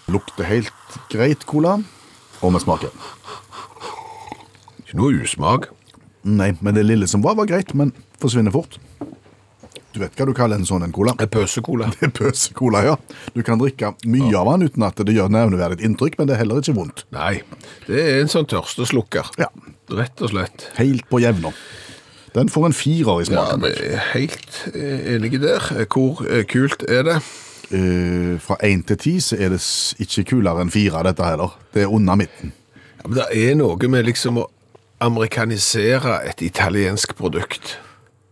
Lukter 0.06 0.46
helt 0.46 0.98
greit 1.10 1.42
cola. 1.48 1.78
Og 2.44 2.54
vi 2.54 2.62
smaker. 2.62 2.92
Ikke 4.84 4.98
noe 5.00 5.22
usmak. 5.24 5.70
Nei, 6.24 6.52
men 6.60 6.76
det 6.76 6.86
lille 6.86 7.08
som 7.10 7.22
var, 7.24 7.34
var 7.38 7.48
greit, 7.50 7.74
men 7.76 7.90
forsvinner 8.22 8.54
fort. 8.54 8.78
Du 9.94 10.00
vet 10.02 10.16
hva 10.18 10.26
du 10.26 10.32
kaller 10.34 10.58
en 10.58 10.66
sånn 10.66 10.82
en 10.82 10.92
cola? 10.94 11.14
Pøsecola. 11.14 11.86
Det 11.94 12.08
er 12.08 12.14
pøsecola, 12.16 12.82
ja. 12.82 12.96
Du 13.36 13.44
kan 13.46 13.60
drikke 13.60 13.92
mye 14.10 14.34
av 14.34 14.50
den 14.50 14.66
uten 14.66 14.86
at 14.86 14.98
det 15.06 15.14
gjør 15.14 15.30
nevneverdig 15.30 15.86
inntrykk, 15.86 16.18
men 16.18 16.28
det 16.28 16.34
er 16.34 16.42
heller 16.42 16.58
ikke 16.62 16.74
vondt. 16.74 17.04
Nei, 17.14 17.36
det 17.86 18.02
er 18.02 18.18
en 18.24 18.32
sånn 18.32 18.48
tørsteslukker. 18.50 19.30
Ja, 19.38 19.52
Rett 19.92 20.20
og 20.24 20.32
slett. 20.32 20.68
Helt 20.78 21.06
på 21.10 21.20
jevna. 21.20 21.52
Den 22.34 22.48
får 22.50 22.66
en 22.66 22.74
firer 22.74 23.20
i 23.22 23.26
Ja, 23.30 23.44
det 23.60 23.74
er 23.78 24.00
helt 24.14 24.56
enig 24.72 25.14
enige 25.14 25.42
der. 25.44 25.68
Hvor 25.86 26.24
eh, 26.26 26.42
kult 26.48 26.82
er 26.88 27.04
det? 27.06 27.18
Uh, 27.74 28.36
fra 28.42 28.58
én 28.66 28.82
til 28.86 28.98
ti 29.00 29.14
så 29.24 29.38
er 29.40 29.54
det 29.54 29.60
ikke 30.02 30.26
kulere 30.34 30.64
enn 30.64 30.72
fire, 30.72 31.04
dette 31.06 31.24
heller. 31.24 31.54
Det 31.74 31.84
er 31.84 31.92
under 31.92 32.18
midten. 32.18 32.52
Ja, 32.98 33.06
men 33.06 33.18
det 33.20 33.28
er 33.30 33.54
noe 33.60 33.88
med 33.90 34.08
liksom 34.08 34.42
å 34.42 34.48
amerikanisere 35.04 36.20
et 36.28 36.42
italiensk 36.42 37.14
produkt. 37.18 37.76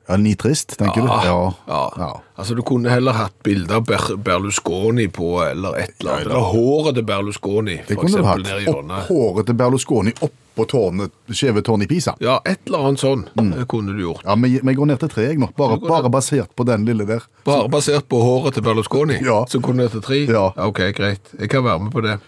Ja, 0.08 0.16
Nitrist, 0.18 0.76
tenker 0.78 1.00
du? 1.00 1.06
ja. 1.06 1.54
ja. 1.68 2.10
Altså, 2.36 2.54
du 2.58 2.62
kunne 2.66 2.90
heller 2.90 3.12
hatt 3.14 3.34
bilde 3.46 3.76
av 3.78 3.84
Ber 3.86 4.16
Berlusconi 4.18 5.06
på, 5.14 5.28
eller 5.46 5.76
et 5.78 5.92
eller 6.00 6.12
annet. 6.12 6.26
Ja. 6.26 6.30
Eller 6.32 6.48
håret 6.52 6.94
til 6.98 7.04
Berlusconi, 7.06 7.76
Det 7.86 7.94
for 7.94 8.02
kunne 8.02 8.18
eksempel, 8.18 8.42
du 8.42 8.72
hatt. 8.72 8.78
Opp 8.82 9.10
håret 9.12 9.46
til 9.46 9.54
Berlusconi 9.60 10.14
oppå 10.26 10.66
tårnet, 10.68 11.12
skjeve 11.30 11.62
tårn 11.64 11.84
i 11.84 11.86
Pisa. 11.86 12.16
Ja, 12.20 12.40
et 12.44 12.58
eller 12.66 12.88
annet 12.88 13.00
sånn 13.04 13.22
det 13.54 13.68
kunne 13.70 13.94
du 13.94 14.02
gjort. 14.02 14.24
Ja, 14.26 14.34
vi, 14.42 14.56
jeg 14.58 14.76
går 14.80 14.90
ned 14.90 14.98
til 15.04 15.12
tre, 15.14 15.28
jeg 15.30 15.38
nå. 15.40 15.48
Bare, 15.56 15.78
Du 15.78 15.86
bare 15.88 16.10
basert 16.12 16.50
på 16.58 16.66
den 16.68 16.84
lille 16.88 17.06
der. 17.08 17.22
Bare 17.46 17.70
basert 17.72 18.08
på 18.10 18.20
håret 18.20 18.58
til 18.58 18.66
Berlusconi, 18.66 19.20
Ja. 19.22 19.44
så 19.48 19.62
kunne 19.62 19.84
ned 19.86 19.94
til 19.94 20.02
tre? 20.02 20.24
Ja. 20.26 20.48
Ok, 20.66 20.82
greit. 20.98 21.22
Jeg 21.38 21.48
kan 21.54 21.64
være 21.64 21.78
med 21.86 21.92
på 21.94 22.02
det. 22.04 22.18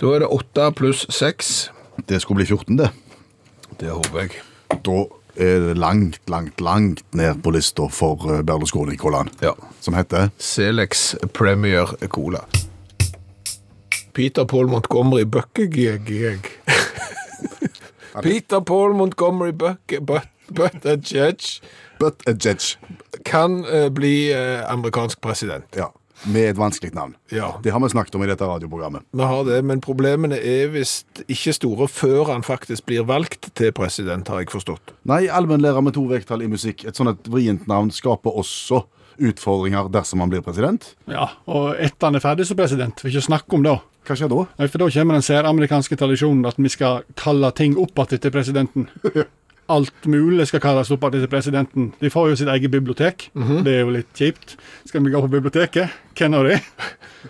Da 0.00 0.14
er 0.14 0.22
det 0.24 0.28
åtte 0.30 0.70
pluss 0.76 1.06
seks. 1.10 1.70
Det 2.06 2.20
skulle 2.22 2.44
bli 2.44 2.46
14, 2.46 2.76
det. 2.78 2.90
Det 3.80 3.90
håper 3.90 4.20
jeg. 4.22 4.30
Da 4.84 5.04
langt, 5.74 6.20
langt, 6.28 6.60
langt 6.60 7.04
ned 7.14 7.42
på 7.42 7.50
lista 7.50 7.88
for 7.88 8.34
eh, 8.34 8.42
Berlusconi-colaen. 8.42 9.28
Ja. 9.40 9.54
Som 9.80 9.94
heter 9.94 10.30
Selex 10.38 11.14
Premier 11.32 11.86
Cola. 12.08 12.44
Peter 14.12 14.44
Paul 14.44 14.66
Montgomery 14.66 15.24
Buckegeg. 15.24 16.48
Peter 18.22 18.60
Paul 18.60 18.94
Montgomery 18.94 19.52
Bucke... 19.52 20.00
but, 20.00 20.22
but 20.48 20.86
a 20.86 20.96
judge 20.96 21.60
But 21.98 22.28
a 22.28 22.32
judge. 22.32 22.78
kan 23.24 23.64
uh, 23.64 23.88
bli 23.88 24.34
uh, 24.34 24.72
amerikansk 24.72 25.20
president. 25.20 25.64
Ja. 25.76 25.92
Med 26.24 26.50
et 26.50 26.58
vanskelig 26.58 26.94
navn. 26.96 27.14
Ja. 27.34 27.52
Det 27.62 27.72
har 27.74 27.80
vi 27.82 27.90
snakket 27.92 28.14
om 28.14 28.24
i 28.24 28.30
dette 28.30 28.46
radioprogrammet. 28.48 29.04
Vi 29.12 29.28
har 29.30 29.44
det, 29.44 29.60
men 29.68 29.82
problemene 29.84 30.38
er 30.40 30.70
visst 30.72 31.22
ikke 31.28 31.54
store 31.56 31.88
før 31.92 32.32
han 32.32 32.46
faktisk 32.46 32.86
blir 32.88 33.06
valgt 33.08 33.50
til 33.58 33.72
president, 33.76 34.28
har 34.28 34.42
jeg 34.42 34.52
forstått. 34.54 34.94
Nei, 35.08 35.26
allmennlærer 35.28 35.84
med 35.84 35.96
to 35.96 36.06
vekttall 36.10 36.44
i 36.46 36.50
musikk. 36.50 36.86
Et 36.88 36.96
sånt 36.96 37.12
et 37.12 37.32
vrient 37.32 37.66
navn 37.70 37.92
skaper 37.94 38.34
også 38.36 38.84
utfordringer 39.16 39.88
dersom 39.92 40.20
han 40.20 40.32
blir 40.32 40.44
president. 40.44 40.92
Ja, 41.08 41.30
og 41.48 41.76
etter 41.80 42.10
han 42.10 42.18
er 42.18 42.24
ferdig 42.24 42.48
som 42.48 42.58
president, 42.58 43.00
vil 43.04 43.14
ikke 43.14 43.28
snakke 43.30 43.56
om 43.56 43.64
det. 43.64 43.78
Hva 44.06 44.14
skjer 44.18 44.30
da? 44.30 44.44
Nei, 44.60 44.68
For 44.70 44.82
da 44.82 44.90
kommer 44.92 45.18
den 45.18 45.26
særamerikanske 45.26 45.98
tradisjonen 45.98 46.46
at 46.46 46.60
vi 46.60 46.70
skal 46.70 47.02
kalle 47.18 47.50
ting 47.56 47.74
opp 47.80 47.96
igjen 48.04 48.22
til 48.22 48.34
presidenten. 48.34 48.88
Alt 49.68 50.06
mulig 50.06 50.46
skal 50.46 50.62
kalles 50.62 50.90
opp 50.94 51.04
av 51.08 51.14
til 51.16 51.26
presidenten. 51.30 51.88
De 52.00 52.10
får 52.12 52.28
jo 52.30 52.36
sitt 52.38 52.50
eget 52.52 52.70
bibliotek. 52.70 53.30
Det 53.66 53.72
er 53.74 53.80
jo 53.82 53.94
litt 53.96 54.12
kjipt. 54.14 54.54
Skal 54.86 55.02
vi 55.02 55.10
gå 55.10 55.20
på 55.24 55.32
biblioteket? 55.32 55.90
Hvem 56.18 56.36
av 56.38 56.46
de? 56.46 56.60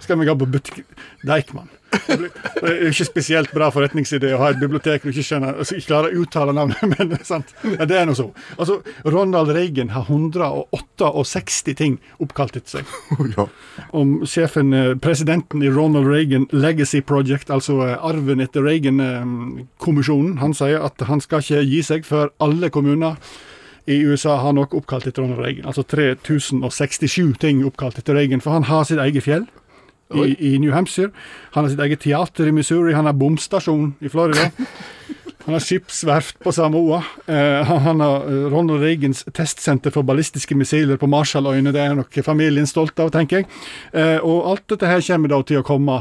Skal 0.04 0.20
vi 0.20 0.28
gå 0.28 0.34
på 0.36 0.48
butikk... 0.52 0.82
Deichman. 1.26 1.70
Det 2.06 2.70
er 2.70 2.82
jo 2.84 2.92
ikke 2.92 3.08
spesielt 3.08 3.52
bra 3.54 3.68
forretningsidé 3.74 4.32
å 4.34 4.40
ha 4.42 4.50
et 4.52 4.60
bibliotek 4.60 5.04
du 5.04 5.10
ikke 5.12 5.24
skjønner, 5.26 5.58
altså 5.62 5.78
ikke 5.78 5.90
klarer 5.90 6.12
å 6.14 6.22
uttale 6.24 6.54
navnet, 6.56 6.82
men 6.92 7.16
sant. 7.26 7.52
Det 7.62 7.96
er 7.96 8.06
noe 8.08 8.18
så. 8.18 8.28
Altså, 8.56 8.78
Ronald 9.06 9.52
Reagan 9.56 9.92
har 9.94 10.10
168 10.10 11.76
ting 11.78 11.98
oppkalt 12.22 12.58
etter 12.58 12.78
seg 12.78 12.94
ja. 13.36 13.48
om 13.96 14.18
sjefen, 14.28 14.72
eh, 14.76 14.92
presidenten 15.02 15.64
i 15.64 15.72
Ronald 15.72 16.08
Reagan 16.10 16.48
Legacy 16.54 17.02
Project, 17.06 17.50
altså 17.54 17.80
eh, 17.86 17.96
arven 17.96 18.42
etter 18.44 18.66
Reagan-kommisjonen, 18.66 20.38
han 20.42 20.56
sier 20.56 20.84
at 20.86 21.06
han 21.10 21.22
skal 21.24 21.44
ikke 21.44 21.66
gi 21.66 21.82
seg 21.86 22.08
før 22.08 22.32
alle 22.42 22.72
kommuner 22.74 23.20
i 23.86 24.00
USA 24.02 24.34
har 24.42 24.54
noe 24.56 24.66
oppkalt 24.74 25.06
etter 25.06 25.22
Ronald 25.22 25.44
Reagan. 25.44 25.68
Altså 25.70 25.84
3067 25.86 27.36
ting 27.42 27.62
oppkalt 27.66 28.00
etter 28.00 28.18
Reagan, 28.18 28.42
for 28.42 28.56
han 28.56 28.66
har 28.66 28.86
sitt 28.88 28.98
eget 29.02 29.26
fjell. 29.26 29.46
I, 30.14 30.54
I 30.54 30.58
New 30.62 30.72
Hampshire. 30.72 31.10
Han 31.56 31.64
har 31.64 31.72
sitt 31.72 31.82
eget 31.82 32.04
teater 32.04 32.46
i 32.46 32.54
Missouri. 32.54 32.94
Han 32.94 33.08
har 33.08 33.16
bomstasjon 33.16 33.94
i 34.00 34.12
Florida. 34.12 34.50
Han 35.46 35.54
har 35.54 35.60
skipsverft 35.62 36.40
på 36.42 36.50
Samoa. 36.52 37.04
Eh, 37.26 37.62
han, 37.62 38.00
har 38.00 38.24
eh, 38.26 38.46
Ronald 38.50 38.82
Reagans 38.82 39.20
testsenter 39.30 39.92
for 39.94 40.02
ballistiske 40.02 40.56
missiler 40.58 40.98
på 40.98 41.06
Marshalløyene. 41.06 41.70
Det 41.70 41.84
er 41.84 41.94
nok 41.94 42.18
familien 42.26 42.66
stolt 42.66 42.98
av, 42.98 43.12
tenker 43.14 43.44
jeg. 43.44 43.46
Eh, 43.94 44.18
og 44.26 44.48
alt 44.50 44.64
dette 44.74 44.90
her 44.90 45.04
kommer 45.06 45.30
da 45.30 45.38
til 45.46 45.60
å 45.60 45.66
komme 45.66 46.00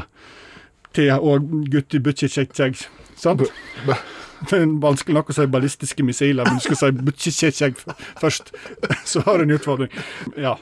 til 0.98 1.12
og 1.14 1.46
gutti 1.70 2.02
butchitsjekk, 2.02 2.58
sant? 3.14 3.46
Det 4.36 4.58
er 4.58 4.66
vanskelig 4.82 5.14
nok 5.16 5.30
å 5.30 5.36
si 5.38 5.46
ballistiske 5.48 6.04
missiler, 6.04 6.44
men 6.44 6.58
du 6.58 6.66
skal 6.66 6.80
si 6.80 7.06
butchitsjekk 7.06 7.78
først. 8.20 8.50
Så 9.14 9.22
har 9.24 9.38
du 9.38 9.46
en 9.46 9.54
utfordring. 9.56 9.94
Ja. 10.34 10.58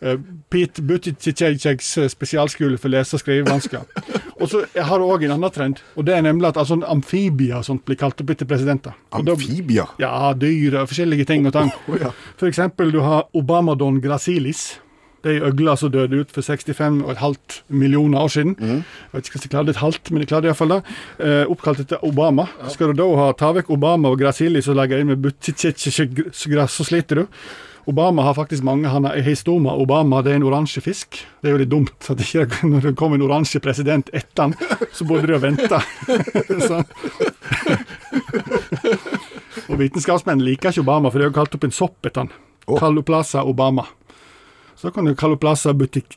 Eh, 0.00 0.16
Pete 0.50 0.82
Buttigieg's 0.82 1.90
spesialskole 2.12 2.78
for 2.78 2.88
lese- 2.92 3.18
og 3.18 3.20
skrivevansker. 3.24 3.86
Og 4.38 4.46
så 4.52 4.62
har 4.76 4.98
du 4.98 5.04
òg 5.10 5.24
en 5.26 5.32
annen 5.34 5.50
trend, 5.50 5.80
og 5.98 6.04
det 6.06 6.14
er 6.14 6.22
nemlig 6.22 6.52
at 6.52 6.56
altså, 6.62 6.78
amfibier 6.86 7.62
sånt 7.66 7.82
blir 7.88 7.98
kalt 7.98 8.20
opp 8.22 8.30
etter 8.30 8.46
presidenter. 8.46 8.94
Amfibier. 9.10 9.90
ja, 9.98 10.32
dyr 10.38 10.76
og 10.82 10.90
forskjellige 10.92 11.26
ting 11.26 11.46
og 11.50 11.52
tang. 11.56 11.72
Å, 11.88 11.98
ja. 11.98 12.12
For 12.38 12.46
eksempel, 12.50 12.92
du 12.94 13.00
har 13.02 13.26
Obamadon 13.34 13.98
gracilis. 14.04 14.76
Det 15.26 15.32
er 15.34 15.48
øgla 15.48 15.72
som 15.74 15.90
døde 15.90 16.20
ut 16.22 16.30
for 16.30 16.46
65,5 16.46 17.56
millioner 17.74 18.20
år 18.22 18.28
siden. 18.30 18.52
Jeg 18.62 18.84
vet 19.12 19.26
ikke 19.26 19.40
om 19.40 19.42
de 19.42 19.48
klarte 19.50 19.72
et 19.74 19.80
halvt, 19.82 20.10
men 20.14 20.22
de 20.22 20.28
klarte 20.30 20.46
iallfall 20.46 20.76
det. 20.76 20.82
Eh, 21.18 21.42
oppkalt 21.50 21.80
etter 21.82 22.04
Obama. 22.06 22.46
Skal 22.70 22.92
du 22.94 23.00
da 23.02 23.08
ha 23.18 23.32
ta 23.34 23.50
vekk 23.56 23.72
Obama 23.74 24.12
og 24.14 24.20
gracilis 24.22 24.70
og 24.70 24.78
legge 24.78 25.00
inn 25.02 25.10
med 25.10 25.18
buttichechegras, 25.26 26.78
så 26.78 26.86
sliter 26.86 27.24
du. 27.24 27.40
Obama 27.88 28.22
har 28.22 28.34
faktisk 28.36 28.62
mange. 28.62 28.88
Han 28.92 29.06
er 29.08 29.22
histoma 29.24 29.72
Obama, 29.80 30.20
det 30.22 30.34
er 30.34 30.36
en 30.36 30.44
oransje 30.44 30.82
fisk. 30.84 31.22
Det 31.40 31.48
er 31.48 31.54
jo 31.54 31.60
litt 31.62 31.70
dumt 31.72 32.10
at 32.12 32.20
ikke 32.20 32.44
når 32.68 32.80
det 32.90 32.96
kommer 33.00 33.16
en 33.16 33.24
oransje 33.24 33.60
president 33.64 34.10
etter 34.12 34.42
han, 34.42 34.52
så 34.92 35.06
burde 35.08 35.26
de 35.30 35.32
ha 35.32 35.40
venta. 35.40 35.80
Og 39.68 39.80
vitenskapsmenn 39.80 40.44
liker 40.44 40.68
ikke 40.68 40.84
Obama, 40.84 41.08
for 41.08 41.18
de 41.20 41.30
har 41.30 41.36
kalt 41.36 41.56
opp 41.56 41.64
en 41.64 41.72
sopp 41.72 42.04
etter 42.04 42.26
han. 42.26 42.32
Calloplaza 42.68 43.40
Obama. 43.48 43.86
Så 44.76 44.92
kan 44.92 45.08
du 45.08 45.14
Caloplaza 45.16 45.72
butikk... 45.72 46.12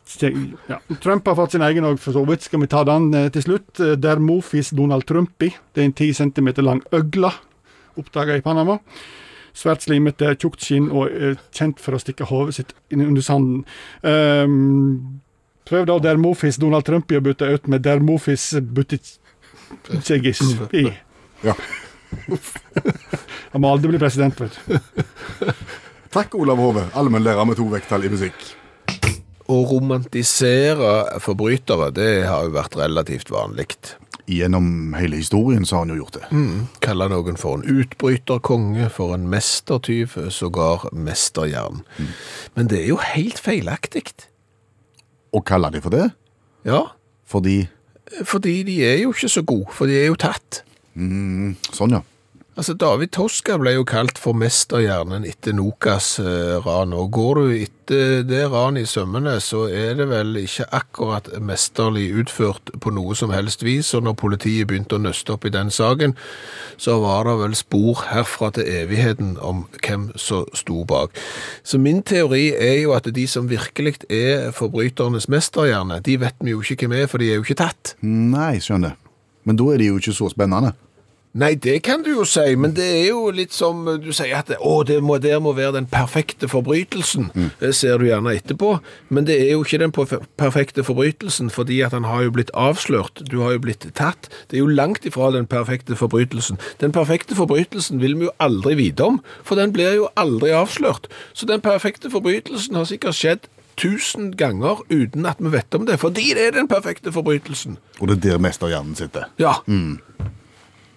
Ja. 0.67 0.77
Trump 1.01 1.25
har 1.27 1.35
fått 1.39 1.55
sin 1.55 1.63
egen 1.65 1.87
òg, 1.87 1.97
for 2.03 2.13
så 2.13 2.21
vidt. 2.27 2.43
Skal 2.45 2.61
vi 2.61 2.69
ta 2.69 2.83
den 2.85 3.09
eh, 3.15 3.31
til 3.33 3.47
slutt? 3.47 3.71
Dermofis 3.79 4.03
Dermophis 4.03 4.69
Donald 4.75 5.07
Trumpi. 5.09 5.49
Det 5.73 5.81
er 5.81 5.87
en 5.89 5.95
10 5.95 6.13
cm 6.19 6.51
lang 6.61 6.83
øgle, 6.93 7.31
oppdaga 7.97 8.35
i 8.37 8.43
Panama. 8.45 8.77
Svært 9.57 9.83
slimete, 9.85 10.31
tjukt 10.39 10.63
skinn 10.63 10.89
og 10.91 11.11
eh, 11.11 11.39
kjent 11.55 11.81
for 11.83 11.97
å 11.97 12.01
stikke 12.01 12.27
hodet 12.29 12.57
sitt 12.59 12.73
inn 12.93 13.03
under 13.03 13.25
sanden. 13.25 13.65
Um, 14.01 15.21
prøv 15.67 15.87
da 15.89 15.97
Dermofis 16.03 16.59
Donald 16.61 16.87
Trump 16.87 17.11
i 17.11 17.19
å 17.19 17.23
bytte 17.25 17.49
ut 17.51 17.67
med 17.71 17.83
Dermophis 17.87 18.51
i. 20.75 20.87
Ja. 21.41 21.55
Han 23.49 23.63
må 23.63 23.71
aldri 23.71 23.89
bli 23.89 23.97
president, 23.97 24.37
vet 24.37 24.59
du. 24.67 24.75
Takk, 26.13 26.35
Olav 26.37 26.59
Hove, 26.61 26.83
allmennlærer 26.93 27.47
med 27.49 27.57
to 27.57 27.65
vekttall 27.71 28.05
i 28.05 28.11
musikk. 28.13 28.43
Å 29.49 29.57
romantisere 29.71 31.17
forbrytere, 31.23 31.89
det 31.95 32.11
har 32.27 32.45
jo 32.45 32.53
vært 32.59 32.77
relativt 32.77 33.31
vanlig. 33.33 33.71
Gjennom 34.29 34.93
hele 34.93 35.17
historien 35.19 35.65
så 35.65 35.75
har 35.75 35.85
han 35.85 35.93
jo 35.95 36.03
gjort 36.03 36.19
det. 36.19 36.27
Kalle 36.83 37.07
noen 37.11 37.37
for 37.39 37.57
en 37.57 37.65
utbryterkonge, 37.65 38.89
for 38.93 39.15
en 39.15 39.27
mestertyv, 39.31 40.17
sågar 40.29 40.87
mesterjern. 40.93 41.81
Men 42.55 42.69
det 42.71 42.83
er 42.83 42.89
jo 42.91 42.99
helt 43.01 43.39
feilaktig. 43.41 44.05
Og 45.33 45.45
kaller 45.47 45.71
de 45.71 45.81
for 45.81 45.93
det 45.95 46.09
Ja, 46.67 46.91
fordi 47.25 47.69
fordi 48.27 48.63
de 48.67 48.73
er 48.83 48.97
jo 49.01 49.13
ikke 49.13 49.29
så 49.31 49.41
gode, 49.41 49.71
for 49.71 49.87
de 49.87 49.95
er 49.95 50.09
jo 50.09 50.17
tatt. 50.19 50.63
Sånn, 51.71 51.93
ja. 51.95 52.01
Altså, 52.59 52.73
David 52.75 53.13
Toska 53.15 53.55
ble 53.61 53.71
jo 53.77 53.85
kalt 53.87 54.17
for 54.19 54.35
mesterhjernen 54.35 55.23
etter 55.23 55.53
Nokas 55.55 56.17
eh, 56.19 56.57
ran, 56.59 56.91
og 56.91 57.13
går 57.15 57.39
du 57.39 57.53
etter 57.55 58.25
det 58.27 58.41
ranet 58.51 58.83
i 58.83 58.89
sømmene, 58.91 59.37
så 59.39 59.69
er 59.71 59.95
det 59.95 60.09
vel 60.09 60.35
ikke 60.41 60.67
akkurat 60.75 61.29
mesterlig 61.39 62.09
utført 62.19 62.73
på 62.83 62.91
noe 62.91 63.15
som 63.15 63.31
helst 63.31 63.63
vis, 63.63 63.93
og 63.95 64.03
når 64.03 64.19
politiet 64.19 64.67
begynte 64.67 64.99
å 64.99 65.03
nøste 65.05 65.31
opp 65.31 65.47
i 65.47 65.53
den 65.55 65.71
saken, 65.71 66.17
så 66.75 66.97
var 66.99 67.31
det 67.31 67.37
vel 67.45 67.55
spor 67.55 68.03
herfra 68.09 68.51
til 68.59 68.67
evigheten 68.67 69.37
om 69.39 69.63
hvem 69.79 70.09
som 70.19 70.43
sto 70.51 70.83
bak. 70.83 71.15
Så 71.63 71.79
min 71.79 72.03
teori 72.03 72.49
er 72.51 72.81
jo 72.81 72.91
at 72.99 73.07
de 73.15 73.27
som 73.31 73.47
virkelig 73.47 74.01
er 74.11 74.51
forbryternes 74.51 75.31
mesterhjerne, 75.31 76.03
de 76.03 76.19
vet 76.19 76.43
vi 76.43 76.51
jo 76.51 76.59
ikke 76.59 76.83
hvem 76.83 76.99
er, 76.99 77.07
for 77.07 77.23
de 77.23 77.31
er 77.31 77.39
jo 77.39 77.47
ikke 77.47 77.61
tatt. 77.63 77.95
Nei, 78.03 78.57
skjønner. 78.59 78.99
Men 79.47 79.55
da 79.55 79.71
er 79.71 79.79
de 79.79 79.93
jo 79.93 80.03
ikke 80.03 80.19
så 80.19 80.27
spennende. 80.35 80.75
Nei, 81.31 81.53
det 81.55 81.77
kan 81.87 82.01
du 82.03 82.09
jo 82.11 82.23
si, 82.27 82.43
men 82.59 82.73
det 82.75 82.83
er 82.83 83.05
jo 83.13 83.29
litt 83.31 83.53
som 83.55 83.85
du 84.03 84.09
sier 84.11 84.35
at 84.41 84.49
å, 84.59 84.81
det 84.83 84.97
må, 84.99 85.15
der 85.23 85.39
må 85.39 85.53
være 85.55 85.77
den 85.77 85.87
perfekte 85.87 86.49
forbrytelsen. 86.51 87.29
Det 87.61 87.71
ser 87.77 88.01
du 88.01 88.09
gjerne 88.09 88.33
etterpå, 88.35 88.73
men 89.15 89.27
det 89.29 89.37
er 89.39 89.53
jo 89.53 89.61
ikke 89.63 89.79
den 89.79 89.93
perfekte 89.95 90.83
forbrytelsen, 90.83 91.47
fordi 91.53 91.79
at 91.87 91.95
han 91.95 92.09
har 92.09 92.25
jo 92.25 92.33
blitt 92.35 92.51
avslørt, 92.51 93.23
du 93.31 93.39
har 93.45 93.55
jo 93.55 93.63
blitt 93.63 93.87
tatt. 93.95 94.27
Det 94.51 94.59
er 94.59 94.65
jo 94.65 94.75
langt 94.75 95.07
ifra 95.07 95.31
den 95.31 95.47
perfekte 95.47 95.95
forbrytelsen. 95.95 96.59
Den 96.83 96.91
perfekte 96.91 97.39
forbrytelsen 97.39 98.03
vil 98.03 98.17
vi 98.19 98.27
jo 98.27 98.35
aldri 98.43 98.75
vite 98.81 99.07
om, 99.07 99.21
for 99.47 99.55
den 99.55 99.71
blir 99.71 99.95
jo 100.01 100.11
aldri 100.19 100.51
avslørt. 100.51 101.07
Så 101.31 101.47
den 101.47 101.63
perfekte 101.63 102.11
forbrytelsen 102.11 102.75
har 102.75 102.91
sikkert 102.91 103.15
skjedd 103.15 103.47
tusen 103.79 104.33
ganger 104.35 104.83
uten 104.91 105.25
at 105.25 105.39
vi 105.39 105.55
vet 105.55 105.79
om 105.79 105.87
det, 105.87 105.95
fordi 106.03 106.33
det 106.35 106.49
er 106.49 106.59
den 106.59 106.67
perfekte 106.67 107.15
forbrytelsen. 107.15 107.79
Og 108.01 108.11
det 108.11 108.19
er 108.19 108.23
der 108.33 108.45
mesterhjernen 108.49 108.99
sitter. 108.99 109.31
Ja. 109.39 109.61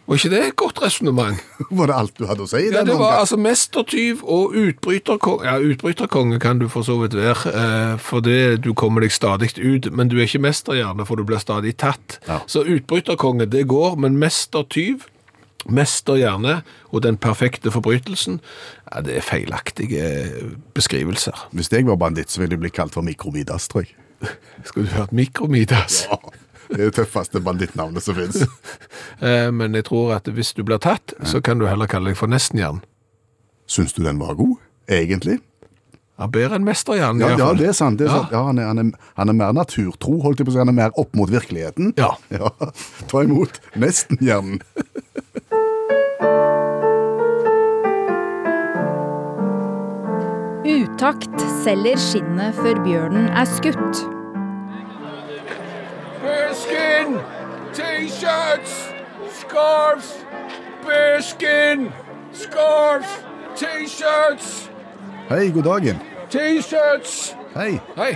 Og 0.05 0.18
ikke 0.18 0.30
det 0.34 0.40
et 0.44 0.57
godt 0.61 0.82
resonnement? 0.82 1.38
Var 1.78 1.88
det 1.88 1.96
alt 1.96 2.18
du 2.18 2.26
hadde 2.28 2.44
å 2.44 2.48
si? 2.48 2.61
i 2.66 2.72
Ja, 2.74 2.82
det 2.84 2.96
var 3.00 3.22
altså 3.22 3.38
mestertyv 3.40 4.20
og 4.20 4.52
utbryterkonge. 4.61 5.46
Ja, 5.48 5.57
utbryterkonge 5.57 6.40
kan 6.42 6.61
du 6.61 6.66
for 6.72 6.84
så 6.84 6.98
vidt 7.00 7.16
være, 7.16 7.52
eh, 7.55 7.94
for 8.02 8.24
det 8.24 8.61
du 8.66 8.74
kommer 8.76 9.05
deg 9.05 9.14
stadig 9.16 9.55
ut, 9.57 9.88
men 9.92 10.12
du 10.12 10.18
er 10.18 10.28
ikke 10.28 10.42
mesterhjerne, 10.44 11.09
for 11.09 11.16
du 11.16 11.24
blir 11.24 11.40
stadig 11.40 11.76
tatt. 11.80 12.18
Ja. 12.28 12.42
Så 12.46 12.66
utbryterkonge, 12.68 13.48
det 13.48 13.64
går, 13.72 13.96
men 14.05 14.20
mestertyv, 14.20 15.09
mesterhjerne 15.64 16.59
og 16.92 17.02
den 17.07 17.16
perfekte 17.16 17.72
forbrytelsen, 17.72 18.42
ja, 18.90 19.00
det 19.00 19.16
er 19.16 19.24
feilaktige 19.24 20.07
beskrivelser. 20.76 21.48
Hvis 21.57 21.72
jeg 21.72 21.88
var 21.88 21.96
banditt, 21.96 22.28
så 22.28 22.44
ville 22.44 22.59
jeg 22.59 22.66
bli 22.66 22.76
kalt 22.76 22.92
for 22.92 23.07
Mikromidas, 23.07 23.72
tror 23.72 23.86
jeg. 23.88 23.96
Skulle 24.68 24.90
du 24.90 24.98
hørt 24.98 25.16
Mikromidas? 25.16 26.05
Ja. 26.11 26.20
Det 26.71 26.93
tøffeste 26.97 27.41
bandittnavnet 27.45 28.03
som 28.05 28.15
finnes. 28.19 28.45
Eh, 29.25 29.51
Men 29.55 29.75
jeg 29.75 29.85
tror 29.89 30.15
at 30.17 30.27
hvis 30.29 30.53
du 30.57 30.62
blir 30.67 30.79
tatt, 30.83 31.15
så 31.25 31.41
kan 31.41 31.59
du 31.61 31.67
heller 31.69 31.87
kalle 31.89 32.11
deg 32.12 32.17
for 32.19 32.27
nestenjern. 32.29 32.81
Syns 33.71 33.95
du 33.97 34.03
den 34.05 34.19
var 34.21 34.35
god, 34.37 34.57
egentlig? 34.91 35.39
Ja, 36.19 36.27
bedre 36.31 36.59
enn 36.59 36.67
mesterjern. 36.67 37.19
Ja, 37.23 37.33
ja 37.39 37.53
det 37.59 37.69
er 37.73 37.77
sant. 37.79 37.99
Det 37.99 38.07
er 38.07 38.12
Ja. 38.12 38.19
sant. 38.23 38.33
Ja, 38.35 38.43
han, 38.47 38.59
er, 38.59 38.67
han, 38.71 38.79
er, 38.79 39.09
han 39.17 39.29
er 39.33 39.39
mer 39.39 39.53
naturtro, 39.57 40.19
holdt 40.23 40.39
jeg 40.43 40.47
på 40.47 40.53
å 40.53 40.55
si. 40.55 40.61
Han 40.62 40.71
er 40.75 40.77
mer 40.77 40.93
opp 41.01 41.15
mot 41.19 41.31
virkeligheten. 41.33 41.95
Ja. 41.99 42.12
Ja, 42.35 42.51
Ta 43.11 43.23
imot. 43.25 43.59
Nestenjern. 43.75 44.61
Utakt 50.65 51.35
selger 51.62 51.99
skinnet 52.01 52.57
før 52.57 52.79
bjørnen 52.87 53.27
er 53.37 53.49
skutt. 53.49 54.01
T-shirts, 57.75 58.89
scarves, 59.41 60.25
bearskin, 60.87 61.91
scarves, 62.33 63.09
T-shirts, 63.57 64.71
Hei, 65.29 65.51
god 65.51 65.62
dagen. 65.65 66.01
T-shirts. 66.31 67.35
Hei. 67.55 67.81
Hei. 67.97 68.11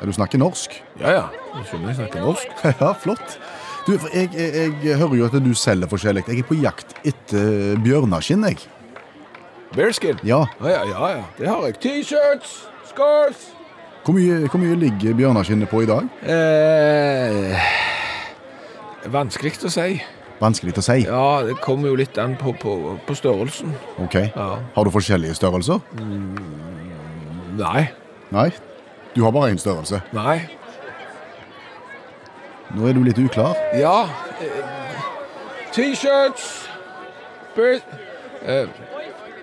Er 0.00 0.06
Du 0.06 0.12
snakker 0.12 0.38
norsk? 0.38 0.82
Ja, 1.00 1.10
ja. 1.10 1.22
Jeg 1.56 1.64
skjønner 1.70 1.88
jeg 1.88 1.96
snakker 1.96 2.20
norsk. 2.20 2.56
Ja, 2.80 2.92
flott. 2.92 3.38
Du, 3.86 3.94
for 3.98 4.08
jeg, 4.12 4.28
jeg, 4.36 4.74
jeg 4.84 4.98
hører 5.00 5.16
jo 5.16 5.28
at 5.30 5.36
du 5.44 5.52
selger 5.56 5.88
forskjellig. 5.88 6.24
Jeg 6.28 6.44
er 6.44 6.48
på 6.48 6.58
jakt 6.60 6.92
etter 7.08 7.76
bjørneskinn, 7.84 8.44
jeg. 8.44 8.60
Bearskin. 9.76 10.20
Ja. 10.24 10.44
Ja, 10.60 10.68
ja, 10.68 10.84
ja, 10.92 11.08
ja. 11.16 11.24
Det 11.38 11.48
har 11.48 11.64
jeg. 11.70 11.78
T-shirts, 11.80 12.58
scarves. 12.92 13.55
Hvor 14.06 14.14
mye, 14.14 14.46
hvor 14.46 14.60
mye 14.62 14.76
ligger 14.78 15.16
bjørneskinnet 15.18 15.66
på 15.66 15.80
i 15.82 15.86
dag? 15.90 16.04
Eh, 16.30 17.64
vanskelig 19.10 19.56
å 19.66 19.70
si. 19.74 19.96
Vanskelig 20.38 20.76
å 20.78 20.84
si. 20.86 21.00
Ja, 21.08 21.42
det 21.42 21.56
kommer 21.64 21.90
jo 21.90 21.96
litt 21.98 22.14
an 22.22 22.36
på, 22.38 22.52
på, 22.62 22.76
på 23.02 23.16
størrelsen. 23.18 23.74
Ok. 24.04 24.14
Ja. 24.28 24.46
Har 24.76 24.86
du 24.86 24.92
forskjellige 24.94 25.34
størrelser? 25.34 25.82
Nei. 27.58 27.82
Nei. 28.30 28.46
Du 29.16 29.24
har 29.26 29.34
bare 29.34 29.50
én 29.50 29.58
størrelse. 29.58 29.98
Nei. 30.14 30.38
Nå 32.78 32.86
er 32.86 32.94
du 32.94 33.02
litt 33.02 33.18
uklar. 33.18 33.58
Ja. 33.74 34.04
eh, 34.38 35.04
T-shirts. 35.74 36.68
Bear... 37.58 37.82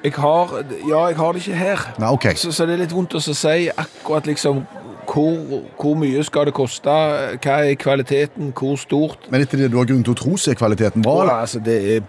Jeg 0.04 0.14
har 0.18 0.64
Ja, 0.89 1.06
jeg 1.08 1.16
har 1.16 1.32
det 1.34 1.47
ikke 1.47 1.58
her. 1.58 1.84
Nei, 1.99 2.10
ok. 2.12 2.26
Så, 2.36 2.51
så 2.51 2.66
det 2.68 2.76
er 2.76 2.84
litt 2.84 2.95
vondt 2.95 3.16
å 3.16 3.22
si 3.24 3.70
akkurat 3.72 4.28
liksom 4.28 4.66
hvor, 5.08 5.64
hvor 5.80 5.95
mye 5.99 6.24
skal 6.24 6.47
det 6.47 6.54
koste, 6.56 6.89
hva 7.43 7.56
er 7.68 7.76
kvaliteten, 7.80 8.54
hvor 8.56 8.78
stort. 8.80 9.28
Men 9.32 9.43
etter 9.43 9.60
det 9.60 9.72
du 9.72 9.78
har 9.78 9.88
grunn 9.89 10.04
til 10.04 10.16
å 10.16 10.20
tro, 10.20 10.38
så 10.39 10.54
er 10.54 10.60
kvaliteten 10.60 11.04
bra? 11.04 11.18
Ja, 11.18 11.24
eller? 11.24 11.41
altså, 11.47 11.60
det 11.64 11.78
er 11.95 12.06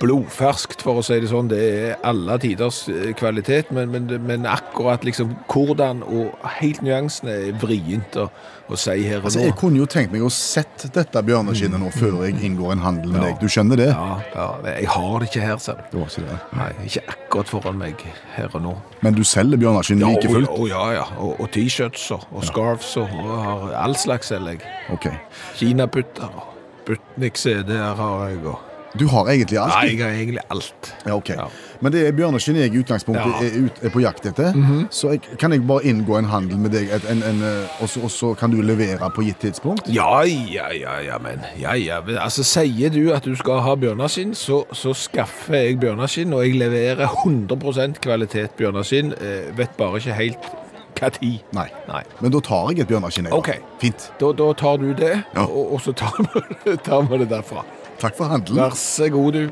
blodferskt, 0.00 0.82
for 0.84 1.00
å 1.00 1.04
si 1.04 1.18
det 1.22 1.28
sånn. 1.30 1.48
Det 1.50 1.60
er 1.62 2.00
alle 2.06 2.36
tiders 2.42 2.84
eh, 2.92 3.12
kvalitet, 3.18 3.70
men, 3.74 3.90
men, 3.94 4.08
men 4.26 4.46
akkurat 4.50 5.04
liksom 5.06 5.34
hvordan 5.52 6.02
og 6.06 6.34
helt 6.58 6.82
nyansene 6.86 7.34
er 7.48 7.56
vrient 7.62 8.16
å, 8.20 8.28
å 8.72 8.78
si 8.78 8.96
her 9.06 9.20
og 9.20 9.28
Altså, 9.30 9.40
nå. 9.42 9.46
Jeg 9.50 9.56
kunne 9.60 9.80
jo 9.82 9.86
tenkt 9.90 10.12
meg 10.14 10.24
å 10.26 10.30
sett 10.32 10.86
dette 10.94 11.22
bjørneskinnet 11.26 11.80
nå 11.82 11.90
før 11.94 12.22
jeg 12.26 12.38
inngår 12.46 12.76
en 12.76 12.84
handel 12.86 13.12
med 13.14 13.20
Ja. 13.22 13.26
deg. 13.30 13.40
Du 13.42 13.48
skjønner 13.52 13.80
det? 13.80 13.88
Ja, 13.92 14.18
ja, 14.34 14.46
jeg 14.78 14.88
har 14.94 15.18
det 15.22 15.28
ikke 15.30 15.44
her, 15.46 15.58
ser 15.62 15.82
du. 15.92 15.98
Ikke 16.02 16.24
det. 16.28 16.38
Nei, 16.58 16.70
ikke 16.88 17.04
akkurat 17.16 17.52
foran 17.52 17.78
meg 17.82 18.06
her 18.36 18.48
og 18.54 18.62
nå. 18.66 18.76
Men 19.02 19.14
du 19.18 19.22
selger 19.26 19.60
bjørneskinn 19.60 20.02
like 20.02 20.30
fullt? 20.30 20.50
og 20.52 20.68
ja, 20.70 20.84
ja. 21.00 21.06
Og, 21.18 21.36
og 21.42 21.50
T-shirts 21.54 22.08
og, 22.16 22.26
og 22.32 22.44
scarves 22.48 22.94
og, 23.00 23.10
og 23.22 23.36
har 23.46 23.68
all 23.84 23.96
slags 23.98 24.32
selger 24.32 24.58
jeg. 24.58 24.74
Okay. 24.96 25.16
Kinaputter 25.58 26.28
og 26.32 26.48
Butnik-CD-er 26.86 27.94
har 27.98 28.28
jeg 28.30 28.40
og 28.50 28.58
Du 28.98 29.06
har 29.08 29.28
egentlig 29.32 29.58
alt? 29.58 29.72
Nei, 29.72 29.92
jeg 29.94 30.00
har 30.04 30.10
egentlig 30.12 30.42
alt. 30.52 30.88
Ja, 31.06 31.14
ok. 31.16 31.28
Ja. 31.32 31.46
Men 31.80 31.94
det 31.94 32.02
er 32.06 32.12
bjørneskinn 32.16 32.58
jeg 32.60 32.74
i 32.74 32.80
utgangspunktet 32.82 33.24
Ja. 33.24 33.46
Er, 33.46 33.66
ut, 33.66 33.78
er 33.82 33.92
på 33.94 34.02
jakt 34.04 34.26
etter. 34.28 34.56
Så 34.92 35.14
jeg, 35.14 35.22
kan 35.40 35.52
jeg 35.54 35.64
bare 35.66 35.86
inngå 35.88 36.18
en 36.18 36.28
handel 36.28 36.60
med 36.60 36.74
deg, 36.76 36.90
et, 36.92 37.06
en, 37.10 37.22
en, 37.26 37.42
eh, 37.46 37.82
og, 37.82 38.10
så, 38.12 38.32
kan 38.38 38.52
du 38.52 38.60
levere 38.62 39.08
på 39.16 39.24
gitt 39.26 39.40
tidspunkt? 39.42 39.88
Ja, 39.92 40.22
ja, 40.28 40.68
ja, 40.76 40.98
ja, 41.06 41.18
men 41.22 41.40
ja, 41.60 41.74
ja. 41.78 42.02
Altså, 42.20 42.44
Sier 42.44 42.92
du 42.92 43.12
at 43.16 43.24
du 43.24 43.34
skal 43.38 43.62
ha 43.64 43.74
bjørneskinn, 43.80 44.34
så, 44.36 44.62
så 44.76 44.92
skaffer 44.94 45.56
jeg 45.56 45.80
bjørneskinn, 45.82 46.34
og 46.36 46.44
jeg 46.44 46.58
leverer 46.60 47.06
100% 47.24 48.02
kvalitet 48.04 48.58
bjørneskinn. 48.60 49.14
Eh, 49.16 49.48
vet 49.58 49.72
bare 49.80 50.02
ikke 50.02 50.18
helt 50.20 50.52
hva 51.00 51.08
tid. 51.16 51.40
Nei. 51.56 51.68
Nei. 51.88 52.02
Men 52.20 52.34
da 52.34 52.40
tar 52.44 52.70
jeg 52.70 52.84
et 52.84 52.90
bjørneskinn. 52.92 53.32
Okay. 53.34 53.62
Fint. 53.82 54.10
Da, 54.20 54.34
da 54.36 54.52
tar 54.52 54.76
du 54.82 54.92
det, 54.94 55.14
Ja. 55.34 55.46
og, 55.48 55.78
og 55.78 55.80
så 55.82 55.96
tar 55.96 56.20
vi, 56.20 56.76
tar 56.86 57.08
vi 57.08 57.24
det 57.24 57.32
derfra. 57.32 57.64
Takk 58.02 58.16
for 58.18 58.24
handelen. 58.32 58.58
Vær 58.64 58.74
så 58.78 59.08
god, 59.14 59.32
du. 59.32 59.44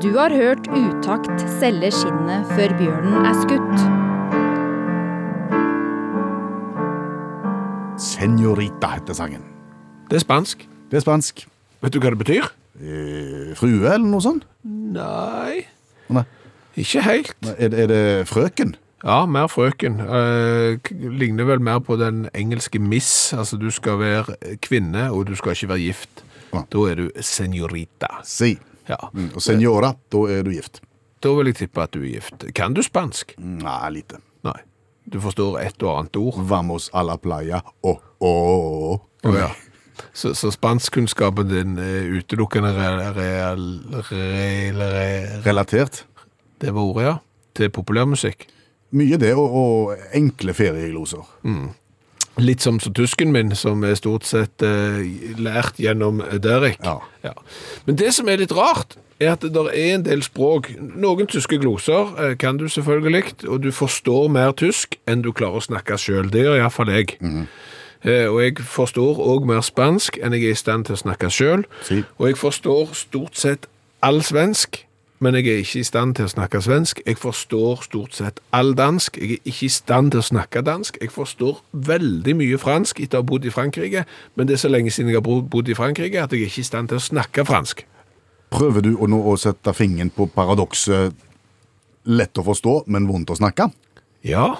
Du 0.00 0.14
har 0.16 0.32
hørt 0.32 0.64
Utakt 0.72 1.42
selge 1.60 1.90
skinnet 1.92 2.48
før 2.56 2.72
bjørnen 2.78 3.26
er 3.28 3.36
skutt. 3.42 3.82
Senorita 8.00 8.94
heter 8.96 9.16
sangen. 9.18 9.44
Det 10.08 10.16
er 10.20 10.24
spansk. 10.24 10.64
Det 10.90 11.00
er 11.00 11.04
spansk. 11.04 11.44
Vet 11.84 11.92
du 11.94 12.00
hva 12.02 12.14
det 12.14 12.20
betyr? 12.22 12.48
Eh, 12.80 13.50
frue, 13.58 13.84
eller 13.84 14.06
noe 14.08 14.24
sånt? 14.24 14.46
Nei, 14.64 15.66
Nei. 16.08 16.24
ikke 16.80 17.04
helt. 17.04 17.36
Er, 17.58 17.68
det- 17.68 17.80
er 17.84 17.86
det 17.92 18.02
frøken? 18.28 18.74
Ja, 19.04 19.24
mer 19.26 19.46
frøken. 19.48 20.00
Eh, 20.00 20.90
ligner 20.92 21.46
vel 21.48 21.62
mer 21.64 21.78
på 21.80 21.96
den 22.00 22.26
engelske 22.36 22.78
miss. 22.82 23.32
Altså, 23.32 23.56
du 23.56 23.70
skal 23.72 23.98
være 24.00 24.56
kvinne, 24.62 25.06
og 25.12 25.26
du 25.30 25.36
skal 25.38 25.54
ikke 25.56 25.68
være 25.72 25.84
gift. 25.86 26.24
Ja. 26.52 26.64
Da 26.72 26.84
er 26.90 26.94
du 26.98 27.06
senorita. 27.24 28.10
Si. 28.26 28.58
Ja. 28.90 28.98
Mm, 29.14 29.30
Og 29.36 29.42
senora, 29.42 29.94
da 30.12 30.24
er 30.28 30.42
du 30.44 30.50
gift. 30.50 30.82
Da 31.22 31.32
vil 31.36 31.46
jeg 31.52 31.56
tippe 31.62 31.82
at 31.82 31.92
du 31.94 32.00
er 32.02 32.10
gift. 32.16 32.44
Kan 32.56 32.74
du 32.74 32.82
spansk? 32.82 33.34
Nei, 33.38 33.90
lite. 33.94 34.20
Nei. 34.44 34.56
Du 35.10 35.20
forstår 35.20 35.58
et 35.62 35.82
og 35.82 35.96
annet 35.98 36.16
ord? 36.20 36.38
Vamos 36.48 36.90
a 36.94 37.02
la 37.06 37.16
playa. 37.20 37.60
Å, 37.82 37.96
å, 38.20 38.30
å. 38.92 39.34
Ja. 39.36 39.50
Så, 40.16 40.30
så 40.32 40.48
spanskkunnskapen 40.48 41.50
din 41.50 41.74
er 41.76 42.06
utelukkende 42.16 42.70
real, 42.72 43.00
real, 43.12 43.64
real 44.08 44.78
Relatert. 45.44 46.06
Det 46.56 46.72
var 46.72 46.86
ordet, 46.88 47.04
ja. 47.04 47.12
Til 47.58 47.68
populærmusikk. 47.76 48.46
Mye 48.96 49.18
det, 49.22 49.34
og, 49.38 49.52
og 49.54 50.08
enkle 50.16 50.54
feriegloser. 50.56 51.26
Litt 52.40 52.64
som 52.64 52.80
som 52.80 52.94
tysken 52.96 53.32
min, 53.34 53.52
som 53.58 53.84
er 53.84 53.94
stort 53.98 54.24
sett 54.26 54.62
eh, 54.64 55.02
lært 55.38 55.78
gjennom 55.82 56.22
Derek. 56.42 56.80
Ja. 57.22 57.34
Men 57.86 57.98
det 58.00 58.14
som 58.16 58.28
er 58.30 58.40
litt 58.40 58.54
rart, 58.56 58.96
er 59.20 59.34
at 59.34 59.42
det 59.44 59.52
der 59.54 59.68
er 59.68 59.94
en 59.94 60.04
del 60.06 60.22
språk. 60.24 60.70
Noen 60.78 61.28
tyske 61.28 61.58
gloser 61.60 62.14
eh, 62.16 62.36
kan 62.40 62.56
du 62.56 62.68
selvfølgelig, 62.68 63.44
og 63.48 63.62
du 63.62 63.70
forstår 63.74 64.30
mer 64.32 64.54
tysk 64.56 64.96
enn 65.10 65.22
du 65.26 65.32
klarer 65.36 65.60
å 65.60 65.66
snakke 65.68 65.98
sjøl. 66.00 66.30
Det 66.32 66.46
gjør 66.46 66.62
iallfall 66.62 66.92
jeg. 66.94 67.18
Eh, 68.02 68.26
og 68.30 68.40
jeg 68.42 68.56
forstår 68.64 69.20
òg 69.20 69.48
mer 69.50 69.60
spansk 69.66 70.16
enn 70.22 70.36
jeg 70.36 70.48
er 70.48 70.56
i 70.56 70.60
stand 70.62 70.88
til 70.88 70.96
å 70.96 71.02
snakke 71.02 71.28
sjøl. 71.32 71.66
Si. 71.84 72.00
Og 72.16 72.30
jeg 72.30 72.40
forstår 72.40 72.94
stort 72.96 73.36
sett 73.36 73.68
all 74.02 74.22
svensk, 74.24 74.80
men 75.20 75.36
jeg 75.36 75.46
er 75.52 75.58
ikke 75.60 75.82
i 75.82 75.84
stand 75.84 76.14
til 76.16 76.24
å 76.24 76.32
snakke 76.32 76.62
svensk. 76.64 77.02
Jeg 77.04 77.18
forstår 77.20 77.82
stort 77.84 78.14
sett 78.16 78.38
all 78.56 78.72
dansk. 78.76 79.18
Jeg 79.20 79.36
er 79.36 79.50
ikke 79.52 79.66
i 79.66 79.72
stand 79.72 80.14
til 80.14 80.22
å 80.22 80.24
snakke 80.24 80.62
dansk. 80.64 80.96
Jeg 81.02 81.12
forstår 81.12 81.58
veldig 81.72 82.34
mye 82.38 82.60
fransk 82.60 83.02
etter 83.04 83.20
å 83.20 83.24
ha 83.24 83.28
bodd 83.28 83.44
i 83.44 83.52
Frankrike, 83.52 84.06
men 84.34 84.48
det 84.48 84.56
er 84.56 84.62
så 84.64 84.70
lenge 84.72 84.92
siden 84.94 85.12
jeg 85.12 85.20
har 85.20 85.44
bodd 85.52 85.68
i 85.68 85.76
Frankrike 85.76 86.22
at 86.22 86.32
jeg 86.32 86.46
er 86.46 86.52
ikke 86.52 86.64
i 86.64 86.70
stand 86.70 86.88
til 86.92 87.00
å 87.00 87.04
snakke 87.04 87.44
fransk. 87.48 87.84
Prøver 88.50 88.86
du 88.88 88.94
å 88.96 89.10
nå 89.10 89.20
å 89.20 89.36
sette 89.38 89.76
fingeren 89.76 90.10
på 90.14 90.26
paradokset 90.32 91.12
lett 92.10 92.40
å 92.40 92.46
forstå, 92.46 92.80
men 92.90 93.06
vondt 93.10 93.30
å 93.30 93.38
snakke? 93.38 93.68
Ja, 94.26 94.56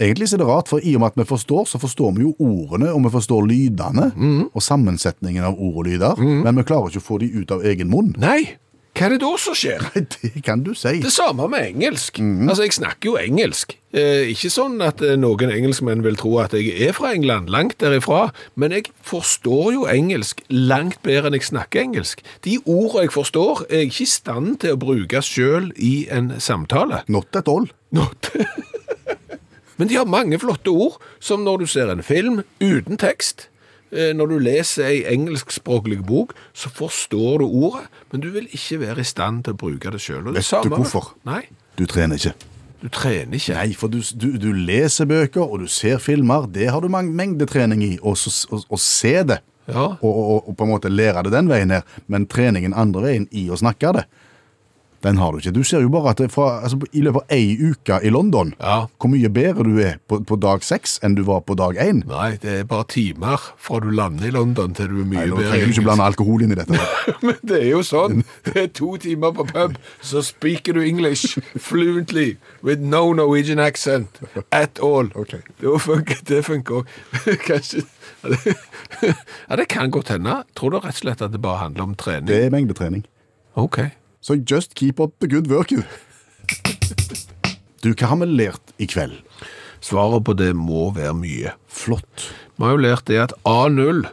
Egentlig 0.00 0.32
er 0.32 0.40
det 0.40 0.46
rart, 0.48 0.70
for 0.72 0.80
i 0.82 0.94
og 0.96 1.02
med 1.02 1.12
at 1.12 1.18
vi 1.20 1.24
forstår, 1.28 1.66
så 1.68 1.78
forstår 1.78 2.14
vi 2.16 2.24
jo 2.24 2.30
ordene, 2.40 2.88
og 2.96 3.04
vi 3.04 3.10
forstår 3.12 3.44
lydene, 3.46 4.06
og 4.50 4.64
sammensetningen 4.64 5.44
av 5.44 5.58
ord 5.60 5.82
og 5.82 5.86
lyder, 5.90 6.18
men 6.18 6.56
vi 6.58 6.64
klarer 6.66 6.88
ikke 6.90 7.02
å 7.02 7.06
få 7.06 7.18
de 7.22 7.28
ut 7.36 7.52
av 7.54 7.62
egen 7.68 7.90
munn. 7.92 8.14
Nei, 8.18 8.56
hva 8.92 9.06
er 9.06 9.14
det 9.14 9.22
da 9.22 9.30
som 9.40 9.54
skjer? 9.56 9.84
Det 9.94 10.42
kan 10.44 10.60
du 10.66 10.74
si. 10.76 10.98
Det 11.00 11.12
samme 11.12 11.46
med 11.48 11.64
engelsk. 11.70 12.18
Altså, 12.20 12.66
jeg 12.66 12.74
snakker 12.76 13.08
jo 13.08 13.14
engelsk. 13.16 13.72
Eh, 13.92 14.28
ikke 14.32 14.50
sånn 14.52 14.76
at 14.84 15.00
eh, 15.04 15.16
noen 15.20 15.52
engelskmenn 15.52 16.04
vil 16.04 16.18
tro 16.20 16.34
at 16.42 16.52
jeg 16.56 16.74
er 16.86 16.92
fra 16.96 17.14
England, 17.16 17.48
langt 17.52 17.78
derifra, 17.80 18.30
men 18.56 18.72
jeg 18.72 18.90
forstår 19.04 19.72
jo 19.74 19.86
engelsk 19.88 20.40
langt 20.52 21.00
bedre 21.04 21.30
enn 21.30 21.36
jeg 21.36 21.48
snakker 21.48 21.84
engelsk. 21.86 22.20
De 22.44 22.58
ordene 22.64 23.06
jeg 23.06 23.14
forstår, 23.16 23.64
er 23.70 23.84
jeg 23.84 23.92
ikke 23.92 24.04
i 24.04 24.10
stand 24.12 24.58
til 24.64 24.76
å 24.76 24.82
bruke 24.84 25.24
sjøl 25.24 25.70
i 25.76 25.94
en 26.12 26.34
samtale. 26.40 27.00
Not 27.08 27.40
at 27.40 27.48
all. 27.52 27.70
Not. 27.96 28.32
Men 29.80 29.88
de 29.88 29.96
har 29.96 30.08
mange 30.08 30.40
flotte 30.40 30.72
ord, 30.72 31.00
som 31.20 31.44
når 31.44 31.64
du 31.64 31.70
ser 31.72 31.92
en 31.92 32.04
film 32.04 32.44
uten 32.60 33.00
tekst. 33.00 33.48
Eh, 33.92 34.12
Når 34.16 34.26
du 34.32 34.38
leser 34.38 34.84
ei 34.88 35.02
engelskspråklig 35.14 36.00
bok, 36.06 36.32
så 36.54 36.68
forstår 36.72 37.38
du 37.42 37.46
ordet, 37.46 37.86
men 38.12 38.20
du 38.24 38.30
vil 38.34 38.48
ikke 38.52 38.80
være 38.80 39.00
i 39.04 39.04
stand 39.08 39.44
til 39.44 39.54
å 39.54 39.60
bruke 39.60 39.92
det 39.94 40.00
sjøl. 40.02 40.32
Vet 40.32 40.48
du 40.64 40.72
hvorfor? 40.74 41.12
Nei, 41.28 41.44
Du 41.78 41.86
trener 41.86 42.16
ikke. 42.20 42.34
du 42.82 42.88
trener 42.88 43.34
ikke. 43.38 43.54
Nei, 43.54 43.72
for 43.78 43.88
du, 43.88 44.00
du, 44.18 44.26
du 44.38 44.50
leser 44.52 45.06
bøker, 45.06 45.40
og 45.46 45.60
du 45.62 45.68
ser 45.70 45.98
filmer. 46.02 46.48
Det 46.50 46.66
har 46.70 46.80
du 46.82 46.88
mengdetrening 46.92 47.82
i. 47.86 47.92
Og 48.02 48.16
å 48.16 48.78
se 48.78 49.22
det, 49.22 49.40
Ja. 49.70 49.84
og, 50.02 50.02
og, 50.02 50.48
og 50.50 50.56
på 50.58 50.64
en 50.66 50.70
måte 50.72 50.90
lære 50.90 51.22
det 51.22 51.32
den 51.32 51.48
veien 51.48 51.70
her. 51.70 51.84
Men 52.10 52.26
treningen 52.26 52.74
andre 52.74 53.02
veien 53.06 53.28
i 53.30 53.44
å 53.48 53.56
snakke 53.56 53.92
det, 53.94 54.02
Den 55.02 55.16
har 55.18 55.32
du 55.32 55.38
ikke. 55.40 55.52
Du 55.56 55.62
ser 55.66 55.80
jo 55.82 55.88
bare 55.90 56.10
at 56.14 56.20
fra, 56.30 56.60
altså, 56.62 56.78
i 56.94 57.00
løpet 57.02 57.24
av 57.24 57.32
ei 57.34 57.56
uke 57.72 57.96
i 58.06 58.10
London, 58.14 58.52
Ja. 58.60 58.86
hvor 59.00 59.10
mye 59.10 59.28
bedre 59.34 59.64
du 59.66 59.78
er 59.82 59.96
på, 60.08 60.20
på 60.24 60.36
dag 60.40 60.62
seks 60.62 60.98
enn 61.02 61.16
du 61.18 61.22
var 61.26 61.40
på 61.42 61.56
dag 61.58 61.74
én. 61.82 62.04
Nei, 62.06 62.36
det 62.42 62.52
er 62.60 62.64
bare 62.70 62.84
timer 62.92 63.42
fra 63.58 63.80
du 63.82 63.90
lander 63.90 64.28
i 64.28 64.30
London 64.30 64.74
til 64.78 64.86
du 64.92 65.00
er 65.02 65.08
mye 65.10 65.18
Nei, 65.24 65.26
nå 65.32 65.36
bedre. 65.40 65.50
trenger 65.50 65.66
du 65.66 65.72
ikke 65.74 65.84
blande 65.88 66.06
alkohol 66.06 66.42
inn 66.46 66.52
i 66.54 66.58
dette. 66.60 66.78
Men 67.26 67.40
det 67.42 67.58
er 67.62 67.68
jo 67.72 67.82
sånn. 67.86 68.22
Det 68.46 68.56
er 68.62 68.68
to 68.78 68.92
timer 69.02 69.32
på 69.36 69.48
pub, 69.50 69.74
så 70.00 70.22
speaker 70.22 70.78
du 70.78 70.82
English 70.86 71.36
fluently 71.58 72.36
with 72.62 72.80
no 72.80 73.12
Norwegian 73.12 73.58
accent 73.58 74.20
at 74.52 74.78
all. 74.82 75.10
Okay. 75.18 75.40
Det 75.60 75.80
funker, 75.82 76.22
det 76.30 76.44
funker 76.46 76.82
òg. 76.82 76.94
Kanskje 77.48 77.82
Ja, 79.48 79.56
det 79.56 79.66
kan 79.68 79.90
godt 79.90 80.08
hende. 80.14 80.42
Tror 80.54 80.70
du 80.70 80.78
rett 80.78 80.94
og 80.94 81.00
slett 81.02 81.22
at 81.24 81.32
det 81.34 81.40
bare 81.42 81.58
handler 81.64 81.82
om 81.88 81.94
trening? 81.98 82.28
Det 82.30 82.38
er 82.46 82.52
mengdetrening. 82.54 83.02
OK. 83.58 83.80
Så 84.22 84.38
just 84.50 84.74
keep 84.78 85.00
up 85.00 85.18
the 85.20 85.28
good 85.28 85.50
work. 85.50 85.72
Du, 87.82 87.90
hva 87.90 88.06
har 88.12 88.20
vi 88.20 88.28
lært 88.30 88.74
i 88.78 88.86
kveld? 88.86 89.18
Svaret 89.82 90.22
på 90.22 90.36
det 90.38 90.52
må 90.54 90.92
være 90.94 91.14
mye. 91.18 91.54
Flott. 91.66 92.28
Vi 92.54 92.62
har 92.62 92.76
jo 92.76 92.84
lært 92.84 93.08
det 93.10 93.18
at 93.18 93.34
A0 93.48 94.04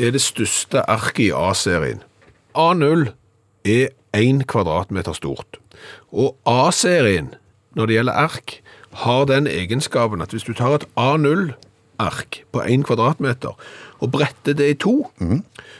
er 0.00 0.14
det 0.16 0.22
største 0.24 0.80
arket 0.88 1.28
i 1.28 1.32
A-serien. 1.36 2.00
A0 2.56 3.10
er 3.64 3.92
én 4.16 4.40
kvadratmeter 4.48 5.12
stort. 5.12 5.60
Og 6.12 6.36
A-serien, 6.48 7.34
når 7.76 7.86
det 7.86 7.98
gjelder 7.98 8.12
ark, 8.12 8.62
har 9.04 9.28
den 9.28 9.46
egenskapen 9.46 10.22
at 10.24 10.32
hvis 10.32 10.48
du 10.48 10.54
tar 10.56 10.78
et 10.78 10.88
A0-ark 11.96 12.44
på 12.52 12.62
1 12.62 12.84
kvadratmeter 12.86 13.56
og 14.00 14.12
bretter 14.12 14.54
det 14.54 14.68
i 14.70 14.74
to, 14.78 15.08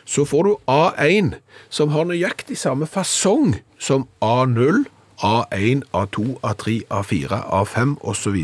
så 0.05 0.25
får 0.25 0.43
du 0.43 0.57
A1 0.71 1.35
som 1.69 1.93
har 1.93 2.05
nøyaktig 2.09 2.59
samme 2.59 2.87
fasong 2.87 3.59
som 3.79 4.09
A0, 4.25 4.87
A1, 5.21 5.85
A2, 5.93 6.39
A3, 6.45 6.83
A4, 6.89 7.41
A5 7.45 7.97
osv. 8.01 8.37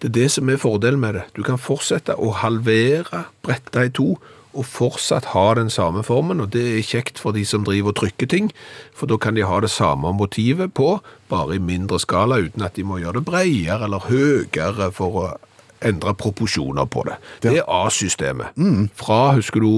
Det 0.00 0.08
er 0.08 0.16
det 0.16 0.30
som 0.30 0.48
er 0.48 0.56
fordelen 0.56 1.00
med 1.00 1.14
det. 1.14 1.24
Du 1.36 1.42
kan 1.42 1.58
fortsette 1.60 2.16
å 2.16 2.32
halvere 2.40 3.26
bretta 3.44 3.84
i 3.84 3.92
to, 3.92 4.16
og 4.50 4.66
fortsatt 4.66 5.30
ha 5.30 5.54
den 5.54 5.70
samme 5.70 6.02
formen, 6.02 6.40
og 6.42 6.50
det 6.50 6.64
er 6.72 6.86
kjekt 6.86 7.20
for 7.22 7.36
de 7.36 7.44
som 7.46 7.62
driver 7.66 7.92
og 7.92 8.00
trykker 8.00 8.26
ting, 8.26 8.48
for 8.96 9.06
da 9.06 9.18
kan 9.20 9.36
de 9.36 9.46
ha 9.46 9.60
det 9.62 9.70
samme 9.70 10.10
motivet 10.16 10.74
på, 10.74 10.96
bare 11.30 11.54
i 11.54 11.62
mindre 11.62 12.00
skala, 12.02 12.40
uten 12.42 12.64
at 12.66 12.74
de 12.74 12.82
må 12.86 12.98
gjøre 12.98 13.20
det 13.20 13.28
bredere 13.28 13.86
eller 13.86 14.08
høyere 14.08 14.90
for 14.96 15.20
å 15.22 15.28
endre 15.86 16.14
proporsjoner 16.18 16.88
på 16.90 17.04
det. 17.08 17.16
Det 17.44 17.54
er 17.60 17.68
A-systemet. 17.68 18.56
Fra, 18.98 19.20
husker 19.38 19.64
du 19.64 19.70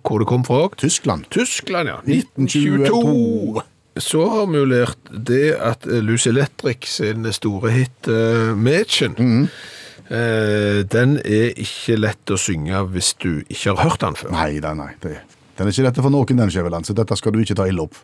hvor 0.00 0.22
det 0.22 0.28
kom 0.30 0.44
fra? 0.46 0.68
Tyskland. 0.80 1.28
Tyskland, 1.30 1.88
ja. 1.88 1.98
1922. 2.06 3.60
1922. 3.60 3.66
Så 4.00 4.22
har 4.30 4.46
vi 4.46 4.60
jo 4.60 4.68
lært 4.70 5.10
det 5.26 5.56
at 5.60 5.84
eh, 5.86 6.00
Lucy 6.04 6.30
Electric 6.30 6.86
sin 6.88 7.26
store 7.32 7.72
hit 7.74 8.08
uh, 8.08 8.54
Mädchen, 8.56 9.16
uh, 9.18 10.80
den 10.86 11.18
er 11.24 11.58
ikke 11.58 11.98
lett 11.98 12.32
å 12.32 12.38
synge 12.40 12.84
hvis 12.94 13.12
du 13.20 13.42
ikke 13.48 13.74
har 13.74 13.90
hørt 13.90 14.00
den 14.04 14.16
før. 14.16 14.32
Nei, 14.36 14.62
nei, 14.62 14.74
nei. 14.78 14.92
Det, 15.02 15.18
den 15.58 15.68
er 15.68 15.74
ikke 15.74 15.88
lett 15.88 16.00
for 16.00 16.14
noen, 16.14 16.38
den, 16.38 16.54
Skjæveland, 16.54 16.88
så 16.88 16.96
dette 16.96 17.18
skal 17.18 17.34
du 17.34 17.42
ikke 17.42 17.58
ta 17.58 17.66
ille 17.68 17.84
opp. 17.84 17.98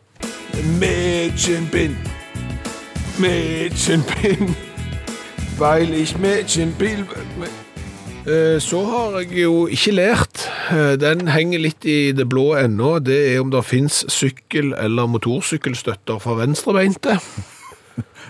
Mädchen 0.81 1.71
bin, 1.73 1.97
Mädchen 3.23 4.05
bin, 4.11 4.53
weil 5.59 5.95
ich 5.95 6.19
Mädchen 6.19 6.73
bin. 6.79 7.07
Eh, 8.27 8.61
Så 8.61 8.85
har 8.85 9.19
jeg 9.21 9.33
jo 9.43 9.67
ikke 9.67 9.93
lært. 9.93 10.49
Eh, 10.71 10.97
Den 10.99 11.29
henger 11.29 11.59
litt 11.59 11.85
i 11.85 12.13
det 12.13 12.29
blå 12.29 12.55
ennå. 12.59 12.99
Det 12.99 13.35
er 13.35 13.41
om 13.41 13.51
det 13.51 13.65
fins 13.65 14.05
sykkel- 14.09 14.75
eller 14.79 15.07
motorsykkelstøtter 15.07 16.19
for 16.19 16.35
venstrebeinte. 16.35 17.19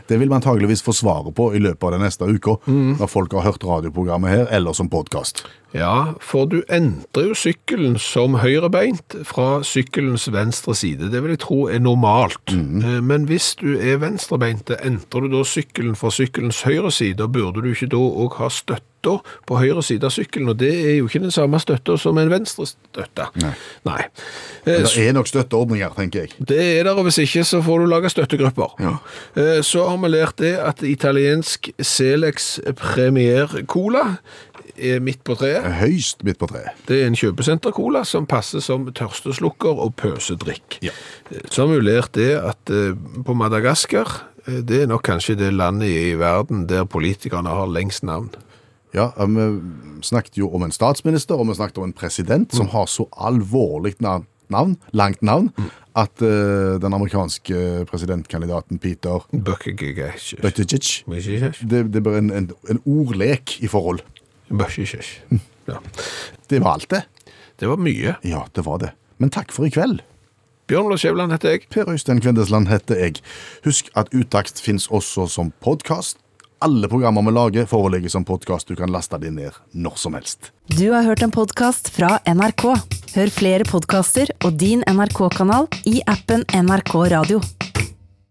Det 0.06 0.18
vil 0.20 0.30
vi 0.30 0.38
antageligvis 0.38 0.84
få 0.86 0.94
svaret 0.94 1.34
på 1.36 1.50
i 1.54 1.60
løpet 1.62 1.88
av 1.88 1.96
den 1.96 2.04
neste 2.06 2.28
uka, 2.28 2.58
når 2.66 3.10
folk 3.10 3.34
har 3.34 3.46
hørt 3.48 3.64
radioprogrammet 3.66 4.30
her, 4.30 4.44
eller 4.54 4.76
som 4.76 4.90
podkast. 4.92 5.44
Ja, 5.76 6.14
for 6.22 6.46
du 6.48 6.62
endrer 6.72 7.30
jo 7.30 7.36
sykkelen 7.36 7.98
som 8.00 8.38
høyrebeint 8.40 9.18
fra 9.28 9.60
sykkelens 9.66 10.28
venstre 10.32 10.76
side. 10.78 11.10
Det 11.12 11.20
vil 11.22 11.34
jeg 11.34 11.42
tro 11.44 11.58
er 11.68 11.82
normalt. 11.82 12.54
Mm. 12.54 13.02
Men 13.04 13.26
hvis 13.28 13.52
du 13.60 13.74
er 13.76 14.00
venstrebeinte, 14.00 14.78
endrer 14.86 15.26
du 15.26 15.34
da 15.36 15.44
sykkelen 15.44 15.98
fra 15.98 16.12
sykkelens 16.14 16.62
høyre 16.64 16.92
side, 16.94 17.28
burde 17.28 17.64
du 17.64 17.72
ikke 17.74 17.90
da 17.92 18.00
òg 18.00 18.38
ha 18.40 18.50
støtta 19.06 19.44
på 19.46 19.58
høyre 19.60 19.82
side 19.82 20.04
av 20.04 20.10
sykkelen? 20.14 20.48
Og 20.50 20.56
det 20.58 20.70
er 20.74 20.96
jo 20.98 21.06
ikke 21.08 21.22
den 21.22 21.30
samme 21.34 21.60
støtta 21.62 21.96
som 21.98 22.18
en 22.18 22.30
venstre 22.30 22.66
støtte. 22.66 23.28
Nei. 23.42 23.52
Nei. 23.86 24.02
Men 24.66 24.74
Eh, 24.76 24.82
det 24.82 25.06
er 25.08 25.12
nok 25.14 25.28
støtteordninger, 25.30 25.92
tenker 25.94 26.20
jeg. 26.24 26.32
det 26.44 26.58
er 26.80 26.84
der, 26.84 26.96
og 26.98 27.04
hvis 27.06 27.18
ikke 27.22 27.44
så 27.46 27.60
får 27.62 27.78
du 27.80 27.86
lage 27.86 28.10
støttegrupper. 28.10 28.74
Ja. 28.82 28.96
Eh, 29.36 29.62
Så 29.62 29.88
har 29.88 29.96
vi 29.98 30.08
lært 30.08 30.36
det 30.38 30.56
at 30.58 30.82
italiensk 30.82 31.70
Selex 31.80 32.58
Premier 32.76 33.46
Cola 33.66 34.16
er 34.76 35.00
midt 35.00 35.22
på 35.24 35.36
treet. 35.38 35.64
Høyst 35.80 36.24
midt 36.24 36.38
på 36.38 36.46
treet. 36.50 36.74
Det 36.88 36.98
er 37.02 37.06
en 37.06 37.14
kjøpesenter-cola 37.16 38.04
som 38.04 38.26
passer 38.26 38.60
som 38.60 38.84
tørsteslukker 38.92 39.78
og 39.80 39.94
pøsedrikk. 39.96 40.80
Ja. 40.82 40.90
Så 41.48 41.62
har 41.62 41.68
vi 41.70 41.78
jo 41.78 41.86
lært 41.86 42.12
det 42.18 42.32
at 42.36 42.70
eh, 42.70 42.92
på 43.24 43.34
Madagaskar, 43.34 44.10
eh, 44.48 44.60
det 44.66 44.82
er 44.82 44.86
nok 44.90 45.02
kanskje 45.06 45.36
det 45.38 45.52
landet 45.54 45.88
i 45.88 46.14
verden 46.18 46.66
der 46.66 46.84
politikerne 46.84 47.48
har 47.48 47.66
lengst 47.70 48.02
navn. 48.04 48.30
Ja, 48.96 49.10
eh, 49.18 49.26
Vi 49.28 50.02
snakket 50.02 50.38
jo 50.38 50.48
om 50.54 50.64
en 50.64 50.72
statsminister, 50.72 51.36
og 51.36 51.48
vi 51.48 51.54
snakket 51.58 51.78
om 51.78 51.84
en 51.90 51.96
president 51.96 52.54
som 52.54 52.68
har 52.72 52.86
så 52.86 53.08
alvorlig 53.12 53.94
navn, 54.00 54.76
langt 54.92 55.22
navn, 55.22 55.50
at 55.96 56.22
uh, 56.22 56.76
den 56.80 56.94
amerikanske 56.94 57.86
presidentkandidaten 57.90 58.78
Peter. 58.78 59.24
Buttigieg 59.32 59.98
det, 61.70 61.92
det 61.92 62.02
bare 62.04 62.18
en, 62.18 62.30
en, 62.30 62.50
en 62.70 62.80
ordlek 62.84 63.56
i 63.64 63.66
forhold. 63.66 64.00
Bøkkegesh. 64.48 65.22
Ja. 65.66 65.80
Det 66.50 66.60
var 66.62 66.76
alt, 66.76 66.90
det. 66.90 67.02
Det 67.60 67.68
var 67.68 67.80
mye. 67.80 68.14
Ja, 68.22 68.44
det 68.54 68.66
var 68.66 68.78
det. 68.78 68.92
Men 69.18 69.32
takk 69.34 69.50
for 69.52 69.66
i 69.66 69.72
kveld. 69.72 70.04
Bjørn 70.68 70.90
Lars 70.90 71.02
Skjæveland 71.02 71.32
heter 71.32 71.56
jeg. 71.56 71.66
Per 71.70 71.88
Øystein 71.90 72.20
Kvindesland 72.20 72.68
heter 72.68 73.00
jeg. 73.00 73.20
Husk 73.64 73.90
at 73.96 74.12
Utakt 74.14 74.60
finnes 74.60 74.88
også 74.90 75.26
som 75.30 75.52
podkast. 75.64 76.20
Alle 76.58 76.88
programmer 76.88 77.22
vi 77.22 77.32
lager, 77.32 77.66
foreligger 77.66 78.08
som 78.08 78.24
podkast. 78.24 78.68
Du 78.68 78.76
kan 78.76 78.92
laste 78.92 79.18
de 79.18 79.30
ned 79.30 79.52
når 79.72 79.98
som 80.00 80.14
helst. 80.16 80.52
Du 80.72 80.88
har 80.92 81.04
hørt 81.04 81.22
en 81.22 81.34
podkast 81.34 81.90
fra 81.92 82.16
NRK. 82.24 82.64
Hør 83.16 83.32
flere 83.32 83.68
podkaster 83.68 84.32
og 84.44 84.56
din 84.60 84.84
NRK-kanal 84.88 85.68
i 85.84 86.00
appen 86.08 86.48
NRK 86.56 86.96
Radio. 87.12 87.44